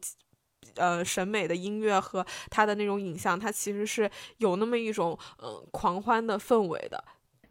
[0.75, 7.03] 呃审美的音乐和他的那种影像，他其实是有那么一种嗯狂欢的氛围的。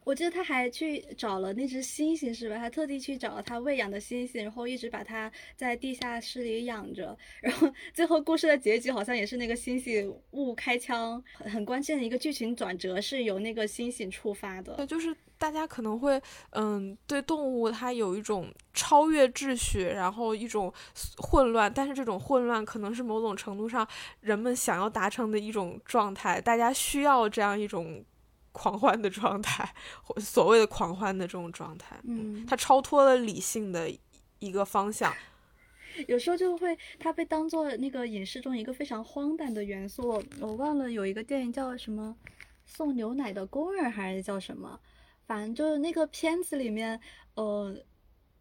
[0.05, 2.57] 我记得他还去找了那只猩猩，是吧？
[2.57, 7.17] 他特地去找了他喂养的猩猩，然后一直把它在地下室里养着。
[7.41, 14.75] 然后最后故事的结局好像也是那个猩猩误开枪，很很关键的一个剧情转折是由那个猩猩触发的。
[14.75, 20.73] 对，就是大家可能会嗯对动物它有一种超越秩序，然后一种
[21.19, 23.87] 混乱，但是这种混乱可能是某种程度上
[24.21, 28.05] 人们想要达成的一种状态，大家需要这样一种。
[28.53, 33.91] 狂欢的状态，或所谓的狂欢的这种状态，嗯，它超脱了理性的
[34.39, 35.13] 一个方向，
[36.07, 40.23] 有时候就会它被当做那个影视中一个非常荒诞的元素。
[40.41, 42.17] 我忘了有一个电影叫什么
[42.65, 44.79] 《送牛奶的工人》还是叫什么，
[45.27, 47.01] 反正就是那个片子里面，
[47.35, 47.75] 呃。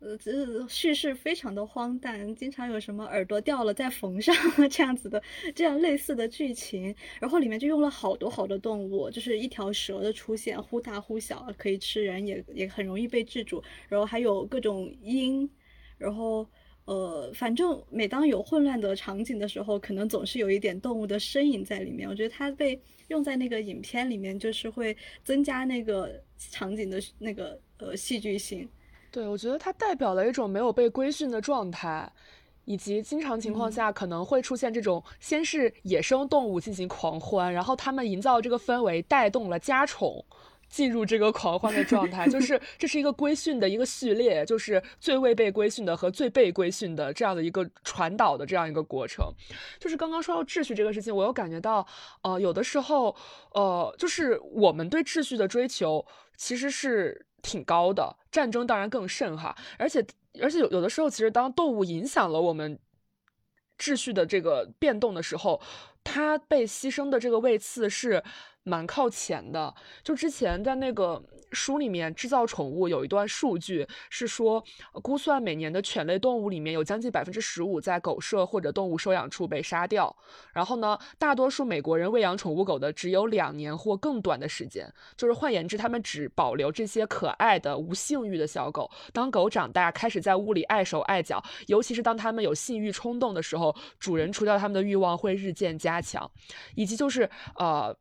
[0.02, 4.36] 呃，这叙事非常的荒诞，经常有什么耳朵掉了再缝上
[4.68, 5.22] 这样子的，
[5.54, 6.94] 这样类似的剧情。
[7.20, 13.64] 然后里面就用了好多好多动物，就是一条蛇的出现，忽大忽小，可以吃人，也也很容易被制住。
[13.88, 15.48] 然后还有各种鹰，
[16.00, 16.50] 然后
[16.86, 22.10] 呃，反正每当有混乱的场景的时候，可能总是有一点动物的身影在里面。
[22.10, 28.68] 我觉得它被用在那个影片里面，就是会增加那个场景的那个呃戏剧性。
[29.12, 32.10] 对，我觉得它代表了一种没有被规训的状态，
[32.64, 40.24] 以及经常情况下可能会出现这种先是野生动物进行狂欢，然后他们营造这个氛围，带动了家宠
[40.70, 49.26] 进入这个狂欢的状态，就 是这是一个规训的一个序列，就是最未被规训的和最被规训的这样的一个传导的这样一个过程。
[49.78, 51.86] 就是刚刚说到秩序这个事情，我又感觉到，
[52.22, 53.14] 呃，有的时候，
[53.54, 56.06] 呃，就是我们对秩序的追求
[56.38, 57.26] 其实是。
[57.42, 60.06] 挺高的，战争当然更甚哈，而且
[60.42, 62.80] 而且有有的时候，其实当动物影响了我们
[63.78, 65.62] 秩序的这个变动的时候，
[66.04, 68.24] 它被牺牲的这个位次是
[68.64, 69.74] 蛮靠前的。
[70.04, 71.24] 就之前在那个。
[71.54, 74.64] 书里面制造宠物有一段数据是说，
[75.04, 80.16] 估算每年的犬类动物里面有将近百分之十五在狗舍或者动物收养处被杀掉。
[80.54, 88.90] 然后呢，大多数美国人喂养宠物狗的只有两年或更短的时间，就是换言之，他们只保留这些可爱的无性欲的小狗。
[89.12, 96.32] 当狗长大，开始在屋里碍手碍脚，尤其是当它们有性欲冲动的时候，主人除掉它们的欲望会日渐加强，
[96.76, 97.94] 以及就是呃。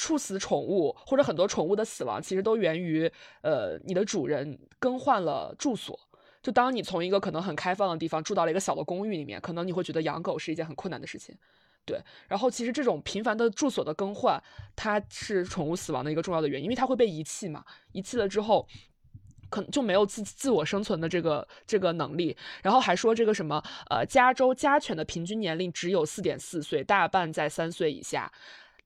[0.00, 3.06] 处死宠物或者很多宠物的死亡，其实都源于
[3.42, 6.00] 呃你的主人更换了住所。
[6.42, 11.36] 就当你从一个可能很开放的地方住到了一个小的公寓里面，可能你会觉得养狗是一件很困难的事情，
[11.84, 12.00] 对。
[12.28, 14.42] 然后其实这种频繁的住所的更换，
[14.74, 17.62] 它是宠物死亡的一个重要的原因，因为它会被遗弃嘛。
[17.92, 18.66] 遗弃了之后，
[19.50, 22.34] 可能就没有自自我生存的这个这个能力。
[22.62, 28.32] 然后还说这个什么呃，加州家犬的平均年龄只有四点四岁，大半在三岁以下。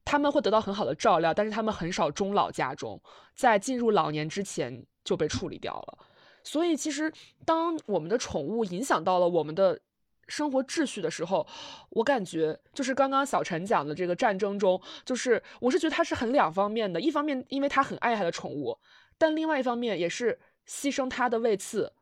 [0.05, 3.01] 他们会得到很好的照料，但是他们很少终老家中，
[3.35, 5.99] 在进入老年之前就被处理掉了。
[6.43, 7.11] 所以，其实
[7.47, 9.81] 当我们的宠物影响到了我们的
[10.29, 11.47] 生活秩序的时候，
[11.89, 18.79] 我感觉就是刚刚小陈讲的这个战争中，就是我是觉得他是很两方面的，一方面因为他很爱他的宠物，
[19.17, 20.39] 但另外一方面也是
[20.69, 21.93] 牺牲他的位次，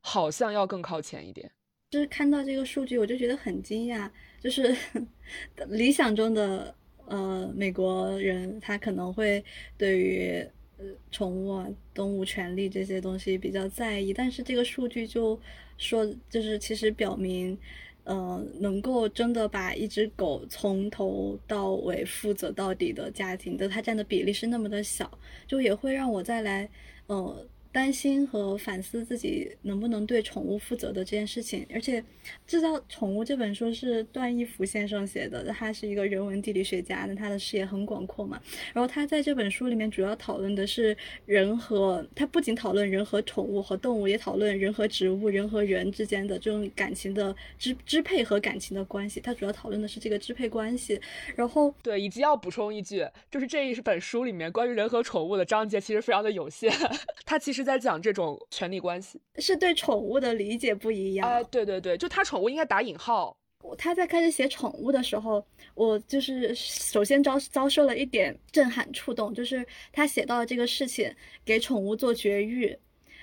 [0.00, 1.50] 好像要更靠前一点。
[1.90, 4.08] 就是看到这个数据，我就觉得很惊讶，
[4.40, 4.76] 就是
[5.68, 6.72] 理想中的
[7.08, 9.44] 呃美国人，他可能会
[9.76, 10.46] 对于
[10.78, 15.38] 呃宠物啊、动物权利这些东西比较在意，但是这个数据就
[15.76, 17.58] 说，就是其实表明，
[18.04, 25.10] 呃，能够真的把一只狗从头到尾负责到底的家庭的，它占的比例是那么的小，
[25.46, 26.68] 就也会让我再来，
[27.06, 27.46] 呃。
[27.78, 32.02] 担心和反思自己能不能对宠物负责的这件事情，而且
[32.44, 38.40] 制造《宠物》这本书是段义孚先生写的，他是一个人文地理学家，那他的视野很广阔嘛。
[38.74, 49.20] 然后他在这本书里面主要讨论的是人和他不仅讨论人和宠物和动物，也讨论人和植物、人和人之间的这种感情的支支配和感情的关系。
[49.20, 51.00] 他主要讨论的是这个支配关系。
[51.36, 56.72] 然后对，以及要补充一句，就是这一本书里面关于人和宠物的章节其实非常的有限，
[57.24, 57.67] 他其实。
[57.68, 61.28] 是在讲这种权利关系，是对宠物的理解不一样。
[61.28, 63.36] 哎，对对对，就他宠物应该打引号。
[63.76, 65.44] 他在开始写宠物的时候，
[65.74, 71.14] 我就是首先遭遭受了一点震撼触动，就是他写到了这个事情，
[71.44, 72.74] 给宠物做绝育。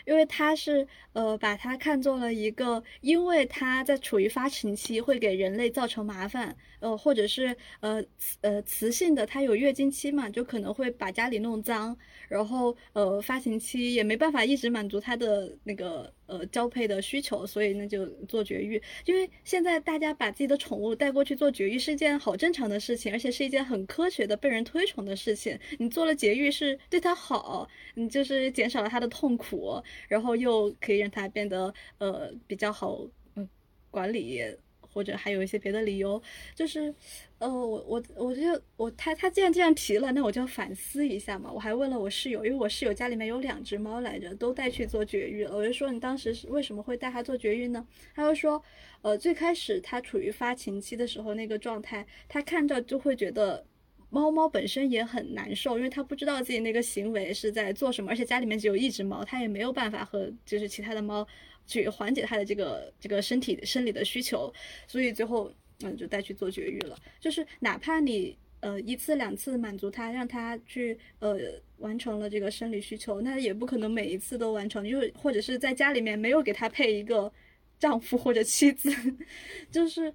[0.06, 8.04] 因为它是呃，把它看作了一个，因为它在处于发情期，会给人类造成麻烦，呃，或者是呃
[8.42, 11.98] 呃雌性的它有月经期嘛，就可能会把家里弄脏，
[12.30, 18.82] 然后呃发情期也没办法一直满足它的那个呃交配的需求，所以那就做绝育。
[19.06, 25.58] 因为现在大家把自己的宠物带过去做绝育是一件好正常的事情，而且是一件很科学的、被人推崇的事情。
[25.80, 29.82] 你做了绝育是对它好，你就是减少了它的痛苦。
[30.08, 33.00] 然后又可以让它变得呃比较好
[33.36, 33.48] 嗯
[33.92, 34.42] 管理，
[34.96, 36.22] 或者还有一些别的理由，
[36.56, 36.96] 就是
[37.38, 38.42] 呃我我我就
[38.78, 41.52] 我他他既然这样提了，那我就反思一下嘛。
[41.52, 45.54] 我还问了我室友，因为我室友家里面有两只猫来着，都带去做绝育了。
[45.54, 47.86] 我就说你当时是为什么会带它做绝育呢？
[48.16, 48.64] 他就说
[49.02, 53.66] 呃最开始它处于发情期的时候那个状态，他看着就会觉得。
[54.12, 61.28] 猫猫本身也很难受，因为它不知道自己那个行为是在做什么，而且家里面只有一只猫，它也没有办法和就是其他的猫
[61.66, 64.54] 去缓解它的这个这个身体生理的需求，
[64.88, 65.52] 所以最后
[65.82, 66.98] 嗯就带去做绝育了。
[67.20, 71.38] 就是哪怕你呃一次两次满足它，让它去呃
[71.78, 77.32] 完成了这个生理需求，那也不可能每一次都完成，就是或者是在家里面没有给他配一个
[77.80, 78.90] 丈夫或者妻子，
[79.72, 80.14] 就是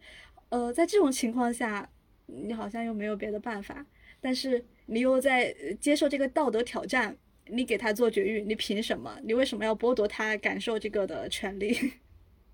[0.48, 1.88] 呃在这种情况下。
[2.32, 3.84] 你好像又没有别的办法，
[4.20, 7.16] 但是你又在接受这个道德挑战，
[7.52, 9.18] 你给他做绝育，你凭什么？
[9.22, 11.92] 你为什么要剥夺他感受这个的权利？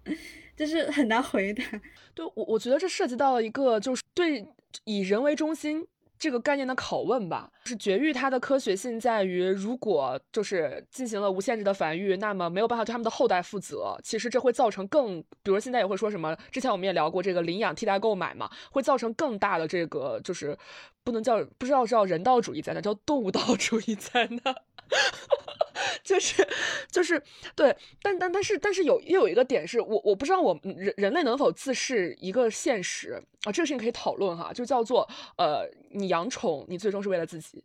[0.56, 1.62] 就是很难回答。
[2.14, 4.46] 对我，我觉得这涉及到了一个就是对
[4.84, 5.86] 以人为中心。
[6.18, 13.94] 这个概念的拷问吧，是绝育它的科学性在于，如果就是进行了无限制的繁育，那么没有办法对他们的后代负责。
[14.02, 20.56] 其实这会造成更，比如现在也会说什么，之前我们也聊过这个领养替代购买嘛，会造成更大的这个就是
[21.04, 24.54] 不能叫不知道叫人道主义灾难，叫动物道主义灾难。
[26.02, 26.46] 就是
[26.90, 27.20] 就是
[27.54, 37.62] 对，但但但是但是有又有一个点是我我不知道我人人类能否自视一个现实啊，这个事情可以讨论哈，就叫做呃，你养宠你最终是为了自己，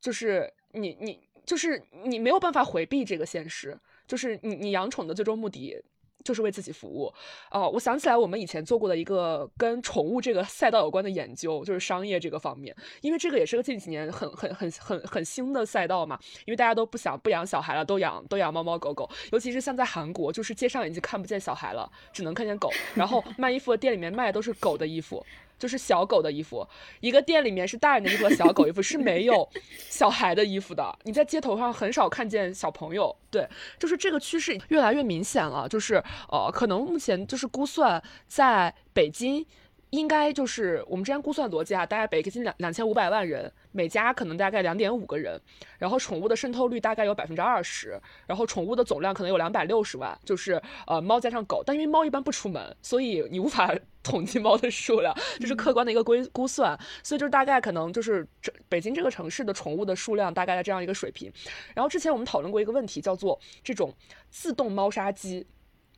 [0.00, 5.82] 就是你你就是你没有办法回避这个现实，就是你你养宠的最终目的。
[6.24, 7.12] 就是为自己服务，
[7.50, 25.24] 哦，我想起来我们以前做过的一个跟宠物这个赛道有关的研究，就是商业这个方面，因为这个也是个近几年很很很很很新的赛道嘛，因为大家都不想不养小孩了，都养都养猫猫狗狗，尤其是像在韩国，就是街上已经看不见小孩了，只能看见狗，然后卖衣服的店里面卖的都是狗的衣服。
[25.64, 26.68] 就是小狗的衣服，
[27.00, 29.48] 一个店里面是大人的衣服和小狗衣服，是没有
[29.88, 30.94] 小孩的衣服的。
[31.04, 33.48] 你在街头上很少看见小朋友，对，
[33.78, 35.66] 就是这个趋势越来越明显了。
[35.66, 35.94] 就是
[36.28, 39.46] 呃，可能目前就是估算在北京。
[39.94, 45.40] 应该就是我们之前估算逻辑啊，大概北京两两千五百万人，每家可能大概两点五个人，
[45.78, 61.32] 然后宠物的渗透率大概有百分之二十，然后宠物的总量可能有两百六十万，就是呃猫加上狗，但因为猫一般不出门，所以你无法 统计猫的数量，这是客观的一个规估算，所以就是大概可能就是这北京这个城市的宠物的数量大概在这样一个水平。
[61.74, 63.94] 然后之前我们讨论过一个问题，叫做这种
[64.30, 65.46] 自动猫砂机，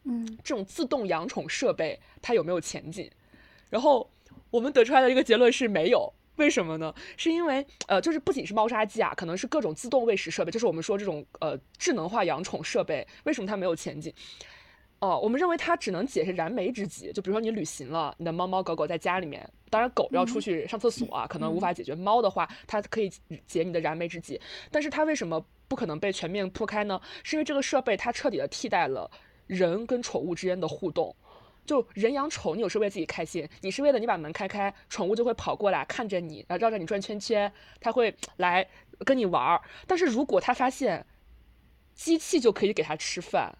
[0.04, 3.10] 嗯，这种自动养宠设备它有没有前景？
[3.76, 4.08] 然后
[4.50, 6.94] 我们得出来的一个结论是没有，为什么呢？
[7.18, 14.10] 是因为呃，就是不仅是猫砂机啊，可能是各种自动喂食设备，就是我们说这种呃智能化养宠设备，为什么它没有前景？
[15.00, 17.12] 哦，我们认为它只能解是燃眉之急。
[17.12, 21.94] 就比如说你旅行了，你的猫猫狗狗在家里面，当然狗要出去上厕所啊，可能无法解决。
[21.94, 23.12] 猫的话，它可以
[23.46, 24.40] 解你的燃眉之急。
[24.70, 26.98] 但是它为什么不可能被全面铺开呢？
[27.22, 29.10] 是因为这个设备它彻底的替代了
[29.46, 31.14] 人跟宠物之间的互动。
[31.66, 38.66] 就人养宠，你有时候为自己开心，你是为了你把门开开，宠物就会跑过来看着你，然后绕着你转圈圈，它会来
[39.04, 39.60] 跟你玩儿。
[39.86, 41.04] 但是如果它发现
[41.94, 43.58] 机器就可以给它吃饭。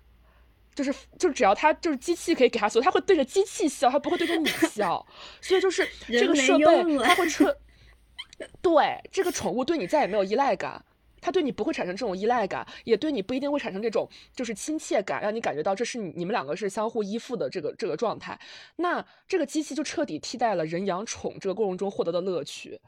[0.75, 5.07] 就是就只要它就是机器可以给它所有，它会对着机器笑，它不会对着你 笑。
[5.41, 7.57] 所以就是这个设备，它会彻
[8.61, 10.85] 对这个宠物对你再也没有依赖感，
[11.27, 18.39] 它对你不会产生这种依赖感，也对你不一定会产生这种就是亲切感，让你感觉到这是你们两个是相互依附的这个这个状态。
[18.77, 22.81] 那这个机器就彻底替代了人养宠这个过程中获得的乐趣。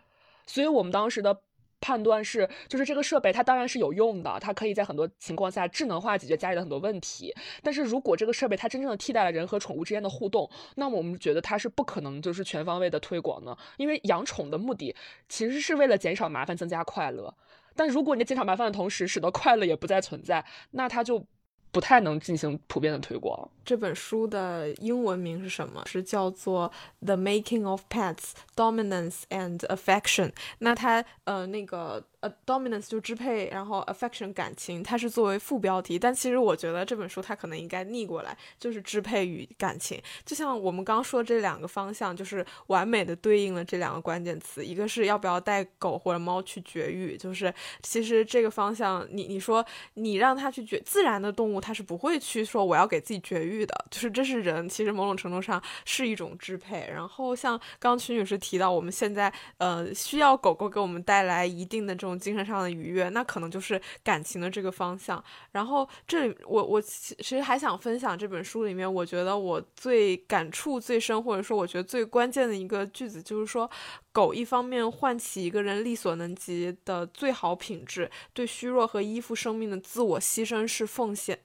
[0.47, 1.41] 所以我们当时的。
[1.81, 7.33] 判断是，就是这个设备它当然是有用的，它可以在很多情况下智能化解决家里的很多问题。
[7.63, 14.93] 但是如果这个设备它真正的替代了人和宠物之间的互动，那么我们觉得它是不可能就是全方位的推广的，因为养宠的目的
[15.29, 17.33] 其实是为了减少麻烦，增加快乐。
[17.79, 21.25] 但如果你在减少麻烦的同时，使得快乐也不再存在，那它就
[21.71, 23.49] 不太能进行普遍的推广。
[23.65, 25.85] 这本书的英文名是什么？
[25.87, 26.69] 是叫做
[27.07, 30.31] 《The Making of Pets: Dominance and Affection》。
[30.59, 32.05] 那它呃那个。
[32.21, 40.03] 呃，dominance 就支配，然后 affection 感情，它是作为副标题，但其实我觉得这本书它可能应该逆过来，就是支配与感情。
[40.27, 47.55] 就像我们刚说这两个方向，就是完美的对应了这两个关键词，一个是要不要带狗或者猫去绝育，就是
[47.85, 49.65] 其实这个方向，你你说
[49.95, 56.91] 你让它去绝，自然的动物它是不会去说我要给自己绝育的，就是这是人，其实某种程度上是一种支配。
[56.93, 62.08] 然后像刚曲女士提到，我们现在呃需要狗狗给我们带来一定的这种。
[62.09, 65.23] 种精神上的愉悦，那可能就是感情的这个方向。
[65.53, 73.71] 然后这里，我我其实还想分享这本书里面，我觉得我最感触最深，或者说我觉得最关键的一个句子，就是说，
[74.11, 81.39] 狗一方面唤起一个人力所能及的最好品质，对虚弱和依附生命的自我牺牲是奉献。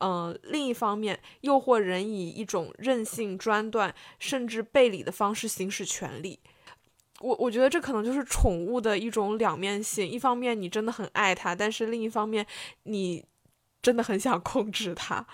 [0.00, 6.38] 嗯，另一方面，诱惑人以一种任性、专断，甚至背离的方式行使权利。
[7.22, 12.46] 我我觉得这可能就是宠物的一种两面性，一方面你真的很爱它，但是另一方面
[12.82, 13.24] 你
[13.80, 15.26] 真的很想控制它，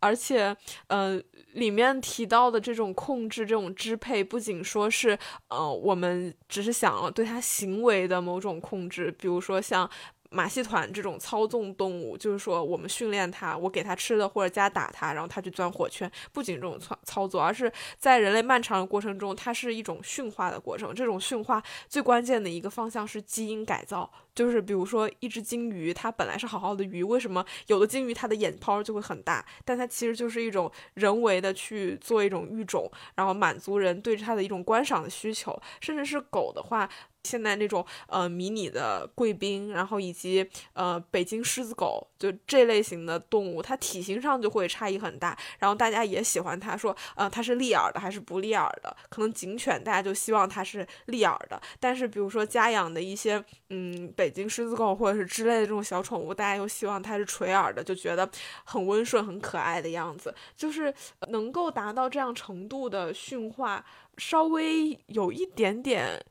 [0.00, 1.20] 而且，呃，
[1.54, 5.18] 里面提到的这种控制、这种支配，不仅说是，
[5.48, 9.90] 呃，我们只是想对它行为的某种控制，比如说像。
[10.32, 16.10] 马戏团这种操纵动物，就是说我们训练它，我给它吃的或者加打它，然后它去钻火圈。
[16.32, 20.94] 不仅这种操操作，而是在人类漫长的过程中，它是一种驯化的过程。
[20.94, 24.10] 这种驯化最关键的一个方向是基因改造。
[24.34, 29.44] 就是比如说，一只金鱼，它本来是好好的鱼，为什么有的金鱼它的眼泡就会很大？
[29.64, 35.60] 但它其实就是一种人为的去做一种育种，然后满足人对它的一种观赏的需求。
[35.80, 36.88] 甚至是狗的话，
[37.24, 45.36] 现在那种呃迷你的贵宾，然后以及呃北京狮子狗，就这类型的动物，它体型上就会差异很大。
[45.58, 48.96] 然后大家也喜欢它，说呃它是立耳的还是不立耳的？
[49.10, 54.10] 可能警犬大家就希望它是立耳的，但是比如说家养的一些嗯。
[54.22, 58.30] 北京狮子狗或者是之类的这种小宠物，大家又希望它是垂耳的，就觉得
[58.62, 60.32] 很温顺、很可爱的样子。
[60.56, 60.94] 就是
[61.30, 63.84] 能够达到这样程度的驯化，
[64.18, 66.24] 稍微有一点点，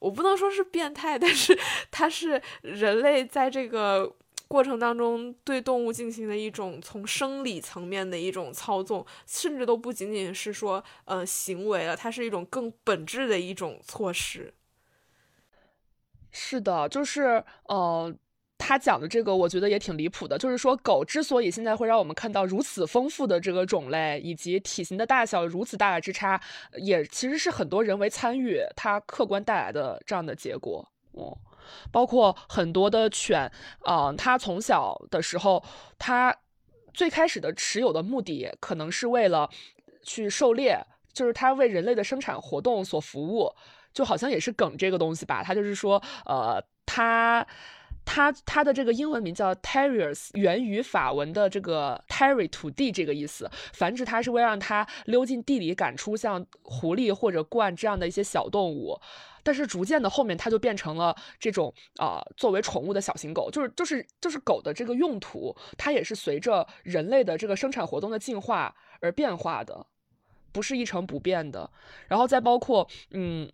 [0.00, 1.56] 我不能说是变态，但是
[1.92, 4.12] 它是人类在这个
[4.48, 14.52] 过程当中对动物进行的一种从生理层面的一种操纵，甚至都不仅仅是说呃行为了，它是一种更本质的一种措施。
[16.38, 18.14] 是的，就是呃，
[18.58, 20.36] 他讲的这个，我觉得也挺离谱的。
[20.36, 26.38] 就是说，狗之所以现在会让我们看到如此丰富的这个种类，以及体型的大小如此大的之差，
[26.76, 30.86] 也其实是很多人为参与它客观带来的这样的结果。
[31.12, 31.34] 哦，
[31.90, 33.50] 包括很多的犬，
[33.88, 35.64] 嗯，它从小的时候，
[35.98, 36.36] 它
[36.92, 39.48] 最开始的持有的目的可能是为了
[40.02, 40.78] 去狩猎，
[41.14, 43.50] 就是它为人类的生产活动所服务。
[43.96, 47.46] 就好像也是梗这个东西吧，它就是说，呃，它，
[48.04, 59.00] 它，它的这个英文名叫 terriers，源于法文的这个 terry 土地这个意思，繁殖它是为让它溜进地里赶出像狐狸或者鹳这样的一些小动物，
[59.42, 69.86] 但是逐渐的后面它就变成了这种啊作为宠物的小型狗，就是就是就是狗的这个用途，它也是随着人类的这个生产活动的进化而变化的，
[70.52, 71.70] 不是一成不变的，
[72.08, 73.50] 然后再包括嗯。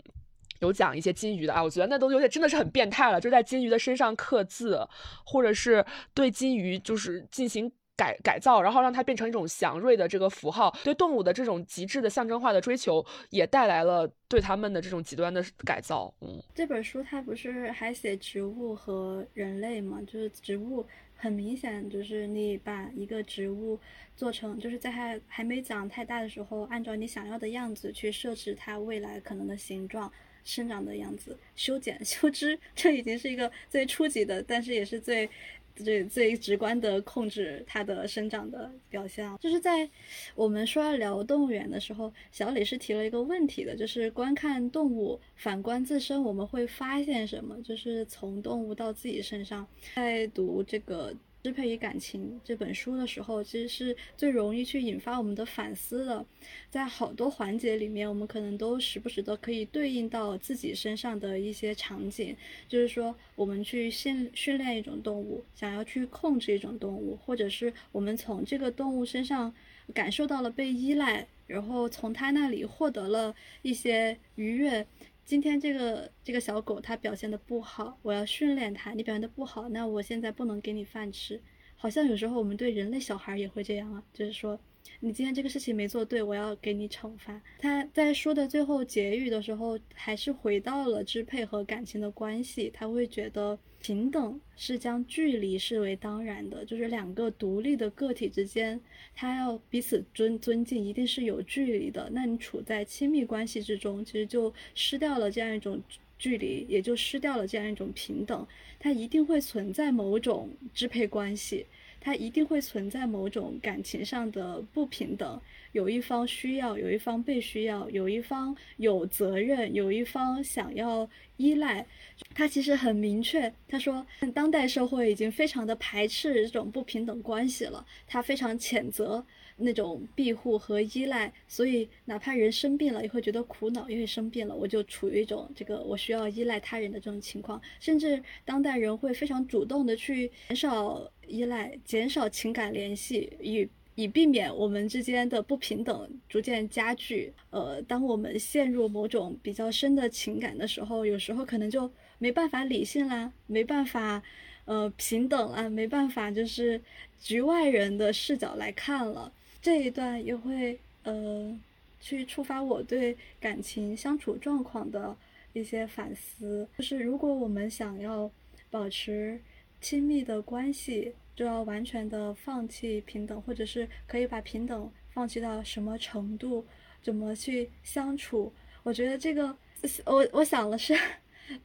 [0.62, 4.80] 有讲一些金鱼的啊，我觉得那都有点真的是很变态了，就在金鱼的身上刻字，
[5.26, 5.84] 或者是
[6.14, 16.12] 对金鱼就是进行改改造，然后让它变成一种祥瑞的这个符号，对动物的这种极致的象征化的追求，也带来了对他们的这种极端的改造。
[16.22, 20.00] 嗯，这本书它不是还写植物和人类吗？
[20.06, 20.84] 就是植物
[21.14, 23.78] 很明显就是你把一个植物
[24.16, 30.10] 做成，就是在它还没长太大的时候，按照你想要的样子去设置它未来可能的形状、
[30.44, 35.28] 生长的样子、修剪、 修枝，这已经是一个最初级的，但是也是最。
[35.74, 39.88] 最最直观的控制它的生长的表现，就是在
[40.34, 47.56] 我们说要聊动物园的时候，小李是提了一个问题的，就是观看动物，反观自身，我们会发现什么？
[47.62, 51.16] 就是从动物到自己身上，在读这个。
[51.42, 56.24] 支配与感情这本书的时候，其实是最容易去引发我们的反思的。
[56.70, 62.36] 在好多环节里面，我们可能都时不时的可以对应到自己身上的一些场景。
[62.68, 69.52] 就是说，我们去训训练一种动物，想要去控制一种动物，或者是我们从这个动物身上
[69.92, 74.86] 感受到了被依赖，然后从它那里获得了一些愉悦。
[75.24, 78.92] 今天这个这个小狗它表现的不好，我要训练它。
[78.92, 81.40] 你表现的不好，那我现在不能给你饭吃。
[81.76, 84.58] 好像有时候我们对人类小孩也会这样啊，就是说。
[84.98, 87.40] 你今天这个事情没做对，我要给你惩罚。
[87.58, 92.68] 他在说的最后结语的时候，还是回到了支配和感情的关系。
[92.74, 98.80] 他会觉得平等是将距离视为当然的，就是两个独立的个体之间，
[99.14, 102.08] 他要彼此尊尊敬，一定是有距离的。
[102.12, 105.82] 那你处在亲密关系之中，其实就失掉了这样一种
[106.16, 108.46] 距离，也就失掉了这样一种平等。
[108.78, 111.66] 它一定会存在某种支配关系。
[112.04, 121.86] 它一定会存在某种感情上的不平等，有一方需要，有一方被需要，有一方有责任，有一方想要依赖。
[122.34, 124.04] 他其实很明确，他说，
[124.34, 129.24] 当代社会已经非常的排斥这种不平等关系了，他非常谴责。
[129.58, 137.60] 那种庇护和依赖，所以哪怕人生病了，也会觉得苦恼，因为生病了，我就处于一种这个我需要依赖他人的这种情况。
[137.78, 147.32] 甚至当代人会非常主动的去减少依赖，减少情感联系，以以避免我们之间的不平等逐渐加剧。
[147.50, 154.22] 呃，当我们陷入某种比较深的情感的时候，有时候可能就没办法理性啦，没办法，
[154.66, 156.80] 呃，平等啦，没办法，就是
[157.18, 159.32] 局外人的视角来看了。
[159.62, 161.58] 这一段也会呃，
[162.00, 165.16] 去触发我对感情相处状况的
[165.52, 166.68] 一些反思。
[166.78, 168.30] 就是如果我们想要
[168.70, 169.38] 保持
[169.80, 176.66] 亲密的关系，就要完全的放弃平等，或者是可以把平等放弃到什么程度？
[177.02, 178.52] 怎么去相处？
[178.82, 179.56] 我觉得这个，
[180.04, 180.96] 我我想了是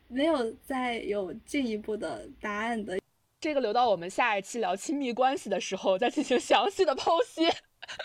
[0.07, 2.99] 没有再有进一步的答案的。
[3.39, 7.45] 这个留到我们下一期聊亲密关系的时候再进行详细的剖析。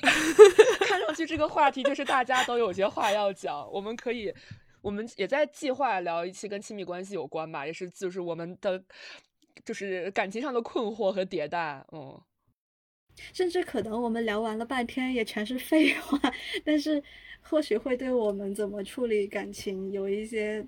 [0.87, 4.33] 看上去这个话题就是大家都有些话要讲，我们可以，
[4.83, 8.85] 我们也在计划聊一期跟亲密关系有关吧，也是就是我们的
[9.65, 12.21] 就是感情上的困惑和迭代，嗯，
[13.33, 16.19] 甚至可能我们聊完了半天也全是废话，
[16.65, 17.03] 但是
[17.41, 20.67] 或许会对我们怎么处理感情有一些。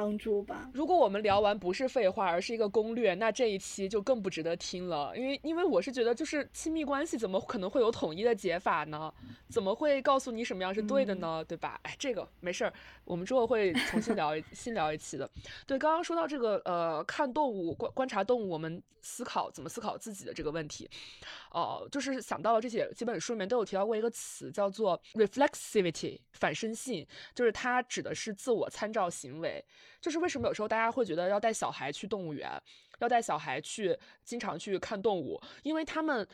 [0.00, 0.70] 帮助吧。
[0.72, 5.14] 如果我们聊完不是废话，而是一个攻略，那这一期就更不值得听了。
[5.14, 9.12] 因为，因为我是觉得，就是亲密关系怎么可能会有统一的解法呢？
[9.50, 11.44] 怎么会告诉你什么样是对的呢？
[11.44, 11.78] 对吧？
[11.82, 12.72] 哎，这个没事儿，
[13.04, 15.30] 我们之后会重新聊， 新聊一期的。
[15.66, 20.88] 对，刚刚说到这个，呃，看动物观观察动物，我们思考怎么思考自己的这个问题，
[21.50, 29.62] 哦，就是想到了这些几本书里面都有提到过一个词，叫做 reflexivity，反身性，就是它指的是自我参照行为。
[30.00, 32.50] 就是为什么有时候大家会觉得要带小孩去动物园，
[32.98, 36.26] 要带小孩去经常去看动物，因为他们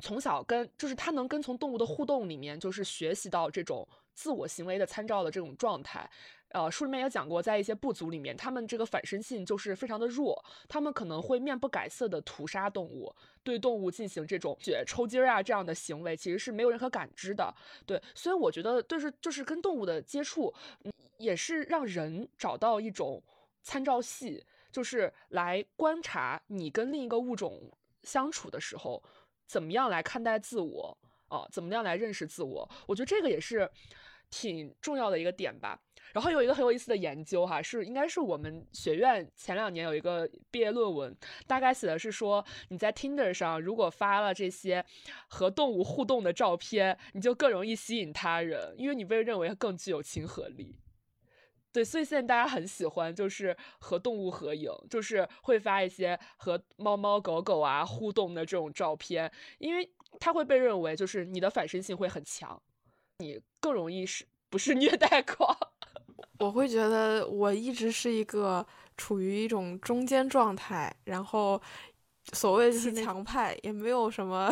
[0.00, 6.08] 从小跟就是他能跟从动物的互动里面，就是学习到这种自我行为的参照的这种状态。
[6.50, 17.54] 呃，书里面也讲过，在一些部族里面，他们这个反身性就是非常的弱，他们可能会面不改色的屠杀动物，对动物进行这种血抽筋啊这样的行为，其实是没有任何感知的。
[17.86, 20.52] 对，所以我觉得就是就是跟动物的接触。
[21.18, 23.22] 也是让人找到一种
[23.62, 27.70] 参照系，就是来观察你跟另一个物种
[28.04, 29.02] 相处的时候，
[29.46, 30.96] 怎么样来看待自我
[31.28, 31.46] 啊？
[31.52, 32.66] 怎么样来认识自我？
[32.86, 33.70] 我觉得这个也是
[34.30, 35.78] 挺重要的一个点吧。
[36.12, 41.16] 然后有一个很有意思的研究哈，是应该是我们学院前两年有一个毕业论文，
[41.46, 44.84] 大概写的是说你在 Tinder 上如果发了这些
[45.28, 50.80] 和动物互动的照片，你就更容易吸引他人，因为你被认为更具有亲和力。
[51.72, 59.88] 对，所以现在大家很喜欢就是和动物合影，就是会发一些和猫猫狗狗啊互动的这种照片，因为
[60.18, 62.60] 它会被认为就是你的反身性会很强，
[63.18, 65.56] 你更容易是不是虐待狂？
[66.40, 71.60] 我会觉得我一直是一个处于一种中间状态，然后
[72.32, 74.50] 所谓就是强派，也没有什么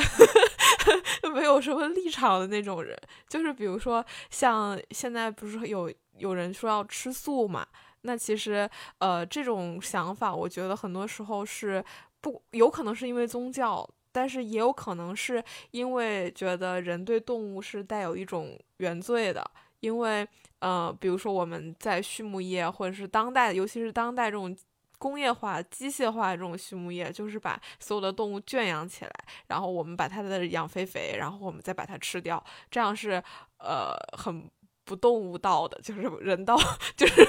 [1.35, 2.94] 没有什么立场的那种人。
[3.27, 7.66] 就是比如说，像现在不是有有人说要吃素嘛？
[8.02, 11.82] 那其实呃，这种想法，我觉得很多时候是
[12.20, 19.51] 不有可能是因为宗教，但是也有可能是因为觉得人对动物是带有一种原罪的。
[19.81, 20.27] 因为，
[20.61, 24.57] 呃，比如说我们在畜牧业，或者是当代，尤其是当代这种
[24.99, 29.13] 工业化、机械化这种畜牧业，就是把所有的动物圈养起来，
[29.47, 33.23] 然后我们把它的养肥肥，然后我们再把它吃掉，这样是，
[33.59, 34.51] 呃，很。
[34.89, 36.56] 不动物道的，就是人道，
[36.97, 37.28] 就是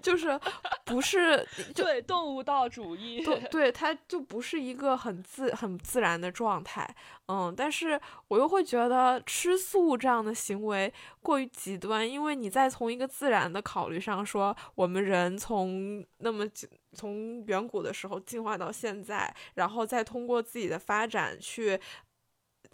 [0.00, 0.38] 就是
[0.84, 1.44] 不是
[1.74, 6.88] 对动物道主义，对它就不是一个很自很自然的状态，
[7.26, 16.46] 嗯，但是我又会觉得吃素这样的行为过于极端，因为你在从一个自然的考虑上说，我们人从那么
[16.92, 21.80] 从远古的时候进化到现在，然后再通过自己的发展去。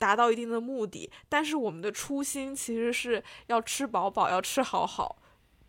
[0.03, 5.17] 达到一定的目的，但是我们的初心其实是要吃饱饱，要吃好好。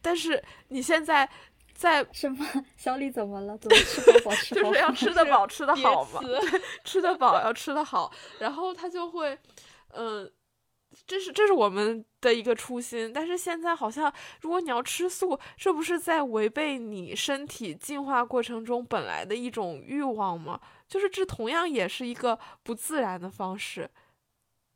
[0.02, 1.30] 但是你现在
[1.76, 2.44] 在什么？
[2.76, 3.56] 小李怎么了？
[3.60, 4.56] 怎么吃饱饱 吃？
[4.56, 6.20] 就是要吃得饱，吃得 好嘛？
[6.84, 9.38] 吃得饱要吃得好，然后他就会，
[9.90, 10.28] 嗯，
[11.06, 13.14] 这是这是我们的一个初心。
[13.14, 14.12] 但是现在好像，
[14.42, 20.60] 如果你要吃素，这不是在违背你身体进化过程中本来的一种欲望吗？
[20.88, 23.88] 就是这同样也是一个不自然的方式。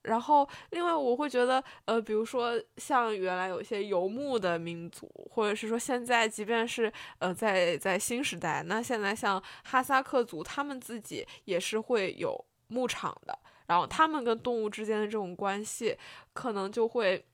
[0.08, 15.98] 然后，另外我会觉得，呃，比如说像原来有一些游牧的民族，或者是说现在，即便是呃在在新时代，那现在像哈萨克族，他们自己也是会有牧场的，然后他们跟动物之间的这种关系，
[16.34, 17.26] 可能就会，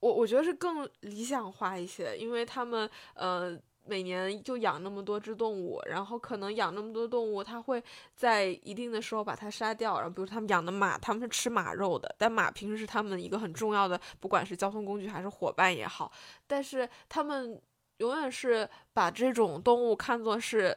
[0.00, 3.58] 我我觉得是更理想化一些，因为他们呃。
[3.86, 7.82] 每年就养那么多只动物，然后可能养那么多动物，它会
[8.14, 10.00] 在一定的时候把它杀掉。
[10.00, 16.10] 然后，比如他们养的马，他们是吃马肉的，但马平时是他们一个很重要的，不管是交通工具还是伙伴也好。
[16.46, 17.60] 但是他们
[17.98, 20.76] 永远是把这种动物看作是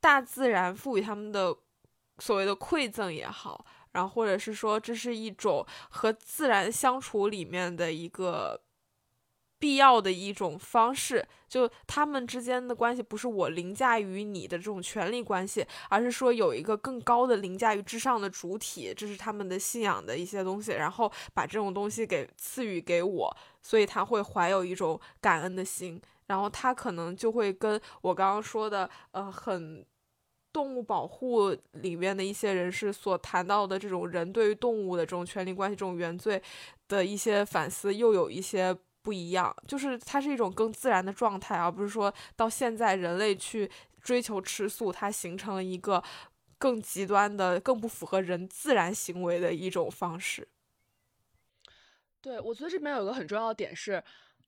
[0.00, 1.56] 大自然赋予他们的
[2.18, 8.60] 所谓的馈赠也好，然后或者是说这是一种和自然相处里面的一个。
[9.60, 29.84] 必要的一种方式，就他们之间的关系不是我凌驾于你的这种权力关系，而是说有一个更高的凌驾于之上的主体，这是他们的信仰的一些东西，然后把这种东西给赐予给我，所以他会怀有一种感恩的心，然后他可能就会跟我刚刚说的，呃，很
[30.54, 36.42] 动物保护里面的一些人士所谈到的这种人对于动物的这种权利关系、这种原罪
[36.88, 38.74] 的一些反思，又有一些。
[39.02, 43.70] 不一样，就是它是一种更自然的状态，而不是说到现在人类去
[44.02, 46.02] 追求吃素，它形成了一个
[46.58, 50.48] 更极端的、更不符合人自然行为的一种方式。
[52.20, 54.04] 对，我觉得这边有一个很重要的点是，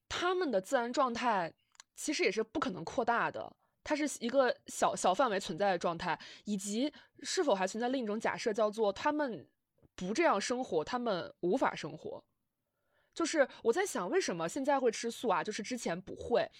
[0.09, 1.51] 他们的自然状态
[1.97, 3.51] 其实也是不可能扩大的，
[3.83, 6.93] 它是一个小小范围存在的状态，以及
[7.23, 9.49] 是否还存在另一种假设，叫做他们
[9.95, 12.23] 不这样生活，他们无法生活。
[13.14, 15.43] 就是我在想，为什么现在会吃素啊？
[15.43, 16.51] 就是之前不会。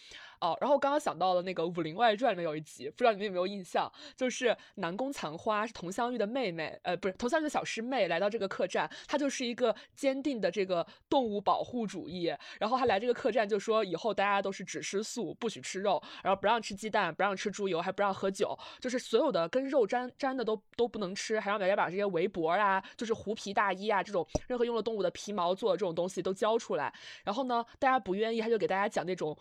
[0.43, 3.90] 哦，然后我刚刚想到了那个《武林外传》里面有一集，不知道你们有没有印象？
[4.16, 12.35] 就是南宫残花是佟湘玉的妹妹，呃，不是佟湘玉的小师妹，来到这个客栈，她就是一个坚定的这个动物保护主义。
[12.59, 26.93] 然后她来这个客栈就说，以后大家都是只吃素，不许吃肉，然后不让吃鸡蛋，不让吃猪油，还不让喝酒，就是所有的跟肉沾沾的都都不能吃，还让大家把这些围脖啊，就是狐皮大衣啊，这种任何用了动物的皮毛做的这种东西都交出来。
[27.23, 29.39] 然后呢，大家不愿意，他就给大家讲那种。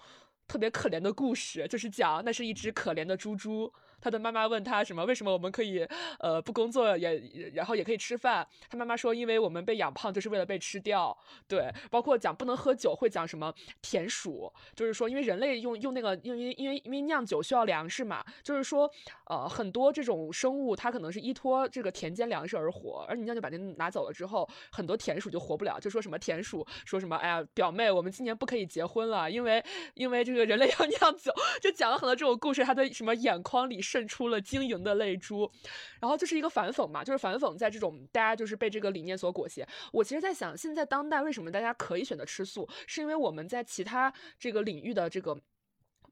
[0.52, 3.72] 特别可怜的故事，就是讲那是一只可怜的猪猪。
[4.02, 5.06] 他的妈妈问他什么？
[5.06, 5.88] 为什么我们可以
[6.20, 8.46] 呃不工作也然后也可以吃饭？
[8.70, 11.16] 他妈妈说，因为我们被养胖就是为了被吃掉。
[11.48, 18.90] 对，包括讲不能喝酒，会讲什么田鼠，就是说因为人类用用那个因为因为因为酿酒需要粮食嘛，就是说
[19.28, 25.80] 呃很多这种生物它可能是依托这个田间粮食而活，而你酿酒把那拿走了之后，很多田鼠就活不了。
[25.80, 29.64] 就说什么田鼠说什么哎呀表妹，我们今年不可以结婚了，因为
[29.94, 32.64] 因为这个人类要 酿酒，就讲了很多这种故事。
[32.64, 33.82] 他的什么眼眶里。
[33.92, 35.52] 渗出了晶莹的泪珠，
[36.00, 39.68] 然后就是一个反讽嘛，就是反讽在这种大家就是被这个理念所裹挟。
[39.92, 45.38] 我其实，在想，现在当代为什么大家可以选择吃素，是因为我们在其他这个领域的这个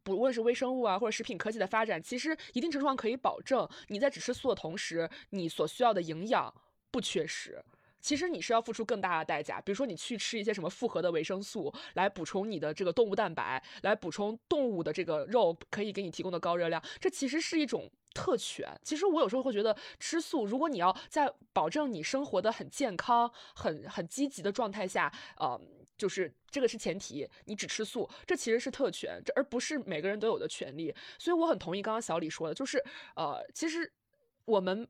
[0.03, 6.53] 不论是微生物啊或者食品科技的发展，其实一定程度上可以保证你在只吃素的同时，你所需要的营养
[6.91, 7.63] 不缺失。
[8.01, 18.67] 其实你是要付出更大的代价，比如说你去吃一些什么复合的维生素来补充你的这个动物蛋白，来补充动物的这个肉可以给你提供的高热量，这其实是一种特权。
[18.83, 25.59] 其实我有时候会觉得吃素，如果你要在保证你生活的很健康、很很积极的状态下，呃，
[25.97, 30.93] 就是这个是前提，你只吃素，这其实是特权，这而不是每个人都有的权利。
[31.17, 32.83] 所以我很同意刚刚小李说的，就是
[33.15, 33.91] 呃，其实
[34.45, 34.87] 我们。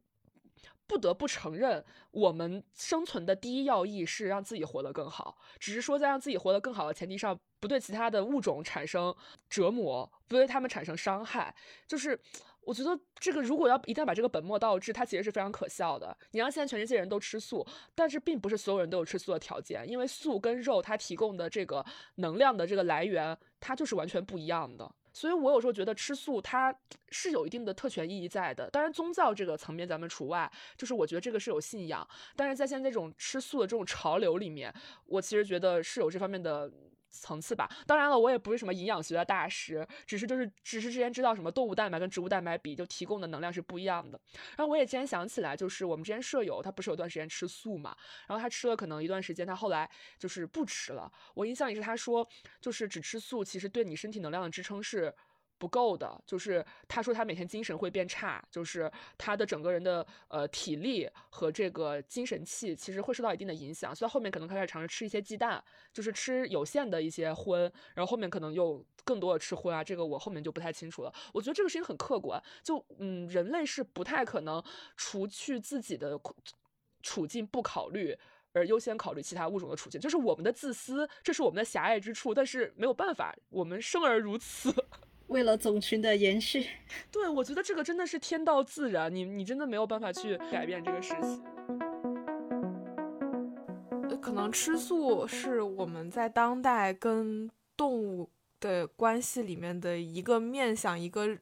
[0.90, 5.38] 不得不承认，我们生存的第一要义是让自己活得更好。
[5.60, 9.16] 只是说，在让自己活得更好的前提上，不对其他的物种产生
[9.48, 11.56] 折磨，不对他们产生伤害。
[11.88, 12.20] 就是
[12.62, 16.18] 我觉得这个，如果要一旦把这个本末倒置，它其实是非常可笑的。
[16.32, 17.64] 你让现在全世界人都吃素，
[17.94, 21.86] 但是并不是所有人都有吃素的条件，因为素跟肉它提供的这个
[22.16, 24.92] 能量的这个来源，它就是完全不一样的。
[25.20, 26.74] 所以，我有时候觉得吃素它
[27.10, 28.70] 是有一定的特权意义在的。
[28.70, 32.08] 当然，宗教这个层面咱们除外，就是我觉得这个是有信仰。
[32.38, 34.74] 但是在现在这种吃素的这种潮流里面，
[35.08, 36.72] 我其实觉得是有这方面的。
[37.10, 44.20] 层次吧，当然了，我也不是什么营养学的大师，只是就是只是之前知道什么动物蛋白跟植物蛋白比，就提供的能量是不一样的。
[44.56, 47.96] 然后我也之前想起来，就是我们之前舍友他不是有段时间吃素嘛，
[48.28, 51.12] 然后他吃了可能一段时间，他后来就是不吃了。
[51.34, 52.28] 我印象里是他说，
[52.62, 55.14] 就是只吃素其实对你身体能量的支撑是。
[55.60, 65.64] 不够的，就是他说他每天精神会变差，就是他的整个人的呃体力和这个精神气其实会受到一定的影响，所以后面可能开始尝试吃一些鸡蛋，
[65.94, 71.14] 就是吃有限的一些荤，然后后面可能又更多的吃荤啊，这个我后面就不太清楚了。
[71.34, 74.64] 我觉得这个事情很客观，就嗯，人类是不太可能
[74.96, 76.18] 除去自己的
[77.04, 78.18] 处境不考虑，
[78.54, 84.74] 而优先考虑其他物种的处境，就是我们的自私，这是我们的狭隘之处，但是没有办法，我们生而如此。
[85.30, 86.66] 为了种群的延续，
[87.12, 91.42] 对我觉得这个真的是天道自然，你你真的没有办法去改变这个事情。
[94.22, 98.30] 可能吃素是我们在当代跟动物
[98.60, 101.38] 的关系里面的一个面向，一个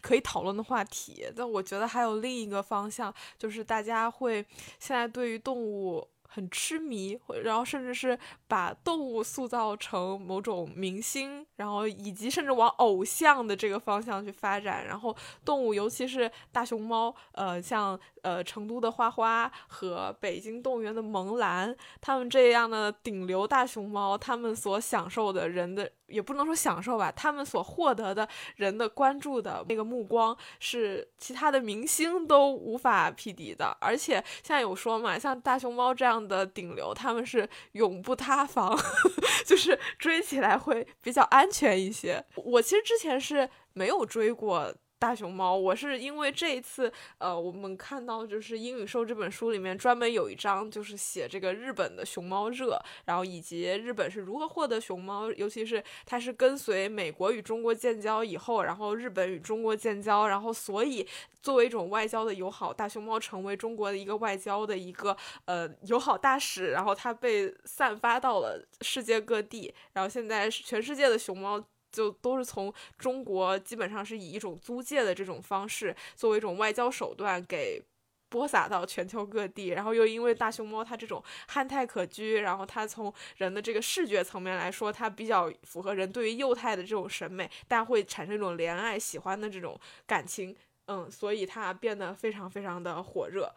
[0.00, 1.26] 可以讨论的话题。
[1.36, 4.44] 但我觉得还有另一个方向，就是大家会
[4.78, 6.08] 现在对于动物。
[6.28, 14.86] 很痴迷，然后甚至是把动物塑造成某种明星，然后以及甚至往偶像的这个方向去发展。
[14.86, 25.90] 然后动物，尤其是大熊猫，呃，像呃成都的花花和北京动物园的萌兰，他们这样的顶流大熊猫，他们所享受的人的。
[26.08, 33.76] 也不能说享受吧，他们所获得的人的关注的那个目光是其他的明星都无法匹敌的。
[33.80, 38.76] 而且像有说嘛，像大熊猫这样的顶流，他们是永不塌房，
[39.46, 42.24] 就是追起来会比较安全一些。
[42.34, 44.74] 我其实之前是没有追过。
[44.98, 61.06] 大熊猫，我是因为这一次，呃，我们看到就是《英语兽》这本书里面专门有一章，就是写这个日本的熊猫热，然后以及日本是如何获得熊猫，尤其是它是跟随美国与中国建交以后，然后日本与中国建交，然后所以
[61.40, 71.64] 作为一种外交的友好，大熊猫成为中国的一个外交的一个呃友好大使，然后它被散发到了世界各地，然后现在是全世界的熊猫。
[71.90, 77.82] 就都是从中国，基本上是以一种租借的这种方式，作为一种外交手段给
[78.28, 79.68] 播撒到全球各地。
[79.68, 90.54] 然后又因为大熊猫它这种憨态可掬，然后它从人的这个视觉层面来说，它比较符合人对于幼态的这种审美，大家会产生一种怜爱、喜欢的这种感情。
[90.86, 93.54] 嗯，所以它变得非常非常的火热。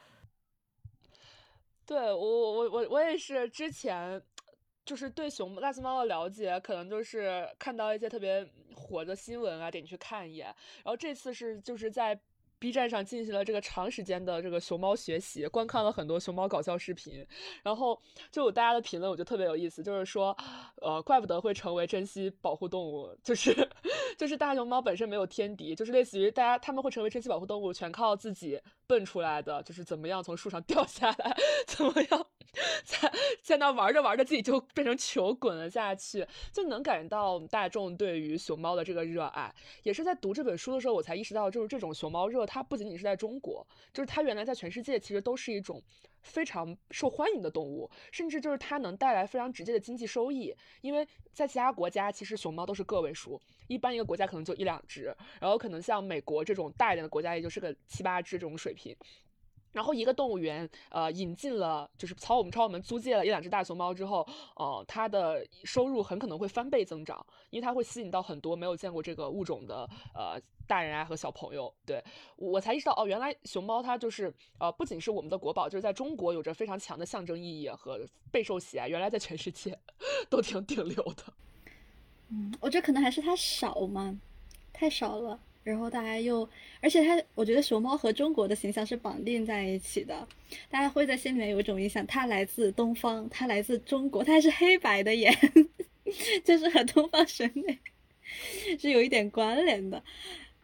[1.86, 4.22] 对，我，我，我，我也是之前。
[4.92, 8.46] 就是对熊大熊猫的了解，可能就是看到一些特别
[8.76, 10.48] 火的新闻啊，点去看一眼。
[10.84, 12.20] 然后这次是就是在
[12.60, 17.26] B 站上进行了这个长时间的这个熊猫学习，观看了很多熊猫搞笑视频。
[17.64, 17.98] 然后
[18.34, 20.36] 就有大家的评论，我觉得特别有意思，就是说，
[20.82, 23.56] 呃，怪不得会成为珍稀保护动物，就是
[24.20, 31.34] 就是大熊猫本身没有天敌，就是类似于大家他们会成为珍稀保护动物，全靠自己蹦出来的，就是怎么样从树上掉下来，
[31.66, 32.28] 怎么样。
[32.84, 33.12] 在
[33.42, 39.54] 在那玩着玩着，自己就变成球滚了下去，就能感觉到大众对于熊猫的这个热爱。
[39.84, 45.82] 也是在读这本书的时候，我才意识到，就是这种熊猫热，它不仅仅是在中国，就是它原来在全世界其实都是一种
[46.22, 50.56] 非常受欢迎的动物，甚至就是它能带来非常直接的经济收益。
[50.82, 58.96] 因为在其他国家，其实熊猫都是个位数，一般一个国家可能就一两只，然后可能像美国这种大一点的国家，也就是个七八只这种水平。
[59.72, 71.74] 然后一个动物园，呃，引进了就是朝我们朝我们租借了一两只大熊猫之后，呃，它的收入很可能会翻倍增长，因为它会吸引到很多没有见过这个物种的呃大人啊和小朋友。
[71.86, 72.04] 对
[72.36, 78.00] 我才意识到，哦，原来熊猫它就是呃不仅是我们的国宝，就是在中国有着非常强的象征意义和
[78.32, 79.78] 备受喜爱，原来在全世界
[80.30, 81.24] 都挺顶流的。
[82.30, 84.18] 嗯，我觉得可能还是它少嘛，
[84.74, 85.40] 太少了。
[85.64, 86.48] 然后大家又，
[86.82, 90.28] 而且它，我觉得熊猫和中国的形象是绑定在一起的，
[90.70, 95.32] 大家会在心里面有一种印象，它来自东方，它来自中国，它还是黑白的眼，
[96.44, 97.80] 就是和东方审美
[98.80, 100.04] 是有一点关联的，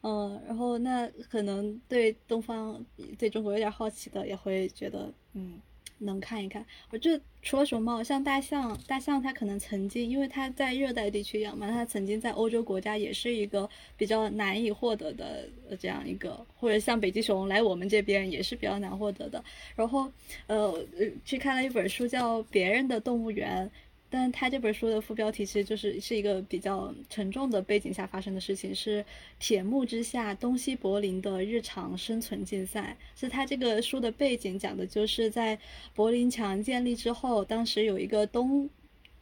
[0.02, 2.84] 嗯，然后那可能对东方
[3.18, 5.62] 对中国有点好奇的也会觉得，嗯。
[6.00, 15.48] 能看一看，我就除了熊猫，像大象，大象它可能曾经，因为它在热带地区养嘛，它曾经在欧洲国家也是一个比较难以获得的
[15.80, 19.44] 这样一个，或者像北极熊来我们这边也是比较难获得的。
[19.76, 20.12] 然后，
[20.48, 20.86] 呃，
[21.26, 23.66] 去看了一本书叫《别人的动物园》。
[24.10, 29.04] 但他这本书的副标题其实就是是一个比较沉重的背景下发生的事情，是
[29.40, 32.98] 铁幕之下东西柏林的日常生存竞赛。
[33.16, 35.58] 是他这个书的背景讲的就是在
[35.94, 38.70] 柏林墙建立之后，当时有一个东。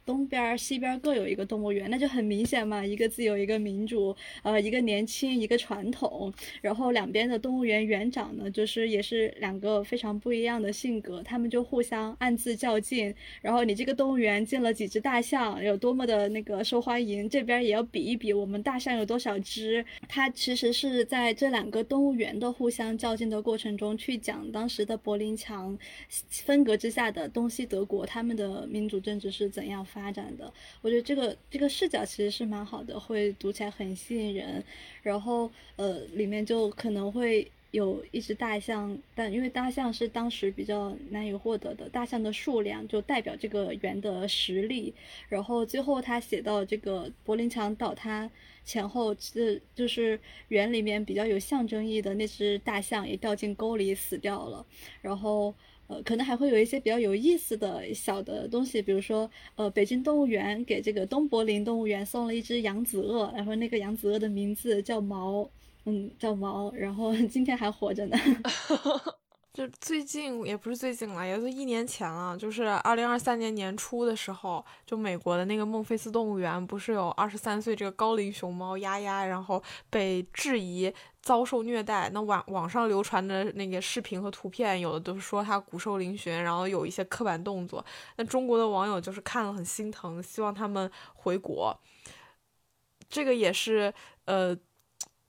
[0.05, 6.31] 东边、西边各有一个动物园，那就很明显嘛，一个自由，一个民主，呃，一个年轻，一个传统。
[6.61, 13.13] 然后两边的动物园园长呢，就是也是两个非常不一样的性格，他们就互相暗自较劲。
[13.41, 19.83] 然后你这个动物园进了几只大象，有多么的那个受欢迎，这边也要比一比，我们大象有多少只。
[20.07, 25.75] 它其实是在这两个动物园的互相较劲的过程中，去讲当时的柏林墙
[26.29, 29.83] 分隔之下的东西德国，他们的民主政治是怎样。
[29.95, 30.51] 发展的，
[30.81, 34.61] 我觉得这个这个视角其实是蛮好的，会读起来很吸引人。
[35.01, 44.93] 然后呃，里面就可能会有一只大象，但因为大象是当时比较难以获得的，大象的数量就代表这个园的实力。
[45.29, 48.29] 然后最后他写到这个柏林墙倒塌
[48.65, 50.19] 前后，这就是
[50.49, 54.65] 园里面比较有象征意义的那只大象也掉进沟里死掉了。
[55.01, 55.55] 然后。
[55.87, 65.49] 呃，可能还会有一些比较有意思的小的东西，比如说，呃，北京动物园给这个东柏林动物园送了一只扬子鳄，然后那个扬子鳄的名字叫毛，
[65.85, 68.17] 嗯，叫毛，然后 今天还活着呢。
[69.55, 82.09] 就最近也不是最近了，也就一年前了，就是二零二三年年初的时候，就美国的那个孟菲斯动物园不是有二十三岁这个高龄熊猫丫丫，然后被质疑遭受虐待。
[82.09, 87.83] 那网网上流传的那个视频和图片，有的都说它骨瘦嶙峋，然后有一些刻板动作。
[88.17, 91.79] 那中国的网友就是看了很心疼，希望他们回国。
[93.07, 93.93] 这个也是
[94.25, 94.53] 呃。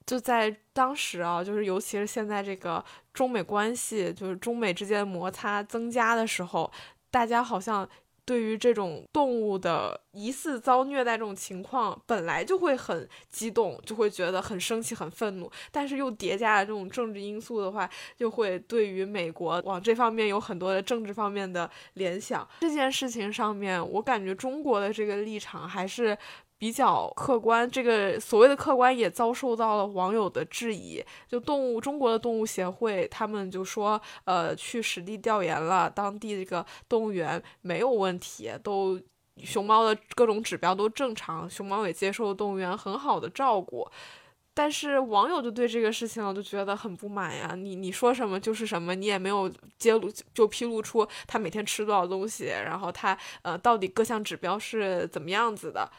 [0.07, 6.71] 就在当时啊，就是尤其是现在这个中美关系，就是中美之间的摩擦增加的时候，
[7.11, 7.89] 大家好像
[8.25, 22.49] 对于这种动物的疑似遭虐待这种情况，本来就会很激动，就会觉得很生气、很愤怒，但是又叠加了这种政治因素的话，就会对于美国往这方面有很多的政治方面的联想。
[22.61, 26.17] 这件事情上面，我感觉中国的这个立场还是。
[26.59, 31.05] 比较客观，这个所谓的客观也遭受到了网友的质疑。
[31.29, 38.99] 就动物中国的动物协会，他们就说，呃，去实地调研了当地这个动物园没有问题，都
[39.45, 43.87] 熊猫的各种指标都正常，熊猫也接受动物园很好的照顾。
[44.55, 47.55] 但是网友就对这个事情，我就觉得很不满呀。
[47.55, 55.91] 你你说什么就是什么，你也没有揭露就披露出他每天吃多少东西，然后他呃到底各项指标是怎么样子的。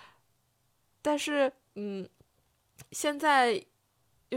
[1.02, 2.08] 但是，嗯，
[2.92, 3.64] 现在，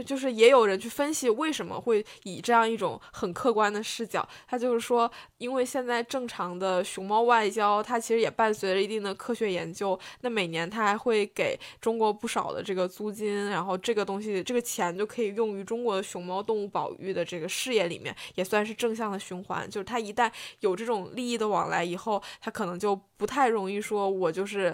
[0.05, 4.25] 就是也有人去分析为什么会以这样一种很客观的视角。
[4.47, 9.99] 他就是说，因为现在正常的熊猫外交，它其实也伴随着一定的科学研究。
[10.21, 19.69] 那每年它还会给中国不少的这个租金，然后这个东西，这个钱就可以用于中国的熊猫动物保育的这个事业里面，也算是正向的循环。
[19.69, 20.31] 就是它一旦
[20.61, 24.73] 有这种利益的往来以后，它可能就不太容易说，我就是。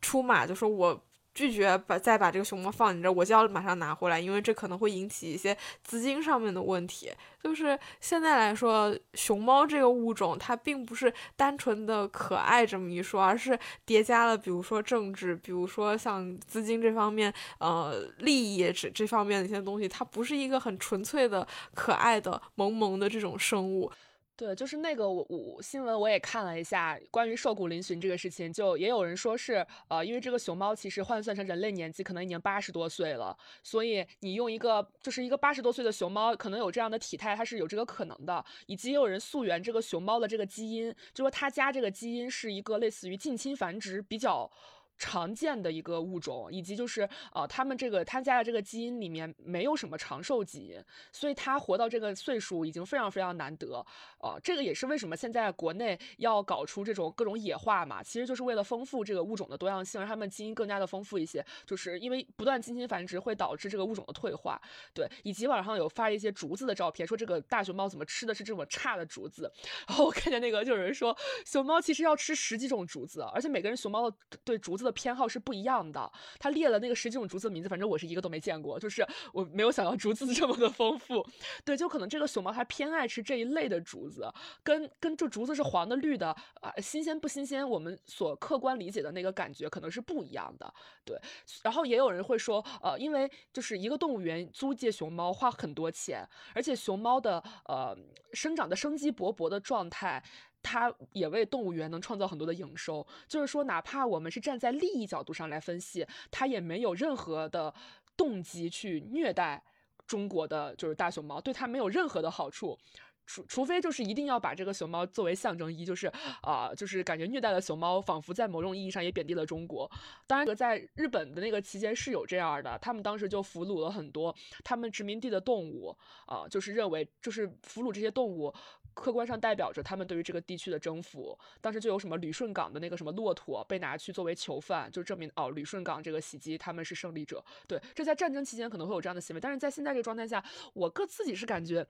[0.00, 1.02] 出马就说，我
[1.34, 7.12] 拒绝把再把这个熊猫放你这，我就要马上拿回来，因为这可能会引起一些资金上面的问题。
[7.42, 23.92] 就是现在来说，熊猫这个物种它并不是单纯的可爱这么一说，而是叠加了，比如说政治，比如说像资金这方面，呃，利益这这方面的一些东西，它不是一个很纯粹的可爱的萌萌的这种生物。
[24.36, 44.50] 对，就是那个我我新闻我也看了一下，关于瘦骨嶙峋这个事情，就也有人说是，呃，因为这个熊猫其实换算成人类年纪可能已经八十多岁了，所以你用一个就是一个八十多岁的熊猫可能有这样的体态，它是有这个可能的，以及也有人溯源这个熊猫的这个基因，就说他家这个基因是一个类似于近亲繁殖比较。
[44.98, 50.82] 常见的一个物种，以及就是呃，他们这个他家的这个基因里面没有什么长寿基因，
[51.12, 53.84] 所以他活到这个岁数已经非常非常难得。
[54.20, 61.44] 呃，这个也是为什么现在国内要搞出这种各种野化嘛，其实就是为了丰富这个物种的多样性，让他们基因更加的丰富一些。
[61.66, 64.58] 就是因为不断近亲繁殖会导致这个物种的退化。
[64.94, 69.52] 对，以及网上有发一些竹子的照片，说这个大熊猫怎么吃的是这么差的竹子。
[69.86, 71.14] 然后我看见那个就有人说，
[71.44, 74.85] 熊猫其实要吃十几种竹子，而且每个人熊猫的对竹子。
[74.86, 81.26] 的偏好是不一样的，他列了那个十几种竹子的名字，反正我是一个都没见过，就是我没有想到竹子 这么的丰富。
[81.64, 84.32] 对，就可能这个熊猫它偏爱吃这一类的竹子，
[84.62, 86.28] 跟跟这竹子是黄的、绿的
[86.60, 90.72] 啊，新鲜不新鲜，我们所客观理解的那个感觉可能是不一样的。
[91.04, 91.18] 对，
[91.64, 97.96] 然后也有人会说，呃，因为就是一个动物园租借熊猫花很多钱，而且熊猫的呃
[98.32, 100.22] 生长的生机勃勃的状态。
[100.62, 107.72] 它也为动物园能创造很多的营收，就是说，哪怕我们是站在利益角度上来分析，它也没有任何的
[108.16, 109.62] 动机去虐待
[110.06, 112.78] 中国的就是大熊猫，对它没有任何的好处，
[113.26, 116.06] 除除非就是一定要把这个熊猫作为象征意义，就是
[116.42, 119.90] 啊，就是感觉虐待了熊猫，仿佛在某种意义上也贬低了中国。
[120.26, 124.34] 当然，在日本的那个期间是有这样的，他们当时就俘虏了很多
[124.64, 125.96] 他们殖民地的动物，
[126.26, 128.54] 啊，就是认为就是俘虏这些动物。
[128.94, 137.44] 客观上代表着他们对于这个地区的征服，当时就有什么旅顺港的那个什么骆驼被拿去作为囚犯，就证明哦旅顺港这个袭击他们是胜利者。
[137.68, 140.42] 对，这在战争期间可能会有这样的行为，但是在现在这个状态下，
[140.72, 141.86] 我个自己是感觉，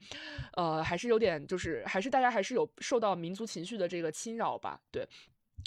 [0.54, 4.78] 呃，还是有点就是还是大家还是有受到民族情绪的这个侵扰吧。
[4.90, 5.08] 对。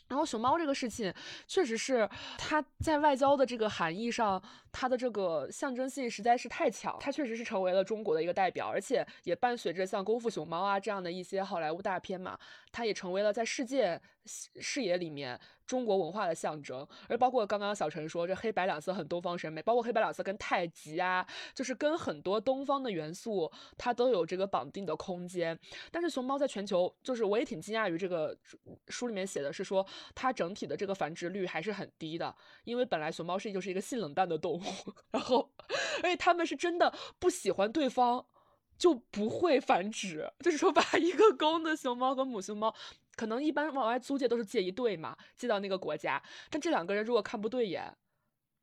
[0.07, 1.13] 然后熊猫这个事情，
[1.45, 2.07] 确实是
[2.37, 4.41] 它在外交的这个含义上，
[4.71, 6.95] 它的这个象征性实在是太强。
[6.99, 12.37] 它确实是成为了中国的一个代表，而且也伴随着像《功夫熊猫》啊这样的一些好莱坞大片嘛，
[12.71, 15.39] 它也成为了在世界视野里面。
[15.69, 21.23] 中国文化的象征，而包括刚刚小陈说这黑白两色很东方审美，包括黑白两色跟太极啊，
[21.53, 25.59] 就是跟很多东方的元素，它都有这个绑定的空间。
[25.91, 28.35] 但是熊猫在全球，就是我也挺惊讶于这个
[28.87, 29.85] 书里面写的是说，
[30.15, 34.63] 它整体的这个繁殖率还是很低的，因为本来熊猫是就是一个性冷淡的动物，
[35.11, 35.51] 然后，
[36.01, 38.25] 而且它们是真的不喜欢对方。
[38.79, 42.73] 就不会繁殖，就是说把一个公的熊猫和母熊猫，
[43.17, 46.23] 可能一般往外租借都是借一对嘛，借到那个国家。
[46.49, 47.93] 但这两个人如果看不对眼，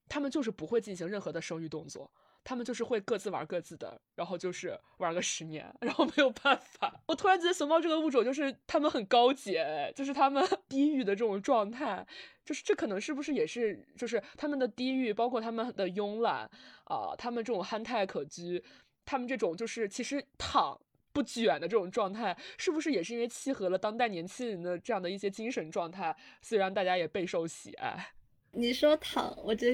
[0.09, 2.11] 他们就是不会进行任何的生育动作，
[2.43, 6.99] 他们就是会各自玩各自的，然后就是玩个十年，然后没有办法。
[7.07, 12.07] 我突然觉得熊猫这个物种就是他们很高洁，就是他们 低欲的这种状态，
[12.43, 16.51] 就是这可能是不是也是就是他们的低欲，包括他们的慵懒
[16.85, 18.63] 啊，他们这种憨态可掬。
[19.07, 20.79] 他们这种就是其实躺
[21.13, 28.09] 不卷的这种状态，是不是也是因为契合了当代年轻人的这样的一些精神状态，所以让大家也备受喜爱？
[28.53, 29.69] 你说躺，我就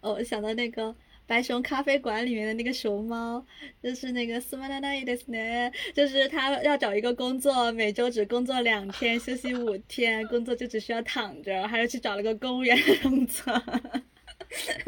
[0.00, 0.94] 哦想到那个
[1.26, 3.44] 白熊咖啡馆里面的那个熊猫，
[3.82, 13.52] 就是那个斯曼达奈伊斯奈，就是他要找一个工作，每周只工作两天，休息五天，工作就只需要躺着，还要去找了个公务员工作。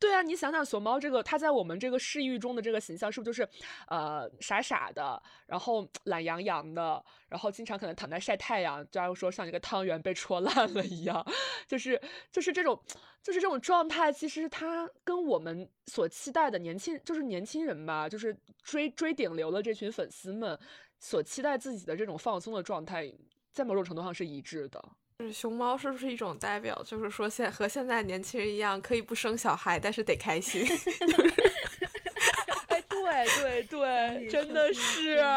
[0.00, 3.48] 对啊，你想想熊猫这个，它在我们这个视域中的这个形象，是不是就是，
[3.86, 11.22] 呃，傻傻的，然后懒洋洋的，然后经常可能躺在晒太阳，假如说像一个汤圆被戳烂了一样，
[11.68, 12.00] 就是
[12.32, 12.82] 就是这种，
[13.22, 20.58] 就是这种状态，其实它跟我们所期待的年轻，就是年轻人吧，就是追追顶流的这群粉丝们
[20.98, 23.12] 所期待自己的这种放松的状态，
[23.52, 24.82] 在某种程度上是一致的。
[25.32, 26.80] 熊猫是不是一种代表？
[26.84, 30.64] 就是说，现和现在年轻人一样，可以不生小孩，但是得开心。
[32.68, 35.18] 哎，对 对对，真的是。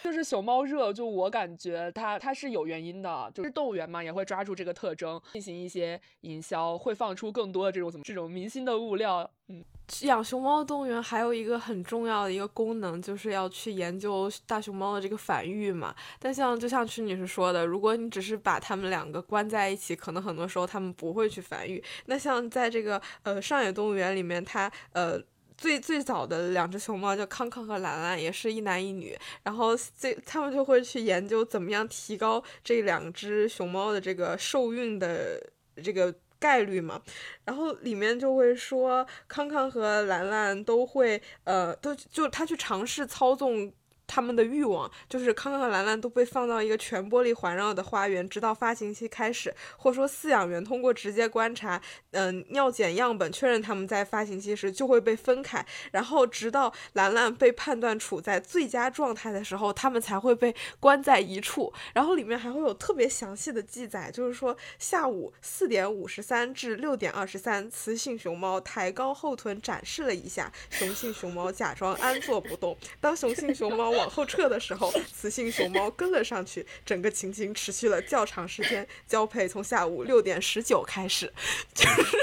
[0.00, 9.28] 就是熊猫热，就我感觉它它是有原因的，就是动物园嘛，也会抓住这个特征进行一些营销，会放出更多的这种怎么这种明星的物料。
[9.48, 9.62] 嗯，
[10.02, 15.94] 养熊猫动物园还有一个很重要的一个功能，就是要去研究大熊猫的这个繁育嘛。
[16.18, 21.82] 但像就像曲女士说的，如果你只是把它们两个关在一起，可能很多时候它们不会去繁育。
[22.06, 25.20] 那像在这个呃上野动物园里面，它呃。
[25.60, 29.18] 最最早的两只熊猫叫康康和兰兰，也是一男一女。
[29.42, 35.44] 然后这他们就会去研究怎么样提高这两只熊猫的这个受孕的
[35.82, 37.00] 这个概率嘛。
[37.44, 43.72] 然后里面就会说，康康和兰兰都会呃，都就他去尝试操纵
[44.08, 51.80] 他们的欲望，就是康康和兰兰都被放到一个全玻璃环绕的花园，直到发情期开始，或说饲养员通过直接观察，
[52.12, 61.72] 嗯，尿检样本确认他们在发情期时就会被分开，然后直到兰兰被判断处在最佳状态的时候，他们才会被关在一处。
[61.92, 72.76] 然后里面还会有特别详细的记载，就是说下午四点五十三至六点二十三，雌性熊猫抬高后臀展示了一下，雄性熊猫假装安坐不动。
[73.00, 76.64] 当雄性熊猫往后撤的时候，雌性熊猫跟了上去。
[76.86, 81.30] 整个情景持续了较长时间，交配从下午六点十九开始。
[81.74, 82.16] 就是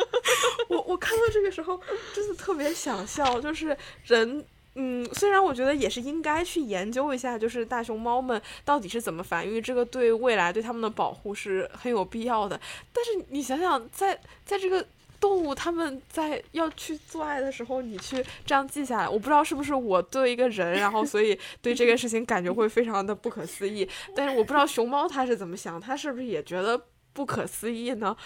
[0.68, 1.80] 我我看到这个时候，
[2.14, 3.40] 真的特别想笑。
[3.40, 4.44] 就是人，
[4.74, 12.60] 嗯，虽然我觉得也是应该去研究一下，就是大熊猫们到底是怎么繁育，这个对未来对它们的保护是很有必要的。
[12.92, 14.86] 但是你想想，在在这个。
[15.20, 23.88] 动物他们在要去做爱的时候，你去这样记下来，我不知道是不是我作为一个人，然后所以对这个事情感觉会非常的不可思议。
[24.14, 26.80] 但是我不知道熊猫它是怎么想，它是不是也觉得
[27.12, 28.16] 不可思议呢？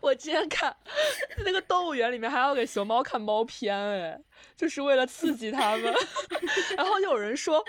[0.00, 0.74] 我今天看
[1.44, 4.20] 那个动物园里面还要给熊猫看猫片，哎，
[4.56, 5.92] 就是为了刺激它们。
[6.76, 7.64] 然后有人说。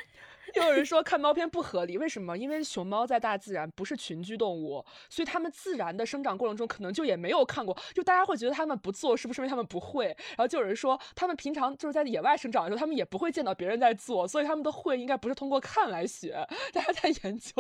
[0.56, 2.38] 又有人说看猫片不合理，为什么？
[2.38, 10.06] 因为熊猫在大自然不是群居动物，所以它们自然的生长过程中可能就也没有看过，就大家会觉得它们不做是不是因为它们不会？
[10.06, 16.48] 然后就有人说它们平常就是在野外生长的时候，它们也不会见到别人在做，所以它们的会应该不是通过看来学。
[16.72, 17.52] 大家在研究，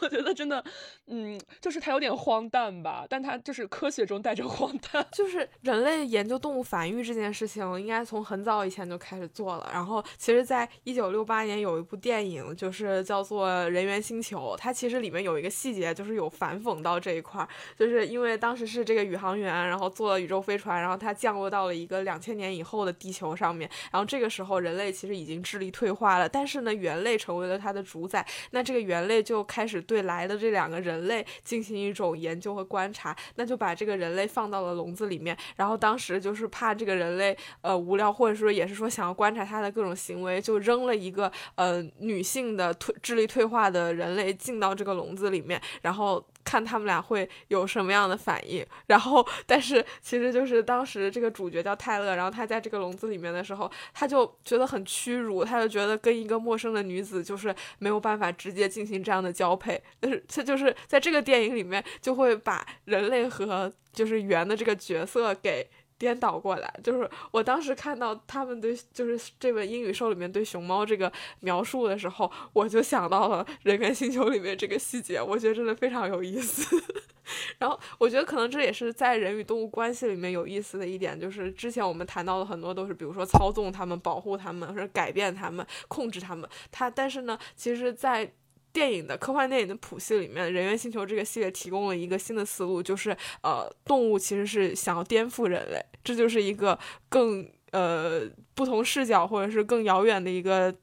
[0.00, 0.64] 我觉得真的，
[1.06, 5.06] 嗯，就是它有点荒诞吧，但它就是科学中带着荒诞。
[5.12, 9.70] 就是人类研究动物繁育这件事情，应该从很早以前就开始做了。
[9.72, 12.07] 然后其实，在一九六八年有一部电。
[12.08, 17.48] 电影就是叫做《人猿星球》，它其实里面有一个细节，就是有反讽到这一块儿，
[17.78, 41.86] 就是因为当时是这个宇航员，然后坐了宇宙飞船，然后它降落到了一个两千年以后的地球上面，然后这个时候人类其实已经智力退化了，但是呢，猿类成为了它的主宰，那这个猿类就开始对来的这两个人类进行一种研究和观察，那就把这个人类放到了笼子里面，然后当时就是怕这个人类呃无聊，或者说也是说想要观察它的各种行为，就扔了一个呃。
[42.00, 48.64] 女性的退智力退化的人类进到这个笼子里面，然后看他们俩会有什么样的反应。
[48.86, 59.80] 然后，但是其实就是当时这个主角叫泰勒，然后他在这个笼子里面的时候，他就觉得很屈辱，他就觉得跟一个陌生的女子就是没有办法直接进行这样的交配。
[60.00, 65.68] 但是他就是在这个电影里面就会把人类和就是猿的这个角色给。
[65.98, 76.80] 颠倒过来，就是我当时看到他们对，就是这本英语书里面对熊猫这个描述的时候，我就想到了《人猿星球》里面这个细节，我觉得真的非常有意思。
[77.58, 86.48] 然后我觉得可能这也是在人与动物关系里面有意思的一点，就是之前我们谈到的很多都是，比如说操纵它们、保护它们，或者改变它们、控制它们。
[86.70, 88.32] 它，但是呢，其实，在
[88.72, 96.78] 电影的科幻电影的谱系里面，《人猿星球》这个系列提供了一个新的思路，就是呃，动物其实是想要颠覆人类，这就是一个
[97.08, 100.74] 更呃不同视角或者是更遥远的一个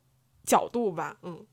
[0.44, 1.46] 角度吧，嗯。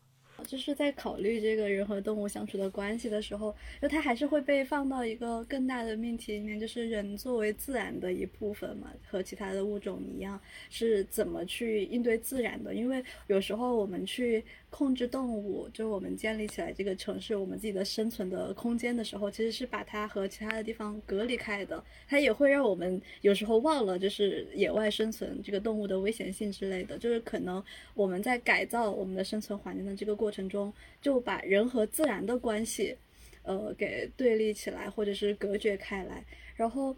[0.45, 10.37] 就是在考虑这个人和动物相处的关系的时候，就它还是会被放到一个更大的命题里面，就是人作为自然的一部分嘛，和其他的物种一样，
[10.69, 12.75] 是怎么去应对自然的？
[12.75, 14.43] 因为有时候我们去
[14.75, 21.83] 控制动物，就是我们建立起来这个城市，我们自己的生存的空间的时候，其实是把它和其他的地方隔离开的。
[22.07, 26.97] 它也会让我们有时候忘了，就是野外生存这个动物的危险性之类的。
[26.97, 27.63] 就是可能
[27.93, 32.97] 我们在改造我们的生存环境的这个过程中，就把人和自然的关系，
[33.43, 36.25] 呃，给对立起来，或者是隔绝开来。
[36.55, 36.95] 然后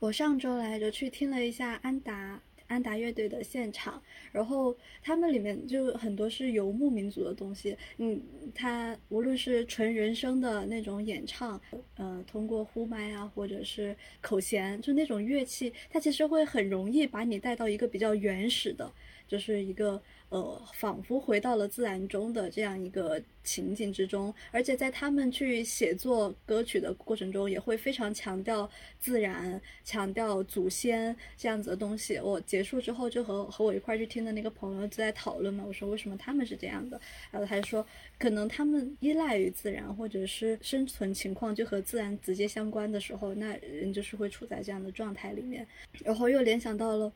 [0.00, 2.42] 我上周来着去听了一下安达。
[2.72, 7.76] 安达乐队的现场，然后他们里面就很多是游牧民族的东西。
[7.98, 8.20] 嗯，
[8.54, 11.60] 他无论是纯人声的那种演唱，
[11.96, 18.90] 呃，通过呼麦啊，或者是口弦，就那种乐器，它其实会很容易把你带到一个比较原始的，
[19.28, 20.02] 就是一个。
[20.32, 28.66] 呃，仿佛回到了自然中的这样一个情景之中，而且在他们去写作歌曲的过程中，也会非常强调
[28.98, 32.18] 自然，强调祖先这样子的东西。
[32.18, 36.98] 我结束之后，就和和我一块去听的那个朋友就在讨论嘛，我说为什么他们是这样的，
[37.30, 37.86] 然后他就说，
[38.18, 45.66] 可能他们依赖于自然，或者是生存情况就和自然直接相关的时候，那人就是会处在这样的状态里面，
[46.02, 47.12] 然后又联想到了。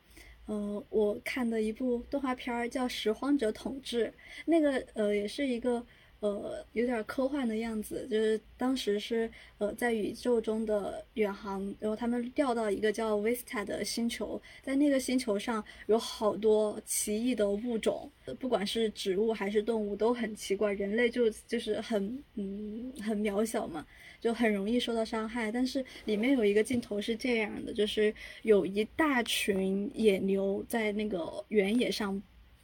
[0.47, 4.07] 呃，我看的一部动画片儿叫《拾荒者统治》，
[4.45, 5.85] 那个呃也是一个
[6.19, 9.29] 呃，有点科幻的样子，就是当时是
[9.59, 23.85] 呃在宇宙中的远航，然后他们掉到一个叫 Vista 的星球，在那个星球上有好多奇异的物种，不管是植物还是动物都很奇怪，人类就就是很嗯很渺小嘛，
[24.19, 25.51] 就很容易受到伤害。
[25.51, 28.11] 但是里面有一个镜头是这样的，就是
[28.41, 32.19] 有一大群野牛在那个原野上。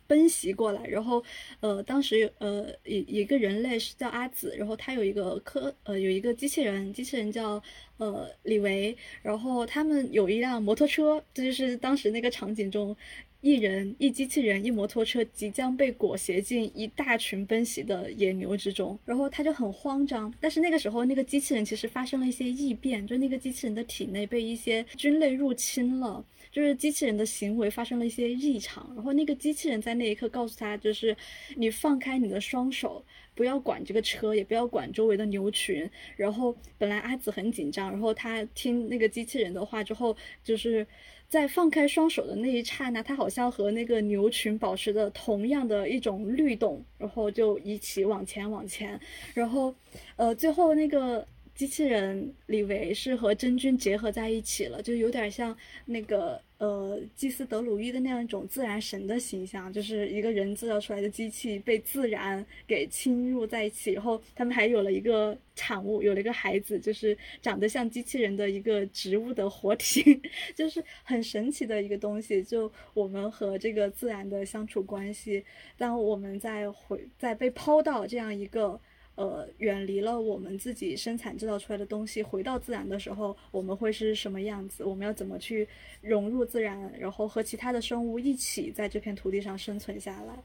[0.08, 1.24] 奔袭过来，然后，
[1.60, 7.62] 呃，当时有呃一一个人类是叫阿紫，然后他有一个科呃有一个机器人，机器人叫
[7.98, 12.96] 呃李维，然后他们有一辆摩托车，这就是当时那个场景中，
[13.44, 26.26] 一人一机器人一摩托车即将被裹挟进一大群奔袭的野牛之中，然后他就很慌张，但是那个时候那个机器人其实发生了一些异变，就那个机器人的体内被一些菌类入侵了。
[26.54, 31.18] 就是机器人的行为发生了一些异常，然后那个机器人在那一刻告诉他，就是
[31.56, 33.04] 你放开你的双手，
[33.34, 35.90] 不要管这个车，也不要管周围的牛群。
[36.16, 40.86] 然后本来阿紫很紧张，然后他听那个机器人的话之后，就是
[41.30, 49.00] 在放开双手的那一刹那，他好像和那个牛群保持着同样的一种律动，然后就一起往前往前，
[49.34, 49.74] 然后
[50.16, 51.28] 呃最后那个。
[51.56, 55.56] 机器人李维是和真菌结合在一起了，就有点像
[55.86, 70.20] 那个呃祭司德鲁伊的那样一种自然神的形象，就是一个人制造出来的机器被自然给侵入在一起，然后他们还有了一个产物，有了一个孩子，就是长得像机器人的一个植物的活体，
[70.56, 72.42] 就是很神奇的一个东西。
[72.42, 75.46] 就我们和这个自然的相处关系，
[75.78, 78.82] 当我们在回在被抛到这样一个。
[79.16, 84.84] 呃，远离了我们自己生产制造出来的东西，回到自然的时候，我们会是什么样子？
[84.84, 85.68] 我们要怎么去
[86.02, 90.44] 融入自然，然后和其他的生物一起在这片土地上生存下来？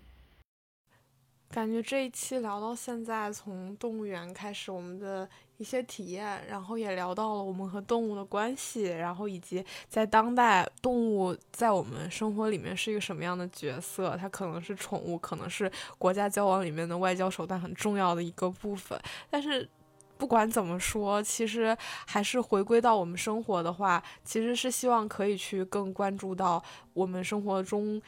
[1.51, 5.27] 感觉这一期聊到现在，从动物园开始，我们的
[5.59, 14.16] 一些体验，然后也聊到了我们和动物的关系，然后以及在当代动物在我们生活里面是一个什么样的角色。
[14.16, 18.97] 它可能是宠物，可能是国家交往里面的外交手段很重要的一个部分。
[19.28, 19.68] 但是
[20.16, 21.76] 不管怎么说，其实
[22.06, 26.62] 还是回归到我们生活的话，其实是希望可以去更关注到
[26.93, 28.01] 我们生活中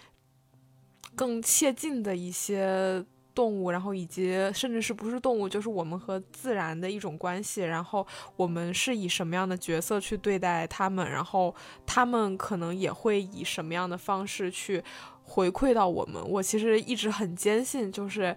[1.16, 3.04] 更切近的一些。
[3.40, 7.62] 动物，然后以及甚至是不是动物，就是我们和自然的一种关系。
[7.62, 8.06] 然后
[8.36, 11.54] 我们是以什么样的角色去对待他们，然后
[11.86, 14.84] 他们可能也会以什么样的方式去
[15.22, 16.22] 回馈到我们。
[16.28, 18.36] 我其实一直很坚信，就是。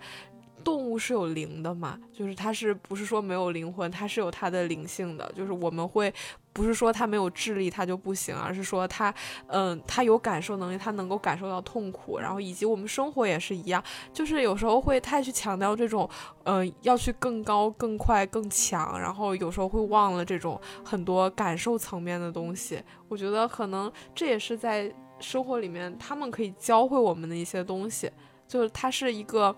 [0.64, 2.00] 动物是有灵的嘛？
[2.12, 3.90] 就是它是不是说没有灵魂？
[3.92, 5.32] 它是有它的灵性的。
[5.36, 6.14] 就是我们会
[6.52, 9.14] 不是说它没有智力它就不行，而是说它，
[9.48, 12.20] 嗯，它有感受能力，它能够感受到痛苦。
[12.20, 13.84] 然后以及我们生活也是一样，
[14.14, 16.10] 就是有时候会太去强调这种，
[16.44, 22.82] 嗯，要去更高、更快、更强，然后有时候会忘了这种很多感受层面的东西。
[23.10, 28.10] 我觉得可能这也是在生活里面他们可以教会我们的一些东西，
[28.48, 29.56] 就是它是一个。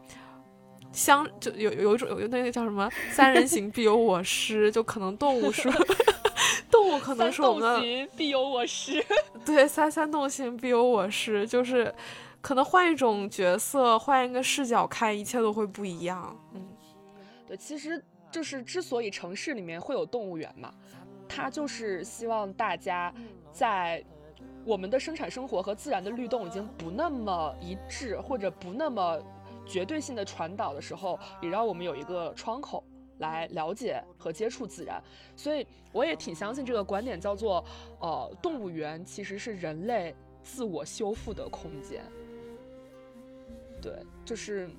[0.95, 5.71] 相就有有一种有那个叫什么 “三人行必有我师”，就可能动物说，
[6.71, 9.03] 动物可能说我们必有我师，
[9.45, 11.93] 对，三三动行必有我师，就是
[12.41, 16.33] 可能换一种角色，换一个视角看，一切都会不一样。
[16.53, 16.65] 嗯，
[17.45, 18.01] 对，其实
[18.31, 20.73] 就是之所以城市里面会有动物园嘛，
[21.27, 23.13] 它就是希望大家
[23.51, 24.01] 在
[24.63, 29.21] 我们的生产生活和自然的律动已经不那么一致，或者不那么。
[29.65, 32.83] 绝对性的传导的时候，也让我们有一个窗口
[33.17, 35.01] 来了解和接触自然。
[35.35, 37.63] 所以我也挺相信这个观点，叫做
[37.99, 42.03] 呃，动物园其实是人类自我修复的空间。
[43.81, 43.93] 对，
[44.23, 44.69] 就是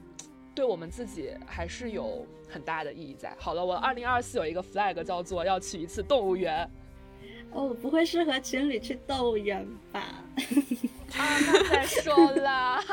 [0.54, 3.34] 对我们自己还是有很大的意义在。
[3.38, 6.68] 好了，我二零二四有一个 flag，叫做要去一次动物园。
[7.52, 10.24] 哦，不会是和情侣去动物园吧？
[11.18, 12.82] 啊，那再说啦。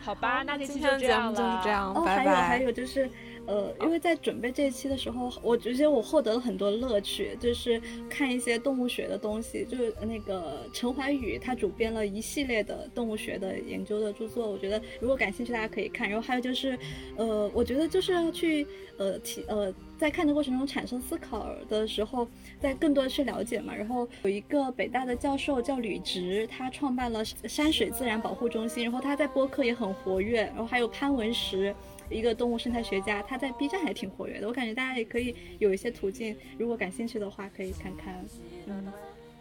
[0.00, 3.10] 好吧，那今天的节目就是这样，哦，还有还有就是，
[3.46, 7.78] 呃，因为在准备这一期的时候，我觉得我获得了很多乐趣，就是
[8.08, 16.08] 看一些动物学的东西，就是那个陈怀宇他主编了一系列的动物学的研究的著作，我觉得如果感兴趣大家可以看。
[16.08, 16.78] 然后还有就是，
[17.16, 18.66] 呃，我觉得就是要去，
[18.96, 19.70] 呃，提，呃。
[19.98, 22.26] 在看的过程中产生思考的时候，
[22.60, 23.74] 在更多的去了解嘛。
[23.74, 30.42] 然后有一个北大的教授叫吕植，他创办了山水自然保护中心，然后他在播客也很活跃。
[30.42, 31.74] 然后还有潘文石，
[32.08, 34.46] 一个动物生态学家，他在 B 站还挺活跃的。
[34.46, 38.24] 我感觉大家也可以有一些途径，如果感兴趣的话，可以看看。
[38.66, 38.92] 嗯，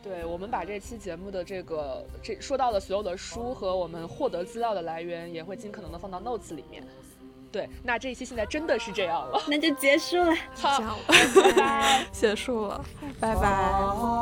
[0.02, 6.84] 对，我们把这期节目的这个这说到的所有的书和我们获得资料的来源，也会尽可能的放到 notes 里面。
[7.52, 9.42] 对那这一期现在真的是这样了。
[9.48, 10.36] 那就结束了。
[10.56, 11.16] 好拜
[11.56, 12.06] 拜。
[12.12, 12.84] 结束了
[13.20, 14.18] 拜拜。